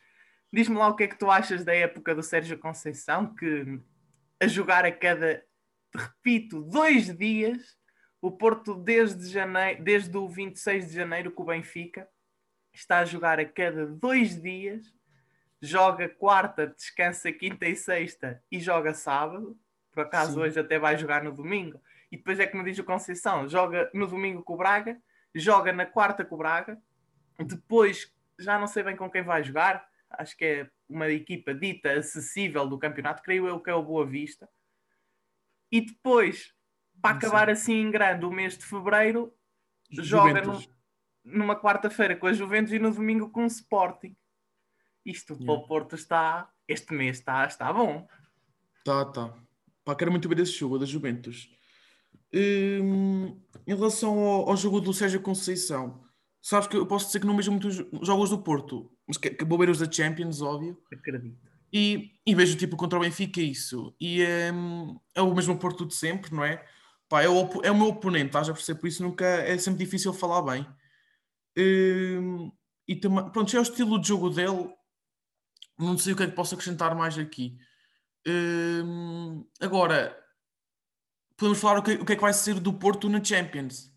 Diz-me 0.51 0.77
lá 0.77 0.87
o 0.87 0.95
que 0.95 1.03
é 1.03 1.07
que 1.07 1.17
tu 1.17 1.29
achas 1.29 1.63
da 1.63 1.75
época 1.75 2.15
do 2.15 2.23
Sérgio 2.23 2.57
Conceição, 2.57 3.33
que 3.35 3.79
a 4.41 4.47
jogar 4.47 4.85
a 4.85 4.91
cada, 4.91 5.43
repito, 5.93 6.61
dois 6.63 7.15
dias, 7.15 7.77
o 8.21 8.31
Porto 8.31 8.73
desde, 8.75 9.29
janeiro, 9.29 9.83
desde 9.83 10.17
o 10.17 10.27
26 10.27 10.89
de 10.89 10.95
janeiro 10.95 11.31
com 11.31 11.43
o 11.43 11.45
Benfica, 11.45 12.07
está 12.73 12.99
a 12.99 13.05
jogar 13.05 13.39
a 13.39 13.45
cada 13.45 13.85
dois 13.85 14.41
dias, 14.41 14.93
joga 15.61 16.09
quarta, 16.09 16.67
descansa 16.67 17.31
quinta 17.31 17.67
e 17.67 17.75
sexta 17.75 18.41
e 18.51 18.59
joga 18.59 18.93
sábado. 18.93 19.57
Por 19.91 20.01
acaso 20.01 20.33
Sim. 20.33 20.39
hoje 20.39 20.59
até 20.59 20.79
vai 20.79 20.97
jogar 20.97 21.23
no 21.23 21.31
domingo. 21.31 21.81
E 22.11 22.17
depois 22.17 22.39
é 22.39 22.47
que 22.47 22.57
me 22.57 22.63
diz 22.63 22.77
o 22.79 22.83
Conceição, 22.83 23.47
joga 23.47 23.89
no 23.93 24.07
domingo 24.07 24.41
com 24.43 24.53
o 24.53 24.57
Braga, 24.57 24.97
joga 25.35 25.71
na 25.71 25.85
quarta 25.85 26.25
com 26.25 26.35
o 26.35 26.37
Braga, 26.37 26.77
depois 27.39 28.11
já 28.39 28.57
não 28.57 28.67
sei 28.67 28.83
bem 28.83 28.95
com 28.95 29.09
quem 29.09 29.21
vai 29.21 29.43
jogar, 29.43 29.87
acho 30.11 30.35
que 30.35 30.45
é 30.45 30.69
uma 30.87 31.09
equipa 31.09 31.53
dita 31.53 31.91
acessível 31.91 32.67
do 32.67 32.79
campeonato, 32.79 33.21
creio 33.23 33.47
eu 33.47 33.59
que 33.59 33.69
é 33.69 33.73
o 33.73 33.83
Boa 33.83 34.05
Vista. 34.05 34.49
E 35.71 35.81
depois, 35.81 36.53
para 37.01 37.15
acabar 37.15 37.49
assim 37.49 37.73
em 37.73 37.91
grande 37.91 38.25
o 38.25 38.31
mês 38.31 38.57
de 38.57 38.65
fevereiro, 38.65 39.33
joga 39.91 40.41
Juventus. 40.43 40.69
numa 41.23 41.55
quarta-feira 41.55 42.15
com 42.15 42.27
a 42.27 42.33
Juventus 42.33 42.73
e 42.73 42.79
no 42.79 42.91
domingo 42.93 43.29
com 43.29 43.43
o 43.43 43.47
Sporting. 43.47 44.15
Isto 45.05 45.35
para 45.35 45.43
Yeah. 45.45 45.63
o 45.63 45.67
Porto 45.67 45.95
está, 45.95 46.51
este 46.67 46.93
mês 46.93 47.17
está, 47.19 47.45
está 47.45 47.71
bom. 47.71 48.07
Tá, 48.83 49.05
tá. 49.05 49.33
Pá, 49.85 49.95
quero 49.95 50.11
muito 50.11 50.27
ver 50.27 50.39
esse 50.39 50.53
jogo 50.53 50.77
da 50.77 50.85
Juventus. 50.85 51.49
Hum, 52.33 53.41
em 53.65 53.75
relação 53.75 54.19
ao, 54.19 54.49
ao 54.49 54.57
jogo 54.57 54.79
do 54.79 54.93
Sérgio 54.93 55.21
Conceição, 55.21 56.03
sabes 56.41 56.67
que 56.67 56.77
eu 56.77 56.85
posso 56.85 57.07
dizer 57.07 57.19
que 57.19 57.25
não 57.25 57.35
vejo 57.35 57.51
muitos 57.51 57.75
jogos 58.05 58.29
do 58.29 58.41
Porto, 58.41 58.91
mas 59.09 59.17
que, 59.17 59.31
que 59.31 59.43
vou 59.43 59.57
ver 59.57 59.71
os 59.71 59.79
da 59.79 59.91
Champions, 59.91 60.39
óbvio. 60.39 60.79
Acredito. 60.93 61.35
E, 61.73 62.11
e 62.23 62.35
vejo 62.35 62.55
tipo 62.55 62.77
contra 62.77 62.99
o 62.99 63.01
Benfica 63.01 63.41
isso. 63.41 63.95
E 63.99 64.23
hum, 64.53 64.99
é 65.15 65.21
o 65.23 65.33
mesmo 65.33 65.57
Porto 65.57 65.83
de 65.83 65.95
sempre, 65.95 66.31
não 66.31 66.43
é? 66.43 66.63
Pá, 67.09 67.23
é, 67.23 67.27
o, 67.27 67.49
é 67.63 67.71
o 67.71 67.75
meu 67.75 67.87
oponente, 67.87 68.27
estás 68.27 68.47
a 68.47 68.53
perceber? 68.53 68.79
Por 68.79 68.87
isso 68.87 69.01
nunca 69.01 69.25
é 69.25 69.57
sempre 69.57 69.83
difícil 69.83 70.13
falar 70.13 70.43
bem. 70.43 70.67
Hum, 71.57 72.51
e 72.87 72.95
também, 72.95 73.27
pronto, 73.31 73.49
já 73.49 73.57
é 73.57 73.61
o 73.61 73.63
estilo 73.63 73.99
de 73.99 74.07
jogo 74.07 74.29
dele. 74.29 74.71
Não 75.79 75.97
sei 75.97 76.13
o 76.13 76.15
que 76.15 76.23
é 76.23 76.27
que 76.27 76.35
posso 76.35 76.53
acrescentar 76.53 76.95
mais 76.95 77.17
aqui. 77.17 77.57
Hum, 78.27 79.43
agora, 79.59 80.15
podemos 81.35 81.59
falar 81.59 81.79
o 81.79 81.83
que, 81.83 81.93
o 81.93 82.05
que 82.05 82.13
é 82.13 82.15
que 82.15 82.21
vai 82.21 82.33
ser 82.33 82.59
do 82.59 82.73
Porto 82.73 83.09
na 83.09 83.23
Champions. 83.23 83.91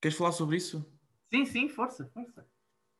Queres 0.00 0.16
falar 0.16 0.32
sobre 0.32 0.56
isso? 0.56 0.90
Sim, 1.30 1.44
sim, 1.44 1.68
força, 1.68 2.10
força. 2.14 2.50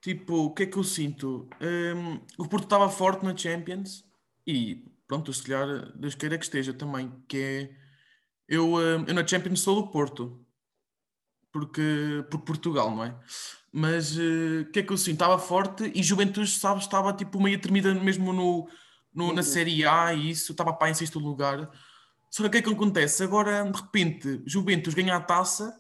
Tipo, 0.03 0.35
o 0.47 0.55
que 0.55 0.65
é 0.65 0.67
que 0.67 0.77
eu 0.79 0.85
sinto? 0.85 1.49
Hum, 1.63 2.21
o 2.39 2.49
Porto 2.49 2.65
estava 2.65 2.91
forte 2.91 3.25
na 3.25 3.37
Champions 3.37 4.05
e 4.47 4.85
pronto, 5.07 5.33
se 5.33 5.43
calhar 5.45 5.97
Deus 5.97 6.15
queira 6.17 6.39
que 6.39 6.45
esteja 6.45 6.75
também, 6.75 7.13
que 7.29 7.39
é 7.39 7.77
eu, 8.49 8.75
hum, 8.75 9.05
eu 9.09 9.15
na 9.15 9.27
Champions 9.27 9.61
sou 9.63 9.83
do 9.83 9.91
Porto 9.93 10.47
porque 11.53 12.25
por 12.31 12.41
Portugal, 12.41 12.91
não 12.91 13.05
é? 13.05 13.15
Mas 13.73 14.19
eh, 14.19 14.61
o 14.63 14.71
que 14.71 14.81
é 14.81 14.83
que 14.83 14.93
eu 14.93 14.97
sinto? 14.99 15.15
Estava 15.15 15.39
forte 15.39 15.91
e 15.95 16.03
Juventus, 16.03 16.59
sabes, 16.59 16.85
estava 16.85 17.13
tipo 17.13 17.41
meio 17.41 17.61
tremida 17.61 17.95
mesmo 17.95 18.33
no, 18.33 18.69
no- 19.15 19.33
na 19.33 19.43
Série 19.43 19.85
A 19.87 20.13
e 20.15 20.31
isso, 20.31 20.53
estava 20.53 20.73
para 20.73 20.91
em 20.91 20.95
sexto 20.95 21.19
lugar. 21.19 21.71
Só 22.31 22.43
que 22.45 22.49
o 22.49 22.51
que 22.53 22.59
é 22.59 22.63
que 22.63 22.71
acontece? 22.73 23.23
Agora, 23.25 23.65
de 23.71 23.79
repente, 23.81 24.43
Juventus 24.47 24.95
ganha 24.95 25.17
a 25.17 25.21
taça. 25.21 25.79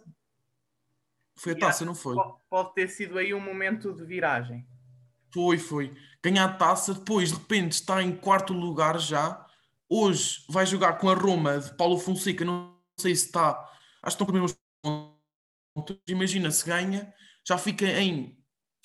Foi 1.42 1.52
a 1.52 1.58
taça, 1.58 1.84
não 1.84 1.94
foi? 1.94 2.14
Po- 2.14 2.40
Pode 2.48 2.74
ter 2.74 2.88
sido 2.88 3.18
aí 3.18 3.34
um 3.34 3.40
momento 3.40 3.92
de 3.92 4.04
viragem. 4.04 4.64
Foi, 5.32 5.58
foi. 5.58 5.92
Ganhar 6.22 6.44
a 6.44 6.52
taça, 6.52 6.94
depois 6.94 7.30
de 7.30 7.34
repente 7.36 7.72
está 7.72 8.02
em 8.02 8.14
quarto 8.14 8.52
lugar 8.52 8.98
já. 9.00 9.44
Hoje 9.88 10.44
vai 10.48 10.64
jogar 10.64 10.94
com 10.98 11.08
a 11.08 11.14
Roma 11.14 11.58
de 11.58 11.74
Paulo 11.76 11.98
Fonseca, 11.98 12.44
não 12.44 12.76
sei 12.96 13.14
se 13.16 13.26
está. 13.26 13.50
Acho 14.02 14.16
que 14.16 14.22
estão 14.22 14.26
primeiros 14.26 14.56
pontos. 14.80 15.98
Imagina 16.06 16.50
se 16.50 16.64
ganha, 16.64 17.12
já 17.46 17.58
fica 17.58 17.86
em, 17.86 18.38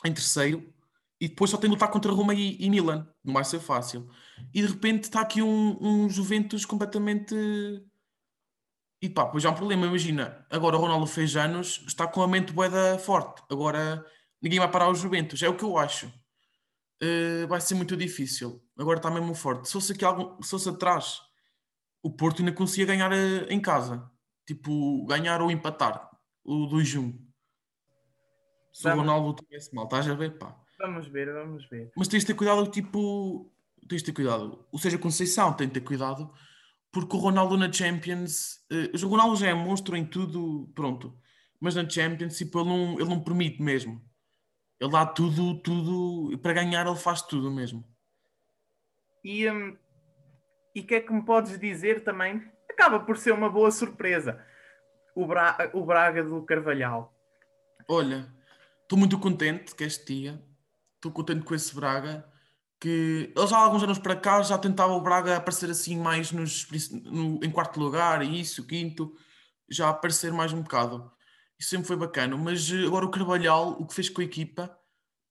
em 0.06 0.14
terceiro 0.14 0.74
e 1.20 1.28
depois 1.28 1.52
só 1.52 1.58
tem 1.58 1.70
de 1.70 1.76
lutar 1.76 1.92
contra 1.92 2.12
Roma 2.12 2.34
e, 2.34 2.58
e 2.60 2.70
Milan. 2.70 3.08
Não 3.24 3.34
vai 3.34 3.44
ser 3.44 3.60
fácil. 3.60 4.10
E 4.54 4.62
de 4.62 4.68
repente 4.68 5.04
está 5.04 5.22
aqui 5.22 5.42
um, 5.42 5.78
um 5.82 6.10
Juventus 6.10 6.66
completamente 6.66 7.36
E 9.02 9.10
pá, 9.10 9.26
pois 9.28 9.46
há 9.46 9.52
um 9.52 9.56
problema, 9.56 9.86
imagina, 9.86 10.46
agora 10.50 10.76
o 10.76 10.80
Ronaldo 10.80 11.06
fez 11.06 11.36
anos, 11.36 11.84
está 11.88 12.08
com 12.08 12.22
a 12.22 12.28
mente 12.28 12.52
boeda 12.52 12.98
forte, 12.98 13.44
agora 13.50 14.04
ninguém 14.42 14.60
vai 14.60 14.70
parar 14.70 14.90
os 14.90 15.00
Juventus, 15.00 15.42
é 15.44 15.50
o 15.50 15.56
que 15.56 15.64
eu 15.64 15.78
acho. 15.78 16.08
Uh, 17.02 17.48
vai 17.48 17.62
ser 17.62 17.76
muito 17.76 17.96
difícil. 17.96 18.60
Agora 18.76 18.98
está 18.98 19.12
mesmo 19.12 19.36
forte. 19.36 19.68
Se 19.68 19.74
fosse 19.74 19.94
aqui 19.94 20.04
algum, 20.04 20.42
se 20.42 20.50
fosse 20.50 20.68
atrás, 20.68 21.22
o 22.02 22.12
Porto 22.12 22.40
ainda 22.40 22.52
conseguia 22.52 22.88
ganhar 22.88 23.12
uh, 23.12 23.46
em 23.50 23.60
casa. 23.60 24.10
Tipo, 24.48 25.06
ganhar 25.06 25.42
ou 25.42 25.52
empatar 25.52 26.10
o 26.44 26.68
2-1. 26.68 27.14
Se 28.74 28.84
vamos. 28.84 28.98
o 28.98 29.02
Ronaldo 29.02 29.36
tivesse 29.36 29.76
mal, 29.76 29.86
estás 29.86 30.08
a 30.08 30.16
ver? 30.16 30.38
Pá. 30.40 30.56
Vamos 30.80 31.08
ver, 31.08 31.32
vamos 31.34 31.68
ver. 31.70 31.92
Mas 31.96 32.08
tens 32.08 32.22
de 32.22 32.28
ter 32.28 32.34
cuidado, 32.34 32.66
tipo, 32.68 33.52
tens 33.88 34.02
de 34.02 34.06
ter 34.06 34.14
cuidado. 34.14 34.66
Ou 34.72 34.80
seja, 34.80 34.98
Conceição 34.98 35.54
tem 35.54 35.68
de 35.68 35.74
ter 35.74 35.82
cuidado, 35.82 36.32
porque 36.92 37.16
o 37.16 37.20
Ronaldo 37.20 37.58
na 37.58 37.72
Champions, 37.72 38.66
uh, 38.72 39.06
o 39.06 39.10
Ronaldo 39.10 39.36
já 39.36 39.48
é 39.48 39.54
monstro 39.54 39.96
em 39.96 40.06
tudo, 40.06 40.72
pronto. 40.74 41.18
Mas 41.60 41.76
na 41.76 41.88
Champions, 41.88 42.38
tipo, 42.38 42.60
ele 42.60 42.70
não, 42.70 42.94
ele 43.00 43.10
não 43.10 43.24
permite 43.24 43.62
mesmo. 43.62 44.02
Ele 44.80 44.92
dá 44.92 45.06
tudo, 45.06 45.60
tudo, 45.62 46.38
para 46.40 46.54
ganhar 46.54 46.86
ele 46.86 46.96
faz 46.96 47.22
tudo 47.22 47.52
mesmo. 47.52 47.84
E 49.24 49.50
hum, 49.50 49.76
e 50.78 50.84
que 50.84 50.94
é 50.94 51.02
que 51.02 51.12
me 51.12 51.26
podes 51.26 51.58
dizer 51.58 52.04
também? 52.04 52.40
Acaba 52.70 53.00
por 53.00 53.18
ser 53.18 53.32
uma 53.32 53.50
boa 53.50 53.72
surpresa. 53.72 54.46
O, 55.16 55.26
Bra 55.26 55.72
o 55.74 55.84
Braga 55.84 56.24
do 56.24 56.44
Carvalhal. 56.44 57.12
Olha, 57.90 58.32
estou 58.84 59.00
muito 59.00 59.18
contente 59.18 59.74
que 59.74 59.84
este 59.84 60.14
dia. 60.14 60.40
Estou 60.94 61.12
contente 61.12 61.44
com 61.44 61.56
esse 61.56 61.74
Braga. 61.74 62.32
Que 62.80 63.34
ele 63.36 63.48
já 63.48 63.58
há 63.58 63.62
alguns 63.62 63.84
anos 63.84 63.98
para 63.98 64.16
cá 64.16 64.42
já 64.44 64.58
tentava 64.58 64.94
o 64.94 65.02
Braga 65.02 65.36
aparecer 65.36 65.70
assim 65.70 65.98
mais 65.98 66.32
nos, 66.32 66.68
no, 66.92 67.40
em 67.44 67.50
quarto 67.50 67.80
lugar 67.80 68.24
e 68.24 68.40
isso, 68.40 68.66
quinto, 68.68 69.16
já 69.70 69.90
aparecer 69.90 70.32
mais 70.32 70.54
um 70.54 70.62
bocado. 70.62 71.12
Isso 71.60 71.70
sempre 71.70 71.88
foi 71.88 71.96
bacana. 71.96 72.38
Mas 72.38 72.72
eh, 72.72 72.86
agora 72.86 73.06
o 73.06 73.12
Carvalhal, 73.12 73.72
o 73.80 73.88
que 73.88 73.96
fez 73.96 74.10
com 74.10 74.22
a 74.22 74.24
equipa, 74.24 74.78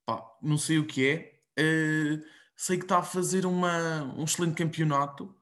pá, 0.04 0.22
não 0.42 0.58
sei 0.58 0.78
o 0.78 0.86
que 0.86 1.06
é. 1.08 1.32
Uh, 1.58 2.20
sei 2.56 2.78
que 2.78 2.84
está 2.84 2.98
a 2.98 3.02
fazer 3.02 3.46
uma, 3.46 4.02
um 4.16 4.24
excelente 4.24 4.56
campeonato. 4.56 5.34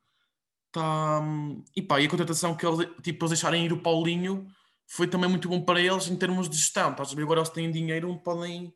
Tá, 0.73 1.23
e 1.77 1.81
pá, 1.83 2.01
e 2.01 2.07
a 2.07 2.11
contratação 2.11 2.57
que 2.57 2.67
eles, 2.67 2.89
tipo, 3.03 3.25
eles 3.25 3.31
deixarem 3.31 3.65
ir 3.65 3.73
o 3.73 3.81
Paulinho 3.81 4.47
foi 4.87 5.07
também 5.07 5.31
muito 5.31 5.49
bom 5.49 5.65
para 5.65 5.81
eles 5.81 6.09
em 6.09 6.17
termos 6.17 6.49
de 6.49 6.57
gestão. 6.57 6.91
Estás 6.91 7.13
a 7.13 7.15
ver? 7.15 7.23
Agora 7.23 7.41
eles 7.41 7.51
têm 7.51 7.71
dinheiro, 7.71 8.17
podem, 8.23 8.75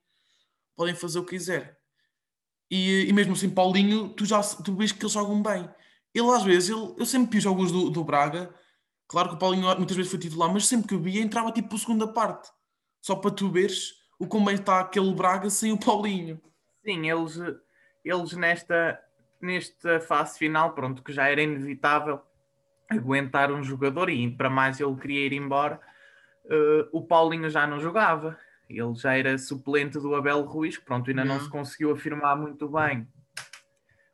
podem 0.77 0.95
fazer 0.95 1.19
o 1.19 1.25
que 1.25 1.31
quiser. 1.31 1.78
E, 2.71 3.07
e 3.09 3.13
mesmo 3.13 3.33
assim, 3.33 3.49
Paulinho, 3.49 4.11
tu 4.11 4.25
já 4.25 4.41
tu 4.43 4.75
vês 4.75 4.93
que 4.93 5.03
eles 5.03 5.13
jogam 5.13 5.43
bem. 5.43 5.69
Ele 6.15 6.31
às 6.31 6.43
vezes, 6.43 6.71
ele, 6.71 6.95
eu 6.99 7.07
sempre 7.07 7.37
vi 7.37 7.41
jogos 7.41 7.71
do, 7.73 7.91
do 7.91 8.05
Braga, 8.05 8.53
claro 9.07 9.31
que 9.31 9.35
o 9.37 9.39
Paulinho 9.39 9.67
muitas 9.77 9.97
vezes 9.97 10.11
foi 10.11 10.21
titular, 10.21 10.53
mas 10.53 10.67
sempre 10.67 10.89
que 10.89 10.95
eu 10.95 11.01
via 11.01 11.23
entrava 11.23 11.53
tipo 11.53 11.69
por 11.69 11.79
segunda 11.79 12.07
parte. 12.07 12.51
Só 13.01 13.15
para 13.17 13.31
tu 13.31 13.51
veres 13.51 13.95
o 14.19 14.27
como 14.27 14.51
é 14.51 14.55
está 14.55 14.81
aquele 14.81 15.15
Braga 15.15 15.49
sem 15.49 15.73
o 15.73 15.79
Paulinho. 15.79 16.41
Sim, 16.85 17.09
eles, 17.09 17.39
eles 18.05 18.33
nesta, 18.33 19.01
nesta 19.41 20.01
fase 20.01 20.39
final, 20.39 20.73
pronto, 20.73 21.03
que 21.03 21.13
já 21.13 21.29
era 21.29 21.43
inevitável 21.43 22.21
aguentar 22.89 23.53
um 23.53 23.63
jogador 23.63 24.09
e 24.09 24.31
para 24.31 24.49
mais 24.49 24.81
ele 24.81 24.97
queria 24.97 25.27
ir 25.27 25.33
embora, 25.35 25.79
uh, 26.47 26.89
o 26.91 27.03
Paulinho 27.03 27.51
já 27.51 27.67
não 27.67 27.79
jogava. 27.79 28.39
Ele 28.69 28.95
já 28.95 29.17
era 29.17 29.37
suplente 29.39 29.99
do 29.99 30.15
Abel 30.15 30.43
Ruiz, 30.43 30.77
que 30.77 30.85
pronto, 30.85 31.09
ainda 31.09 31.25
não, 31.25 31.37
não 31.37 31.45
se 31.45 31.51
conseguiu 31.51 31.91
afirmar 31.93 32.37
muito 32.37 32.69
bem 32.69 33.09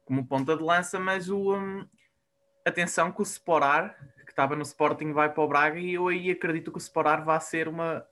como 0.04 0.26
ponta 0.26 0.56
de 0.56 0.62
lança, 0.62 0.98
mas 1.00 1.28
o 1.28 1.54
um, 1.54 1.86
atenção 2.64 3.10
que 3.10 3.20
o 3.20 3.22
Sporar, 3.22 3.96
que 4.24 4.32
estava 4.32 4.54
no 4.54 4.62
Sporting, 4.62 5.12
vai 5.12 5.32
para 5.32 5.42
o 5.42 5.48
Braga 5.48 5.78
e 5.78 5.94
eu 5.94 6.08
aí 6.08 6.30
acredito 6.30 6.70
que 6.70 6.76
o 6.76 6.78
Sporar 6.78 7.24
vai 7.24 7.40
ser 7.40 7.68
uma, 7.68 8.04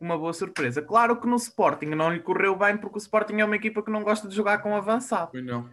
uma 0.00 0.16
boa 0.16 0.32
surpresa. 0.32 0.82
Claro 0.82 1.20
que 1.20 1.26
no 1.26 1.36
Sporting 1.36 1.86
não 1.86 2.12
lhe 2.12 2.20
correu 2.20 2.56
bem, 2.56 2.76
porque 2.76 2.96
o 2.96 2.98
Sporting 2.98 3.40
é 3.40 3.44
uma 3.44 3.56
equipa 3.56 3.82
que 3.82 3.90
não 3.90 4.02
gosta 4.02 4.28
de 4.28 4.34
jogar 4.34 4.58
com 4.58 4.76
avançado. 4.76 5.40
Não. 5.42 5.68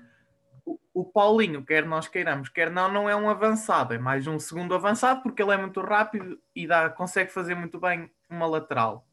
O, 0.66 0.80
o 0.94 1.06
Paulinho, 1.06 1.64
quer 1.64 1.86
nós 1.86 2.08
queiramos, 2.08 2.50
quer 2.50 2.72
não, 2.72 2.92
não 2.92 3.10
é 3.10 3.16
um 3.16 3.30
avançado, 3.30 3.94
é 3.94 4.00
mais 4.00 4.26
um 4.26 4.40
segundo 4.40 4.74
avançado, 4.74 5.22
porque 5.22 5.42
ele 5.42 5.52
é 5.52 5.58
muito 5.58 5.80
rápido 5.82 6.40
e 6.56 6.66
dá, 6.66 6.90
consegue 6.90 7.32
fazer 7.32 7.54
muito 7.54 7.80
bem 7.80 8.10
uma 8.30 8.48
lateral. 8.48 9.06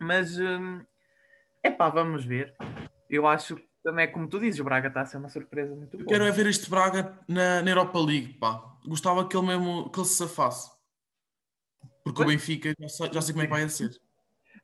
Mas, 0.00 0.38
é 0.38 0.58
hum, 0.58 0.84
pá, 1.76 1.88
vamos 1.88 2.24
ver. 2.24 2.54
Eu 3.08 3.26
acho 3.26 3.56
que 3.56 3.68
também 3.82 4.04
é 4.04 4.08
como 4.08 4.28
tu 4.28 4.40
dizes, 4.40 4.60
o 4.60 4.64
Braga 4.64 4.88
está 4.88 5.02
a 5.02 5.06
ser 5.06 5.16
uma 5.16 5.28
surpresa 5.28 5.74
muito 5.74 5.96
boa. 5.96 6.02
Eu 6.02 6.06
quero 6.06 6.24
é 6.24 6.30
ver 6.30 6.46
este 6.46 6.68
Braga 6.68 7.18
na, 7.28 7.62
na 7.62 7.70
Europa 7.70 7.98
League, 8.00 8.34
pá. 8.34 8.60
Gostava 8.84 9.28
que 9.28 9.36
ele 9.36 9.46
mesmo 9.46 9.90
que 9.90 9.98
ele 10.00 10.06
se 10.06 10.16
safasse. 10.16 10.70
Porque 12.02 12.22
pois? 12.22 12.28
o 12.28 12.30
Benfica 12.30 12.74
já 12.78 12.88
sei, 12.88 13.12
já 13.12 13.22
sei 13.22 13.32
como 13.32 13.44
é 13.44 13.46
que 13.46 13.52
vai 13.52 13.68
ser. 13.68 13.90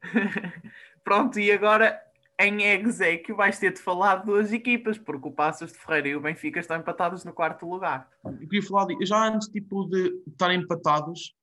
Pronto, 1.04 1.38
e 1.38 1.50
agora 1.50 2.00
em 2.38 2.62
exequio 2.62 3.36
vais 3.36 3.58
ter 3.58 3.72
de 3.72 3.80
falar 3.80 4.16
de 4.16 4.26
duas 4.26 4.52
equipas, 4.52 4.98
porque 4.98 5.28
o 5.28 5.32
Passos 5.32 5.72
de 5.72 5.78
Ferreira 5.78 6.08
e 6.08 6.16
o 6.16 6.20
Benfica 6.20 6.60
estão 6.60 6.76
empatados 6.76 7.24
no 7.24 7.32
quarto 7.32 7.68
lugar. 7.68 8.10
Eu 8.24 8.38
queria 8.48 8.62
falar 8.62 8.86
de, 8.86 9.06
já 9.06 9.28
antes 9.28 9.48
tipo, 9.48 9.84
de 9.88 10.22
estarem 10.26 10.60
empatados, 10.60 11.34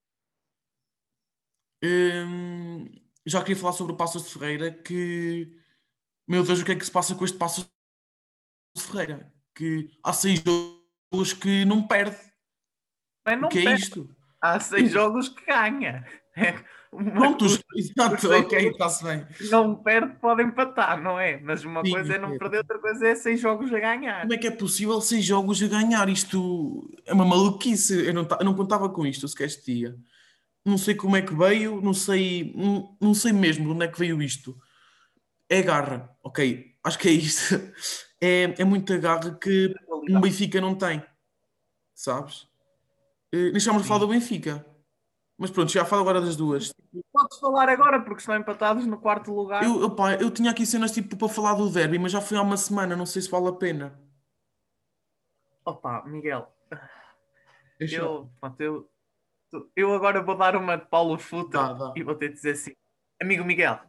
hum, 1.83 2.85
já 3.25 3.41
queria 3.41 3.55
falar 3.55 3.73
sobre 3.73 3.93
o 3.93 3.97
Passos 3.97 4.23
de 4.23 4.29
Ferreira 4.29 4.71
que 4.71 5.59
meu 6.29 6.43
Deus, 6.43 6.59
o 6.59 6.65
que 6.65 6.73
é 6.73 6.75
que 6.75 6.85
se 6.85 6.91
passa 6.91 7.15
com 7.15 7.25
este 7.25 7.39
Passos 7.39 7.67
de 8.77 8.83
Ferreira? 8.83 9.33
Que 9.55 9.89
há 10.03 10.13
seis 10.13 10.43
jogos 10.45 11.33
que 11.33 11.65
não 11.65 11.87
perde. 11.87 12.15
Mas 13.25 13.41
não 13.41 13.47
o 13.47 13.51
que 13.51 13.57
é 13.57 13.63
perde. 13.63 13.81
é 13.81 13.83
isto? 13.83 14.15
Há 14.39 14.59
seis 14.59 14.91
jogos 14.91 15.29
que 15.29 15.43
ganha. 15.47 16.05
Pronto, 16.91 17.45
exato, 17.75 18.31
ok, 18.31 18.69
está-se 18.69 19.03
bem. 19.03 19.25
Não 19.49 19.75
perde, 19.75 20.17
pode 20.17 20.43
empatar, 20.43 21.01
não 21.01 21.19
é? 21.19 21.39
Mas 21.39 21.65
uma 21.65 21.83
Sim, 21.83 21.93
coisa 21.93 22.13
é 22.13 22.19
não 22.19 22.37
perder, 22.37 22.59
outra 22.59 22.77
coisa 22.77 23.07
é 23.07 23.15
seis 23.15 23.39
jogos 23.39 23.73
a 23.73 23.79
ganhar. 23.79 24.21
Como 24.21 24.33
é 24.33 24.37
que 24.37 24.47
é 24.47 24.51
possível 24.51 25.01
seis 25.01 25.25
jogos 25.25 25.61
a 25.63 25.67
ganhar? 25.67 26.07
Isto 26.09 26.87
é 27.07 27.13
uma 27.13 27.25
maluquice. 27.25 28.05
Eu 28.05 28.13
não, 28.13 28.27
eu 28.39 28.45
não 28.45 28.55
contava 28.55 28.87
com 28.87 29.03
isto 29.03 29.27
sequer 29.27 29.45
este 29.45 29.73
dia. 29.73 29.97
Não 30.65 30.77
sei 30.77 30.95
como 30.95 31.15
é 31.15 31.21
que 31.21 31.33
veio, 31.33 31.81
não 31.81 31.93
sei, 31.93 32.53
não, 32.55 32.97
não 33.01 33.13
sei 33.13 33.31
mesmo 33.31 33.65
de 33.65 33.71
onde 33.71 33.85
é 33.85 33.87
que 33.87 33.99
veio 33.99 34.21
isto. 34.21 34.57
É 35.47 35.61
garra, 35.61 36.15
ok, 36.23 36.75
acho 36.83 36.99
que 36.99 37.09
é 37.09 37.11
isto. 37.11 37.55
É, 38.21 38.53
é 38.57 38.65
muita 38.65 38.97
garra 38.97 39.33
que 39.35 39.73
um 40.09 40.19
Benfica 40.19 40.59
não 40.59 40.75
tem, 40.75 41.01
sabes? 41.95 42.41
Uh, 43.33 43.49
deixamos 43.53 43.83
de 43.83 43.87
falar 43.87 44.01
do 44.01 44.09
Benfica. 44.09 44.65
Mas 45.37 45.49
pronto, 45.49 45.71
já 45.71 45.85
falo 45.85 46.01
agora 46.01 46.19
das 46.19 46.35
duas. 46.35 46.73
Podes 47.13 47.39
falar 47.39 47.69
agora, 47.69 48.01
porque 48.01 48.19
estão 48.19 48.35
empatados 48.35 48.85
no 48.85 48.99
quarto 48.99 49.33
lugar. 49.33 49.63
Eu, 49.63 49.85
opa, 49.85 50.15
eu 50.15 50.29
tinha 50.29 50.51
aqui 50.51 50.65
cenas 50.65 50.91
tipo 50.91 51.15
para 51.15 51.29
falar 51.29 51.53
do 51.53 51.69
derby, 51.69 51.97
mas 51.97 52.11
já 52.11 52.19
foi 52.19 52.37
há 52.37 52.41
uma 52.41 52.57
semana, 52.57 52.93
não 52.93 53.05
sei 53.05 53.21
se 53.21 53.31
vale 53.31 53.47
a 53.47 53.53
pena. 53.53 53.97
Opa, 55.63 56.03
Miguel. 56.05 56.53
Eu, 57.79 58.29
pronto, 58.41 58.59
eu, 58.59 58.89
eu 59.75 59.93
agora 59.93 60.21
vou 60.21 60.37
dar 60.37 60.55
uma 60.55 60.77
de 60.77 60.85
Paulo 60.85 61.17
Futa 61.17 61.57
dá, 61.57 61.73
dá. 61.73 61.93
e 61.95 62.03
vou 62.03 62.15
ter 62.15 62.29
de 62.29 62.35
dizer 62.35 62.51
assim: 62.51 62.71
Amigo 63.21 63.43
Miguel, 63.43 63.79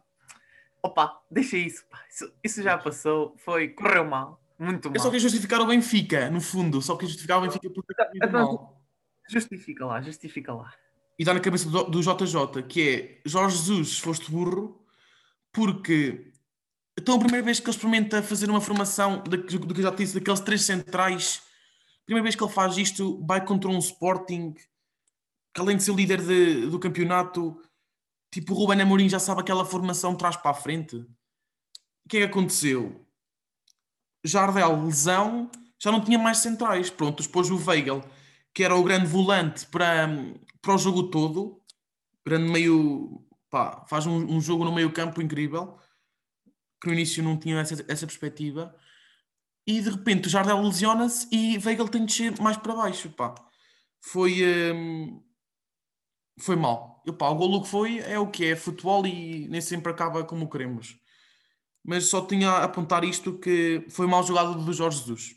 opa, 0.83 1.21
deixa 1.29 1.57
isso, 1.57 1.85
pá, 1.89 1.99
isso, 2.09 2.33
isso 2.43 2.63
já 2.63 2.77
passou, 2.77 3.35
foi, 3.37 3.69
correu 3.69 4.05
mal, 4.05 4.41
muito 4.59 4.89
mal. 4.89 4.95
Eu 4.95 4.99
só 4.99 5.07
queria 5.07 5.19
justificar 5.19 5.61
o 5.61 5.67
Benfica, 5.67 6.29
no 6.29 6.41
fundo, 6.41 6.81
só 6.81 6.95
queria 6.95 7.09
justificar 7.09 7.37
o 7.39 7.41
Benfica 7.41 7.69
porque 7.69 7.93
então, 8.15 8.31
mal. 8.31 8.81
Justifica 9.29 9.85
lá, 9.85 10.01
justifica 10.01 10.53
lá 10.53 10.73
e 11.21 11.23
dá 11.23 11.35
na 11.35 11.39
cabeça 11.39 11.69
do, 11.69 11.83
do 11.83 12.01
JJ, 12.01 12.63
que 12.67 12.89
é 12.89 13.29
Jorge 13.29 13.55
Jesus, 13.55 13.99
foste 13.99 14.31
burro, 14.31 14.83
porque 15.53 16.31
então 16.99 17.15
a 17.15 17.19
primeira 17.19 17.45
vez 17.45 17.59
que 17.59 17.67
ele 17.67 17.75
experimenta 17.75 18.23
fazer 18.23 18.49
uma 18.49 18.59
formação 18.59 19.19
do 19.19 19.43
que 19.43 19.55
eu 19.55 19.83
já 19.83 19.91
disse, 19.91 20.15
daqueles 20.15 20.39
três 20.39 20.63
centrais, 20.63 21.43
primeira 22.07 22.23
vez 22.23 22.33
que 22.33 22.43
ele 22.43 22.51
faz 22.51 22.75
isto, 22.75 23.23
vai 23.23 23.45
contra 23.45 23.69
um 23.69 23.77
Sporting, 23.77 24.55
que 25.53 25.61
além 25.61 25.77
de 25.77 25.83
ser 25.83 25.93
líder 25.93 26.21
de, 26.21 26.67
do 26.67 26.79
campeonato, 26.79 27.61
tipo 28.31 28.53
o 28.53 28.57
Ruben 28.57 28.81
Amorim 28.81 29.09
já 29.09 29.19
sabe 29.19 29.41
aquela 29.41 29.65
formação 29.65 30.15
traz 30.15 30.35
para 30.35 30.51
a 30.51 30.55
frente. 30.55 30.95
O 30.95 32.09
que 32.09 32.17
é 32.17 32.19
que 32.21 32.25
aconteceu? 32.27 33.05
Jardel, 34.23 34.85
lesão, 34.85 35.49
já 35.79 35.91
não 35.91 36.01
tinha 36.03 36.19
mais 36.19 36.37
centrais. 36.37 36.89
Pronto, 36.89 37.23
depois 37.23 37.49
o 37.49 37.57
Weigel, 37.57 38.03
que 38.53 38.63
era 38.63 38.75
o 38.75 38.83
grande 38.83 39.07
volante 39.07 39.65
para, 39.67 40.07
para 40.61 40.75
o 40.75 40.77
jogo 40.77 41.09
todo, 41.09 41.61
grande 42.25 42.51
meio, 42.51 43.25
pá, 43.49 43.85
faz 43.87 44.05
um, 44.05 44.17
um 44.17 44.39
jogo 44.39 44.63
no 44.63 44.73
meio 44.73 44.91
campo 44.91 45.21
incrível, 45.21 45.77
que 46.81 46.87
no 46.87 46.93
início 46.93 47.23
não 47.23 47.37
tinha 47.37 47.59
essa, 47.59 47.83
essa 47.87 48.05
perspectiva, 48.05 48.75
e 49.65 49.81
de 49.81 49.89
repente 49.89 50.27
o 50.27 50.29
Jardel 50.29 50.61
lesiona-se 50.61 51.27
e 51.31 51.57
Weigl 51.63 51.87
tem 51.87 52.05
de 52.05 52.07
descer 52.07 52.41
mais 52.41 52.57
para 52.57 52.75
baixo, 52.75 53.09
pá. 53.11 53.35
Foi, 54.03 54.41
hum, 54.73 55.23
foi 56.37 56.55
mal. 56.55 57.01
E, 57.05 57.11
pá, 57.11 57.29
o 57.29 57.35
golo 57.35 57.61
que 57.61 57.69
foi 57.69 57.99
é 57.99 58.17
o 58.19 58.27
que 58.27 58.45
é, 58.45 58.55
futebol 58.55 59.05
e 59.05 59.47
nem 59.47 59.61
sempre 59.61 59.91
acaba 59.91 60.23
como 60.23 60.49
queremos. 60.49 60.99
Mas 61.83 62.05
só 62.05 62.25
tinha 62.25 62.49
a 62.49 62.63
apontar 62.63 63.03
isto 63.03 63.39
que 63.39 63.85
foi 63.89 64.07
mal 64.07 64.23
jogado 64.23 64.53
do 64.55 64.73
Jorge 64.73 64.99
Jesus. 64.99 65.35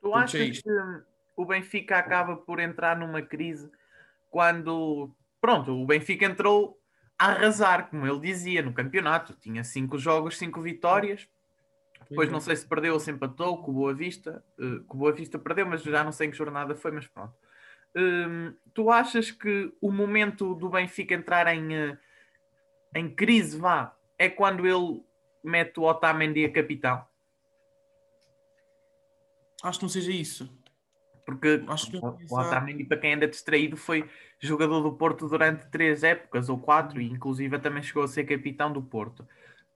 Tu 0.00 0.14
achas 0.14 0.40
é 0.40 0.50
que 0.50 0.70
o 1.36 1.44
Benfica 1.44 1.98
acaba 1.98 2.36
por 2.36 2.58
entrar 2.60 2.96
numa 2.96 3.20
crise 3.20 3.70
quando 4.30 5.14
pronto, 5.40 5.72
o 5.72 5.86
Benfica 5.86 6.24
entrou 6.24 6.78
a 7.18 7.26
arrasar, 7.26 7.90
como 7.90 8.06
ele 8.06 8.20
dizia, 8.20 8.62
no 8.62 8.72
campeonato. 8.72 9.34
Tinha 9.34 9.64
cinco 9.64 9.98
jogos, 9.98 10.38
cinco 10.38 10.62
vitórias. 10.62 11.28
Depois 12.08 12.30
não 12.30 12.40
sei 12.40 12.56
se 12.56 12.66
perdeu 12.66 12.94
ou 12.94 13.00
se 13.00 13.10
empatou 13.10 13.62
com 13.62 13.70
o 13.70 13.74
Boa 13.74 13.94
Vista. 13.94 14.42
Uh, 14.58 14.82
com 14.84 14.96
o 14.96 15.00
Boa 15.00 15.12
Vista 15.12 15.38
perdeu, 15.38 15.66
mas 15.66 15.82
já 15.82 16.02
não 16.02 16.12
sei 16.12 16.28
em 16.28 16.30
que 16.30 16.36
jornada 16.36 16.74
foi, 16.74 16.90
mas 16.90 17.06
pronto. 17.06 17.34
Um, 17.96 18.54
tu 18.72 18.90
achas 18.90 19.30
que 19.30 19.72
o 19.80 19.90
momento 19.90 20.54
do 20.54 20.68
Benfica 20.68 21.14
entrar 21.14 21.46
em, 21.54 21.90
uh, 21.90 21.98
em 22.94 23.08
crise, 23.08 23.58
vá, 23.58 23.96
é 24.18 24.28
quando 24.28 24.66
ele 24.66 25.02
mete 25.42 25.80
o 25.80 25.84
Otamendi 25.84 26.44
a 26.44 26.52
capitão? 26.52 27.04
Acho 29.62 29.78
que 29.78 29.84
não 29.84 29.90
seja 29.90 30.12
isso. 30.12 30.50
Porque 31.24 31.62
Acho 31.68 31.90
que 31.90 31.96
o, 31.96 32.18
o 32.30 32.38
Otamendi, 32.38 32.84
para 32.84 32.98
quem 32.98 33.14
anda 33.14 33.28
distraído, 33.28 33.76
foi 33.76 34.08
jogador 34.40 34.80
do 34.80 34.92
Porto 34.92 35.28
durante 35.28 35.70
três 35.70 36.02
épocas 36.02 36.48
ou 36.48 36.58
quatro, 36.58 37.00
e 37.00 37.06
inclusive 37.06 37.58
também 37.58 37.82
chegou 37.82 38.02
a 38.02 38.08
ser 38.08 38.24
capitão 38.24 38.72
do 38.72 38.82
Porto. 38.82 39.26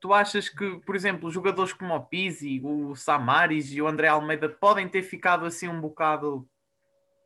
Tu 0.01 0.13
achas 0.13 0.49
que, 0.49 0.81
por 0.81 0.95
exemplo, 0.95 1.31
jogadores 1.31 1.73
como 1.73 1.95
o 1.95 2.01
Pizzi, 2.01 2.61
o 2.63 2.95
Samaris 2.95 3.73
e 3.73 3.81
o 3.81 3.87
André 3.87 4.09
Almeida 4.09 4.49
podem 4.49 4.89
ter 4.89 5.03
ficado 5.03 5.47
assim 5.47 5.69
um 5.69 5.81
bocado. 5.81 6.47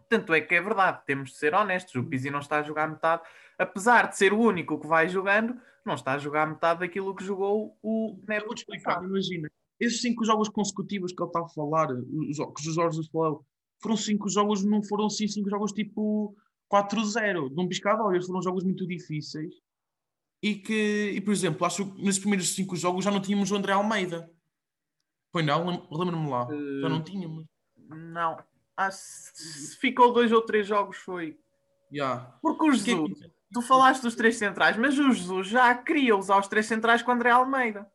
Tanto 0.08 0.32
é 0.32 0.40
que 0.40 0.54
é 0.54 0.60
verdade, 0.60 1.02
temos 1.04 1.30
de 1.30 1.36
ser 1.36 1.54
honestos. 1.54 1.94
O 1.94 2.04
Pizzi 2.04 2.30
não 2.30 2.38
está 2.38 2.58
a 2.58 2.62
jogar 2.62 2.88
metade, 2.88 3.22
apesar 3.58 4.08
de 4.08 4.16
ser 4.16 4.32
o 4.32 4.40
único 4.40 4.80
que 4.80 4.86
vai 4.86 5.08
jogando, 5.08 5.60
não 5.84 5.94
está 5.94 6.14
a 6.14 6.18
jogar 6.18 6.46
metade 6.46 6.80
daquilo 6.80 7.14
que 7.14 7.24
jogou 7.24 7.76
o 7.82 8.18
Neto. 8.26 8.46
Vou-te 8.46 8.58
explicar, 8.58 9.02
imagina. 9.02 9.50
Esses 9.78 10.00
cinco 10.00 10.24
jogos 10.24 10.48
consecutivos 10.48 11.12
que 11.12 11.22
ele 11.22 11.28
está 11.28 11.40
a 11.40 11.48
falar, 11.48 11.88
os, 11.92 12.36
que 12.36 12.68
o 12.68 12.72
Jorge 12.72 13.00
falou, 13.10 13.44
foram 13.80 13.96
cinco 13.96 14.28
jogos, 14.28 14.64
não 14.64 14.82
foram 14.82 15.08
sim 15.08 15.28
cinco 15.28 15.48
jogos 15.48 15.72
tipo 15.72 16.34
4-0, 16.72 17.54
de 17.54 17.60
um 17.60 17.68
piscar 17.68 17.96
de 17.96 18.02
olhos, 18.02 18.26
foram 18.26 18.42
jogos 18.42 18.64
muito 18.64 18.86
difíceis. 18.86 19.54
E 20.42 20.54
que, 20.54 21.12
e, 21.16 21.20
por 21.20 21.32
exemplo, 21.32 21.66
acho 21.66 21.90
que 21.92 22.02
nos 22.02 22.18
primeiros 22.18 22.54
cinco 22.54 22.76
jogos 22.76 23.04
já 23.04 23.10
não 23.10 23.20
tínhamos 23.20 23.50
o 23.50 23.56
André 23.56 23.72
Almeida. 23.72 24.30
Foi 25.32 25.42
não? 25.42 25.86
Lembra-me 25.90 26.30
lá. 26.30 26.46
Uh, 26.46 26.80
já 26.80 26.88
não 26.88 27.02
tínhamos. 27.02 27.44
Não. 27.88 28.36
Ah, 28.80 28.92
se 28.92 29.76
ficou 29.80 30.12
dois 30.12 30.30
ou 30.30 30.40
três 30.40 30.64
jogos 30.64 30.98
foi. 30.98 31.36
Yeah. 31.92 32.38
Porque 32.40 32.64
o 32.64 32.72
Jesus, 32.72 33.18
que... 33.18 33.32
tu 33.52 33.60
falaste 33.60 34.02
dos 34.02 34.14
três 34.14 34.36
centrais, 34.36 34.76
mas 34.76 34.96
o 34.96 35.12
Jesus 35.12 35.48
já 35.48 35.74
queria 35.74 36.16
usar 36.16 36.38
os 36.38 36.46
três 36.46 36.66
centrais 36.66 37.02
com 37.02 37.10
o 37.10 37.14
André 37.14 37.30
Almeida. 37.30 37.90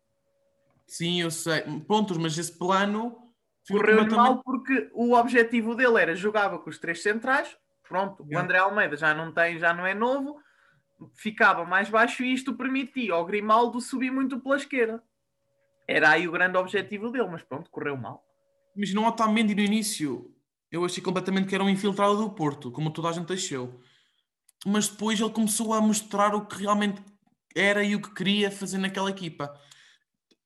Sim, 0.86 1.21
eu 1.21 1.31
sei. 1.31 1.61
Prontos, 1.88 2.17
mas 2.17 2.38
esse 2.38 2.51
plano 2.57 3.11
correu 3.65 3.99
completamente... 3.99 4.15
mal 4.15 4.43
porque 4.43 4.91
o 4.93 5.13
objetivo 5.13 5.73
dele 5.73 6.01
era 6.01 6.15
jogava 6.17 6.59
com 6.59 6.69
os 6.69 6.77
três 6.77 7.01
centrais. 7.01 7.57
Pronto, 7.88 8.21
yeah. 8.23 8.38
o 8.38 8.43
André 8.43 8.57
Almeida 8.57 8.97
já 8.97 9.13
não 9.13 9.31
tem, 9.31 9.57
já 9.57 9.73
não 9.73 9.86
é 9.86 9.93
novo, 9.93 10.38
ficava 11.15 11.63
mais 11.63 11.89
baixo 11.89 12.23
e 12.23 12.34
isto 12.34 12.57
permitia 12.57 13.13
ao 13.13 13.25
Grimaldo 13.25 13.79
subir 13.79 14.11
muito 14.11 14.38
pela 14.41 14.57
esquerda. 14.57 15.01
Era 15.88 16.09
aí 16.09 16.27
o 16.27 16.31
grande 16.34 16.57
objetivo 16.57 17.09
dele, 17.09 17.29
mas 17.29 17.41
pronto, 17.41 17.69
correu 17.71 17.95
mal. 17.95 18.21
Mas 18.75 18.93
não 18.93 19.05
Otamendi 19.05 19.55
no 19.55 19.61
início, 19.61 20.32
eu 20.74 20.84
achei 20.84 21.03
completamente 21.03 21.47
que 21.47 21.53
era 21.53 21.63
um 21.63 21.69
infiltrado 21.69 22.17
do 22.17 22.32
Porto, 22.32 22.71
como 22.71 22.89
toda 22.89 23.07
a 23.07 23.11
gente 23.11 23.32
achou. 23.32 23.80
Mas 24.65 24.89
depois 24.89 25.19
ele 25.19 25.30
começou 25.30 25.71
a 25.71 25.80
mostrar 25.80 26.34
o 26.34 26.47
que 26.47 26.55
realmente 26.55 26.99
era 27.55 27.84
e 27.84 27.95
o 27.95 28.01
que 28.01 28.11
queria 28.11 28.49
fazer 28.49 28.80
naquela 28.80 29.11
equipa. 29.11 29.55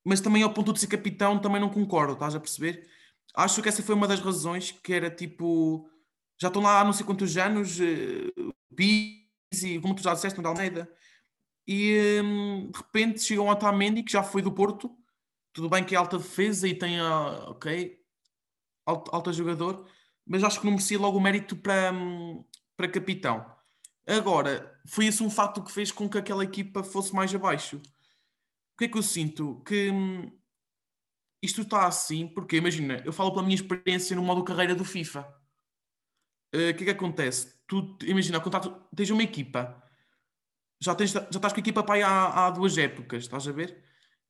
Mas 0.03 0.19
também 0.19 0.43
ao 0.43 0.53
ponto 0.53 0.73
de 0.73 0.81
ser 0.81 0.87
capitão, 0.87 1.39
também 1.39 1.61
não 1.61 1.69
concordo, 1.69 2.11
estás 2.11 2.35
a 2.35 2.41
perceber? 2.41 2.89
Acho 3.33 3.61
que 3.61 3.69
essa 3.69 3.81
foi 3.81 3.95
uma 3.95 4.05
das 4.05 4.19
razões 4.19 4.71
que 4.71 4.91
era 4.91 5.09
tipo. 5.09 5.89
Já 6.37 6.49
estão 6.49 6.61
lá 6.61 6.81
há 6.81 6.83
não 6.83 6.91
sei 6.91 7.05
quantos 7.05 7.37
anos, 7.37 7.79
uh, 7.79 8.53
Pizzi, 8.75 9.79
como 9.81 9.95
tu 9.95 10.03
já 10.03 10.13
disseste, 10.13 10.41
no 10.41 10.49
Almeida, 10.49 10.91
e 11.65 12.21
um, 12.21 12.69
de 12.69 12.77
repente 12.77 13.21
chega 13.21 13.41
um 13.41 13.49
Otamendi 13.49 14.03
que 14.03 14.11
já 14.11 14.23
foi 14.23 14.41
do 14.41 14.51
Porto. 14.51 14.93
Tudo 15.53 15.69
bem 15.69 15.85
que 15.85 15.95
é 15.95 15.97
alta 15.97 16.17
defesa 16.17 16.67
e 16.67 16.75
tem, 16.75 16.99
uh, 16.99 17.51
ok, 17.51 17.97
alto, 18.85 19.09
alto 19.13 19.33
jogador, 19.33 19.87
mas 20.27 20.43
acho 20.43 20.59
que 20.59 20.65
não 20.65 20.73
merecia 20.73 20.99
logo 20.99 21.17
o 21.17 21.21
mérito 21.21 21.55
para, 21.55 21.91
um, 21.93 22.43
para 22.75 22.89
capitão. 22.89 23.45
Agora, 24.05 24.79
foi 24.85 25.05
esse 25.07 25.23
um 25.23 25.29
fato 25.29 25.63
que 25.63 25.71
fez 25.71 25.91
com 25.91 26.09
que 26.09 26.17
aquela 26.17 26.43
equipa 26.43 26.83
fosse 26.83 27.13
mais 27.13 27.33
abaixo. 27.33 27.77
O 27.77 28.77
que 28.77 28.85
é 28.85 28.87
que 28.87 28.97
eu 28.97 29.03
sinto? 29.03 29.61
Que 29.65 29.89
hum, 29.91 30.31
isto 31.41 31.61
está 31.61 31.87
assim, 31.87 32.27
porque 32.27 32.57
imagina, 32.57 33.01
eu 33.05 33.13
falo 33.13 33.31
pela 33.31 33.43
minha 33.43 33.55
experiência 33.55 34.15
no 34.15 34.23
modo 34.23 34.43
carreira 34.43 34.75
do 34.75 34.85
FIFA. 34.85 35.27
Eh, 36.53 36.69
o 36.69 36.71
uh, 36.71 36.75
que 36.75 36.83
é 36.83 36.85
que 36.85 36.89
acontece? 36.91 37.57
Tu, 37.67 37.97
imagina, 38.03 38.39
contato, 38.39 38.69
tens 38.95 39.09
uma 39.09 39.23
equipa, 39.23 39.83
já, 40.79 40.95
tens, 40.95 41.11
já 41.11 41.21
estás 41.21 41.53
com 41.53 41.59
a 41.59 41.61
equipa 41.61 41.85
aí 41.93 42.01
há, 42.01 42.47
há 42.47 42.49
duas 42.51 42.77
épocas, 42.77 43.23
estás 43.23 43.47
a 43.47 43.51
ver? 43.51 43.83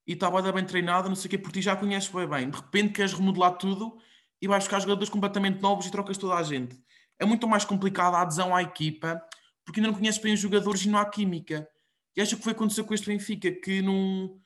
E 0.07 0.13
está 0.13 0.29
bem 0.29 0.65
treinada, 0.65 1.09
não 1.09 1.15
sei 1.15 1.27
o 1.27 1.29
que, 1.31 1.37
por 1.37 1.51
ti 1.51 1.61
já 1.61 1.75
conheces 1.75 2.09
bem. 2.09 2.49
De 2.49 2.57
repente 2.57 2.93
queres 2.93 3.13
remodelar 3.13 3.57
tudo 3.57 3.99
e 4.41 4.47
vais 4.47 4.63
buscar 4.63 4.79
jogadores 4.79 5.09
completamente 5.09 5.61
novos 5.61 5.85
e 5.85 5.91
trocas 5.91 6.17
toda 6.17 6.35
a 6.35 6.43
gente. 6.43 6.79
É 7.19 7.25
muito 7.25 7.47
mais 7.47 7.65
complicado 7.65 8.15
a 8.15 8.21
adesão 8.21 8.55
à 8.55 8.61
equipa, 8.61 9.21
porque 9.65 9.79
ainda 9.79 9.91
não 9.91 9.97
conheces 9.97 10.21
bem 10.21 10.33
os 10.33 10.39
jogadores 10.39 10.85
e 10.85 10.89
não 10.89 10.99
há 10.99 11.05
química. 11.05 11.67
E 12.15 12.21
acho 12.21 12.37
que 12.37 12.43
foi 12.43 12.53
acontecer 12.53 12.83
com 12.83 12.93
este 12.93 13.07
Benfica, 13.07 13.51
que 13.51 13.81
não 13.81 14.39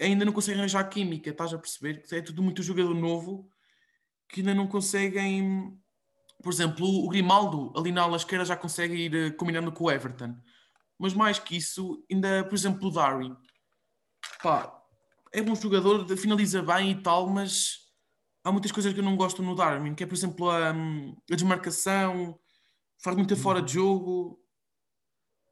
ainda 0.00 0.24
não 0.24 0.32
conseguem 0.32 0.60
arranjar 0.60 0.84
química, 0.88 1.30
estás 1.30 1.52
a 1.54 1.58
perceber? 1.58 2.02
É 2.10 2.20
tudo 2.20 2.42
muito 2.42 2.62
jogador 2.62 2.94
novo 2.94 3.48
que 4.28 4.40
ainda 4.40 4.54
não 4.54 4.66
conseguem. 4.66 5.78
Por 6.42 6.52
exemplo, 6.52 6.86
o 6.86 7.08
Grimaldo 7.08 7.72
ali 7.76 7.92
na 7.92 8.02
ala 8.02 8.16
esquerda 8.16 8.44
já 8.44 8.56
consegue 8.56 8.94
ir 8.94 9.14
eh, 9.14 9.30
combinando 9.30 9.70
com 9.70 9.84
o 9.84 9.90
Everton. 9.90 10.36
Mas 10.98 11.14
mais 11.14 11.38
que 11.38 11.56
isso, 11.56 12.04
ainda, 12.10 12.44
por 12.44 12.54
exemplo, 12.54 12.88
o 12.88 12.90
Darwin. 12.90 13.36
Pá, 14.42 14.82
é 15.32 15.40
bom 15.40 15.54
jogador, 15.54 16.06
finaliza 16.16 16.62
bem 16.62 16.92
e 16.92 17.02
tal, 17.02 17.28
mas 17.28 17.81
há 18.44 18.52
muitas 18.52 18.72
coisas 18.72 18.92
que 18.92 19.00
eu 19.00 19.04
não 19.04 19.16
gosto 19.16 19.42
no 19.42 19.54
Darwin, 19.54 19.94
que 19.94 20.04
é, 20.04 20.06
por 20.06 20.14
exemplo, 20.14 20.50
a, 20.50 20.70
a 20.70 21.34
desmarcação, 21.34 22.38
faz 23.02 23.16
muita 23.16 23.36
fora 23.36 23.62
de 23.62 23.74
jogo. 23.74 24.38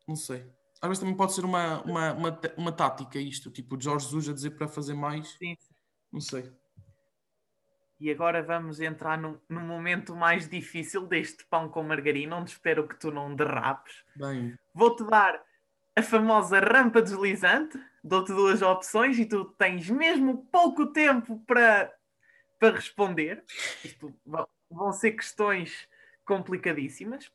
Não 0.07 0.17
sei 0.17 0.51
às 0.81 0.89
vezes 0.89 1.01
também 1.01 1.17
pode 1.17 1.35
ser 1.35 1.45
uma, 1.45 1.83
uma, 1.83 2.13
uma, 2.13 2.41
uma 2.57 2.73
tática 2.73 3.19
isto, 3.19 3.51
tipo 3.51 3.77
o 3.77 3.81
Jorge 3.81 4.07
Jesus 4.07 4.29
a 4.31 4.33
dizer 4.33 4.51
para 4.53 4.67
fazer 4.67 4.95
mais. 4.95 5.29
Sim. 5.37 5.55
Não 6.11 6.21
sei. 6.21 6.51
E 8.01 8.11
agora 8.11 8.43
vamos 8.43 8.81
entrar 8.81 9.19
num, 9.19 9.39
num 9.47 9.67
momento 9.67 10.17
mais 10.17 10.49
difícil 10.49 11.07
deste 11.07 11.45
pão 11.51 11.69
com 11.69 11.83
margarina, 11.83 12.37
onde 12.37 12.51
espero 12.51 12.89
que 12.89 12.99
tu 12.99 13.11
não 13.11 13.37
derrapes. 13.37 13.95
Bem. 14.17 14.57
Vou-te 14.75 15.05
dar 15.05 15.39
a 15.95 16.03
famosa 16.03 16.61
rampa 16.61 17.03
deslizante, 17.03 17.79
dou-te 18.03 18.33
duas 18.33 18.63
opções 18.63 19.19
e 19.19 19.27
tu 19.27 19.45
tens 19.59 19.91
mesmo 19.91 20.47
pouco 20.51 20.87
tempo 20.87 21.45
para, 21.47 21.93
para 22.61 22.77
responder. 22.77 23.43
Isto 23.85 24.15
vão 24.71 24.93
ser 24.93 25.13
questões 25.13 25.89
complicadíssimas 26.25 27.33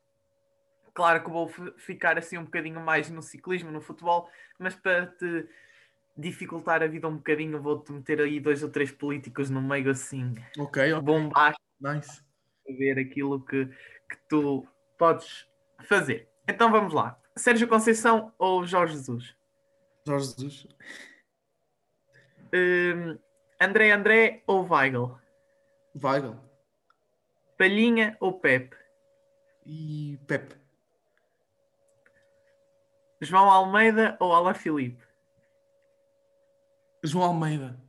claro 0.96 1.22
que 1.24 1.30
vou 1.30 1.48
ficar 1.78 2.18
assim 2.18 2.38
um 2.38 2.46
bocadinho 2.46 2.80
mais 2.80 3.10
no 3.12 3.22
ciclismo, 3.22 3.70
no 3.70 3.82
futebol, 3.82 4.28
mas 4.58 4.74
para 4.74 5.08
te 5.08 5.48
dificultar 6.18 6.82
a 6.82 6.88
vida 6.88 7.08
um 7.08 7.18
bocadinho, 7.18 7.62
vou-te 7.62 7.92
meter 7.92 8.22
aí 8.22 8.40
dois 8.40 8.64
ou 8.64 8.70
três 8.70 8.90
políticos 8.90 9.50
no 9.50 9.62
meio 9.62 9.92
assim. 9.92 10.34
Ok, 10.58 10.94
ok. 10.94 11.32
Nice. 11.82 12.24
Para 12.64 12.76
ver 12.78 12.98
aquilo 12.98 13.46
que, 13.46 13.66
que 13.66 14.18
tu 14.30 14.66
podes 14.98 15.46
fazer. 15.84 16.30
Então 16.48 16.72
vamos 16.72 16.94
lá. 16.94 17.20
Sérgio 17.36 17.68
Conceição 17.68 18.34
ou 18.40 18.66
Jorge 18.66 18.94
Jesus? 18.94 19.36
Jorge 20.08 20.28
Jesus. 20.28 20.68
Um, 22.54 23.20
André 23.60 23.92
André 23.92 24.44
ou 24.48 24.68
Weigl? 24.68 25.18
Weigl. 25.96 26.36
Palhinha 27.58 28.18
ou 28.20 28.40
Pepe? 28.40 28.76
E 29.66 30.20
Pepe. 30.28 30.56
João 33.22 33.50
Almeida 33.50 34.18
ou 34.20 34.34
Ala 34.34 34.54
Filipe? 34.54 35.02
João 37.02 37.26
Almeida. 37.26 37.80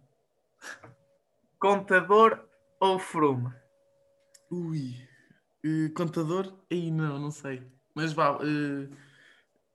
Contador 1.59 2.49
ou 2.79 2.99
Frume? 2.99 3.53
Ui. 4.51 4.95
Uh, 5.64 5.93
contador? 5.95 6.57
Aí 6.71 6.93
não, 6.93 7.19
não 7.19 7.31
sei. 7.33 7.67
Mas 7.93 8.12
vá. 8.12 8.37
Uh, 8.37 8.89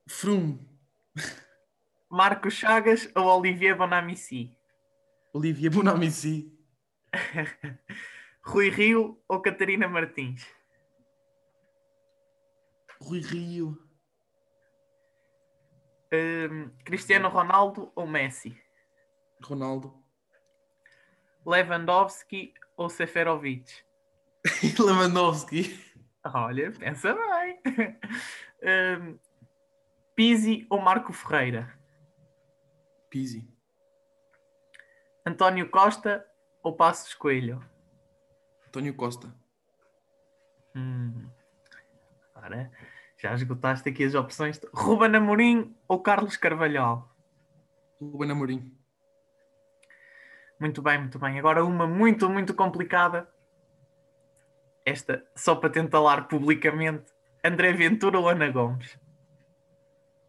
Frume. 0.08 0.66
Marco 2.08 2.50
Chagas 2.50 3.10
ou 3.14 3.24
Olivier 3.24 3.76
Bonamici? 3.76 4.56
Olivier 5.32 5.70
Bonamici. 5.70 6.52
Rui 8.44 8.68
Rio 8.68 9.22
ou 9.28 9.40
Catarina 9.40 9.88
Martins? 9.88 10.46
Rui 13.00 13.20
Rio. 13.20 13.78
Um, 16.12 16.70
Cristiano 16.84 17.28
Ronaldo 17.28 17.90
ou 17.94 18.06
Messi? 18.06 18.56
Ronaldo. 19.42 19.94
Lewandowski 21.46 22.52
ou 22.76 22.90
Seferovic? 22.90 23.84
Lewandowski. 24.78 25.78
Olha, 26.24 26.70
pensa 26.72 27.14
bem. 27.14 27.60
Um, 28.64 29.18
Pizzi 30.14 30.64
ou 30.70 30.80
Marco 30.80 31.12
Ferreira? 31.12 31.76
Pizzi. 33.10 33.51
António 35.24 35.70
Costa 35.70 36.26
ou 36.62 36.74
Passos 36.74 37.14
Coelho? 37.14 37.62
António 38.66 38.94
Costa. 38.94 39.32
Hum. 40.74 41.28
Ora, 42.34 42.70
já 43.16 43.32
esgotaste 43.34 43.88
aqui 43.88 44.04
as 44.04 44.14
opções. 44.14 44.60
Ruben 44.74 45.14
Amorim 45.14 45.76
ou 45.86 46.02
Carlos 46.02 46.36
Carvalhal? 46.36 47.08
Ruben 48.00 48.30
Amorim. 48.32 48.76
Muito 50.58 50.82
bem, 50.82 50.98
muito 50.98 51.18
bem. 51.18 51.38
Agora 51.38 51.64
uma 51.64 51.86
muito, 51.86 52.28
muito 52.28 52.54
complicada. 52.54 53.28
Esta, 54.84 55.24
só 55.36 55.54
para 55.54 55.70
tentalar 55.70 56.26
publicamente. 56.26 57.12
André 57.44 57.72
Ventura 57.72 58.18
ou 58.18 58.28
Ana 58.28 58.50
Gomes? 58.50 58.98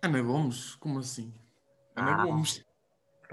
Ana 0.02 0.22
Gomes? 0.22 0.76
Como 0.76 1.00
assim? 1.00 1.34
Ana 1.96 2.22
Ah, 2.22 2.26
Gomes. 2.26 2.66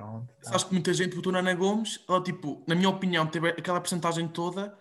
Pronto. 0.00 0.28
tá. 0.42 0.48
Sabes 0.50 0.64
que 0.64 0.72
muita 0.72 0.94
gente 0.94 1.14
votou 1.14 1.32
na 1.32 1.40
Ana 1.40 1.54
Gomes, 1.54 2.02
ela, 2.08 2.22
tipo, 2.22 2.62
na 2.66 2.74
minha 2.74 2.88
opinião, 2.88 3.26
teve 3.26 3.48
aquela 3.48 3.80
porcentagem 3.80 4.26
toda 4.28 4.76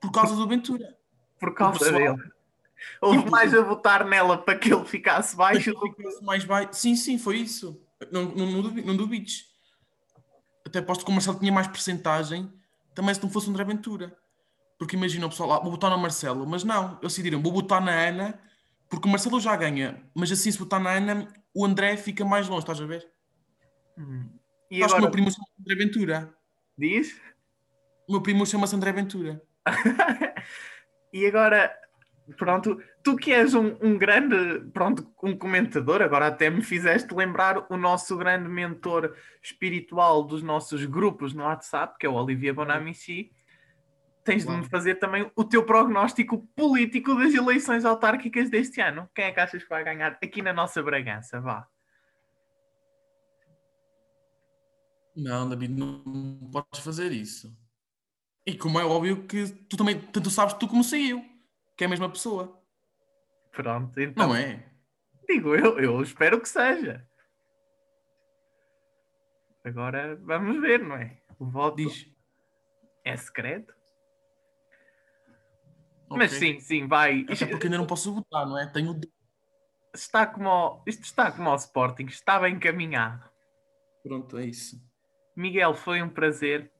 por 0.00 0.10
causa 0.10 0.34
do 0.34 0.48
Ventura. 0.48 0.96
Por 1.38 1.54
causa 1.54 1.78
pessoal- 1.78 1.98
dele. 2.16 2.32
Houve 3.00 3.30
mais 3.30 3.54
a 3.54 3.62
votar 3.62 4.04
nela 4.04 4.36
para 4.36 4.58
que 4.58 4.72
ele 4.72 4.84
ficasse 4.84 5.34
baixo 5.36 5.72
que. 5.72 5.88
Ficasse 5.94 6.22
mais 6.22 6.44
baixo. 6.44 6.70
Sim, 6.72 6.96
sim, 6.96 7.18
foi 7.18 7.38
isso. 7.38 7.80
Não, 8.12 8.24
não, 8.24 8.46
não, 8.46 8.62
duvi- 8.62 8.82
não 8.82 8.96
duvides. 8.96 9.46
Até 10.66 10.80
aposto 10.80 11.04
que 11.04 11.10
o 11.10 11.14
Marcelo 11.14 11.38
tinha 11.38 11.52
mais 11.52 11.66
porcentagem 11.66 12.52
também 12.94 13.14
se 13.14 13.22
não 13.22 13.30
fosse 13.30 13.46
o 13.48 13.50
André 13.50 13.64
Ventura. 13.64 14.16
Porque 14.78 14.96
imagina 14.96 15.26
o 15.26 15.30
pessoal 15.30 15.48
lá, 15.48 15.58
vou 15.60 15.70
botar 15.70 15.88
no 15.88 15.96
Marcelo, 15.98 16.46
mas 16.46 16.64
não, 16.64 16.90
eles 17.00 17.00
decidiram, 17.12 17.40
vou 17.40 17.52
botar 17.52 17.80
na 17.80 17.92
Ana, 17.92 18.38
porque 18.90 19.06
o 19.06 19.10
Marcelo 19.10 19.40
já 19.40 19.54
ganha, 19.56 20.02
mas 20.14 20.30
assim 20.32 20.50
se 20.50 20.58
botar 20.58 20.80
na 20.80 20.90
Ana, 20.90 21.28
o 21.54 21.64
André 21.64 21.96
fica 21.96 22.24
mais 22.24 22.48
longe, 22.48 22.62
estás 22.62 22.80
a 22.80 22.84
ver? 22.86 23.08
Hum. 23.96 24.28
E 24.74 24.80
Sabes 24.80 24.94
que 24.94 24.98
o 24.98 25.02
meu 25.02 25.08
agora 25.08 25.10
primo 25.12 25.30
chama-se 25.30 25.52
André 25.60 25.74
Ventura. 25.76 26.34
diz? 26.76 27.20
O 28.08 28.12
meu 28.12 28.20
primo 28.20 28.44
chama-se 28.44 28.74
André 28.74 28.92
Ventura. 28.92 29.40
E 31.12 31.24
agora, 31.26 31.72
pronto, 32.36 32.82
tu 33.04 33.14
que 33.14 33.32
és 33.32 33.54
um, 33.54 33.76
um 33.80 33.96
grande, 33.96 34.68
pronto, 34.72 35.08
um 35.22 35.38
comentador, 35.38 36.02
agora 36.02 36.26
até 36.26 36.50
me 36.50 36.60
fizeste 36.60 37.14
lembrar 37.14 37.64
o 37.70 37.76
nosso 37.76 38.16
grande 38.16 38.48
mentor 38.48 39.14
espiritual 39.40 40.24
dos 40.24 40.42
nossos 40.42 40.84
grupos 40.86 41.32
no 41.32 41.44
WhatsApp, 41.44 41.96
que 42.00 42.04
é 42.04 42.08
o 42.08 42.14
Olivia 42.14 42.52
Bonamici. 42.52 43.30
Tens 44.24 44.44
de 44.44 44.50
me 44.50 44.56
Uau. 44.56 44.64
fazer 44.64 44.96
também 44.96 45.30
o 45.36 45.44
teu 45.44 45.64
prognóstico 45.64 46.44
político 46.56 47.14
das 47.14 47.32
eleições 47.32 47.84
autárquicas 47.84 48.50
deste 48.50 48.80
ano. 48.80 49.08
Quem 49.14 49.26
é 49.26 49.30
que 49.30 49.38
achas 49.38 49.62
que 49.62 49.68
vai 49.68 49.84
ganhar 49.84 50.18
aqui 50.20 50.42
na 50.42 50.52
nossa 50.52 50.82
Bragança? 50.82 51.40
Vá. 51.40 51.68
Não, 55.16 55.48
David, 55.48 55.72
não, 55.72 56.02
não 56.04 56.50
podes 56.50 56.80
fazer 56.80 57.12
isso. 57.12 57.56
E 58.46 58.56
como 58.56 58.78
é 58.78 58.84
óbvio 58.84 59.26
que 59.26 59.46
tu 59.68 59.76
também, 59.76 60.00
tanto 60.00 60.28
sabes 60.30 60.54
tu 60.54 60.68
como 60.68 60.84
sei 60.84 61.12
eu, 61.12 61.24
que 61.76 61.84
é 61.84 61.86
a 61.86 61.90
mesma 61.90 62.10
pessoa. 62.10 62.60
Pronto, 63.52 63.98
então. 64.00 64.28
Não 64.28 64.34
é? 64.34 64.68
Digo 65.28 65.54
eu, 65.54 65.78
eu 65.78 66.02
espero 66.02 66.40
que 66.40 66.48
seja. 66.48 67.08
Agora 69.64 70.16
vamos 70.16 70.60
ver, 70.60 70.82
não 70.82 70.96
é? 70.96 71.16
O 71.38 71.46
voto 71.46 71.76
Diz. 71.76 72.06
é 73.04 73.16
secreto. 73.16 73.74
Mas 76.10 76.34
Ok. 76.34 76.38
sim, 76.38 76.60
sim, 76.60 76.86
vai. 76.86 77.24
Até 77.28 77.46
porque 77.46 77.66
ainda 77.66 77.78
não 77.78 77.86
posso 77.86 78.14
votar, 78.14 78.46
não 78.46 78.58
é? 78.58 78.66
Tenho. 78.66 79.00
está 79.94 80.26
como 80.26 80.82
isto 80.86 81.02
está 81.02 81.32
como 81.32 81.48
ao 81.48 81.56
Sporting, 81.56 82.04
está 82.04 82.38
bem 82.38 82.56
encaminhado. 82.56 83.24
Pronto, 84.02 84.36
é 84.36 84.44
isso. 84.44 84.78
Miguel, 85.36 85.74
foi 85.74 86.02
um 86.02 86.08
prazer. 86.08 86.70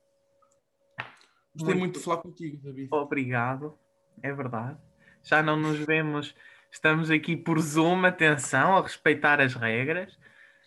Gostei 1.54 1.74
muito 1.74 1.98
de 1.98 2.04
falar 2.04 2.18
contigo, 2.18 2.56
David. 2.62 2.88
Obrigado, 2.92 3.78
é 4.22 4.32
verdade. 4.32 4.78
Já 5.22 5.42
não 5.42 5.56
nos 5.56 5.78
vemos, 5.78 6.34
estamos 6.70 7.10
aqui 7.10 7.36
por 7.36 7.58
Zoom, 7.60 8.04
atenção, 8.04 8.76
a 8.76 8.82
respeitar 8.82 9.40
as 9.40 9.54
regras. 9.54 10.18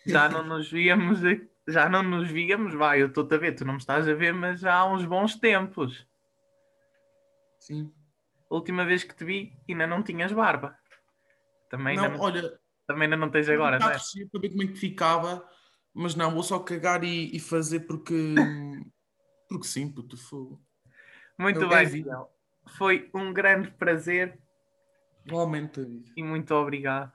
Já 0.06 0.30
não 0.30 0.44
nos 0.48 0.72
víamos, 0.72 1.20
já 1.68 1.90
não 1.90 2.02
nos 2.02 2.30
víamos, 2.30 2.74
vai, 2.74 3.02
eu 3.02 3.08
estou-te 3.08 3.36
a 3.36 3.38
ver, 3.38 3.54
tu 3.54 3.66
não 3.66 3.74
me 3.74 3.80
estás 3.80 4.08
a 4.08 4.14
ver, 4.14 4.34
mas 4.34 4.62
já 4.62 4.76
há 4.76 4.86
uns 4.86 5.06
bons 5.06 5.36
tempos. 5.36 6.08
Sim. 7.60 7.92
A 8.50 8.56
última 8.56 8.86
vez 8.86 9.04
que 9.04 9.14
te 9.14 9.26
vi, 9.26 9.54
ainda 9.68 9.86
não 9.86 10.02
tinhas 10.02 10.32
barba. 10.32 10.78
Também, 11.70 11.98
ainda, 11.98 12.10
Não, 12.10 12.18
não, 12.18 12.24
olha, 12.24 12.58
também 12.88 13.04
ainda 13.04 13.18
não 13.18 13.30
tens 13.30 13.50
agora, 13.50 13.78
não 13.78 13.90
é? 13.90 13.98
para 14.32 14.42
ver 14.42 14.50
como 14.50 14.64
é 14.64 14.68
que 14.68 14.76
ficava, 14.76 15.46
mas 15.98 16.16
não, 16.16 16.32
vou 16.32 16.44
só 16.44 16.60
cagar 16.60 17.04
e, 17.04 17.36
e 17.36 17.40
fazer 17.40 17.82
porque. 17.82 18.36
porque 19.50 19.66
sim, 19.68 19.92
puto, 19.92 20.16
fogo. 20.16 20.62
Muito 21.38 21.62
Eu 21.62 21.70
bem, 21.70 21.86
vi. 21.86 21.98
Miguel. 22.00 22.32
Foi 22.78 23.10
um 23.14 23.34
grande 23.34 23.72
prazer 23.72 24.40
Igualmente, 25.26 25.82
David. 25.82 26.12
e 26.16 26.24
muito 26.24 26.54
obrigado. 26.54 27.12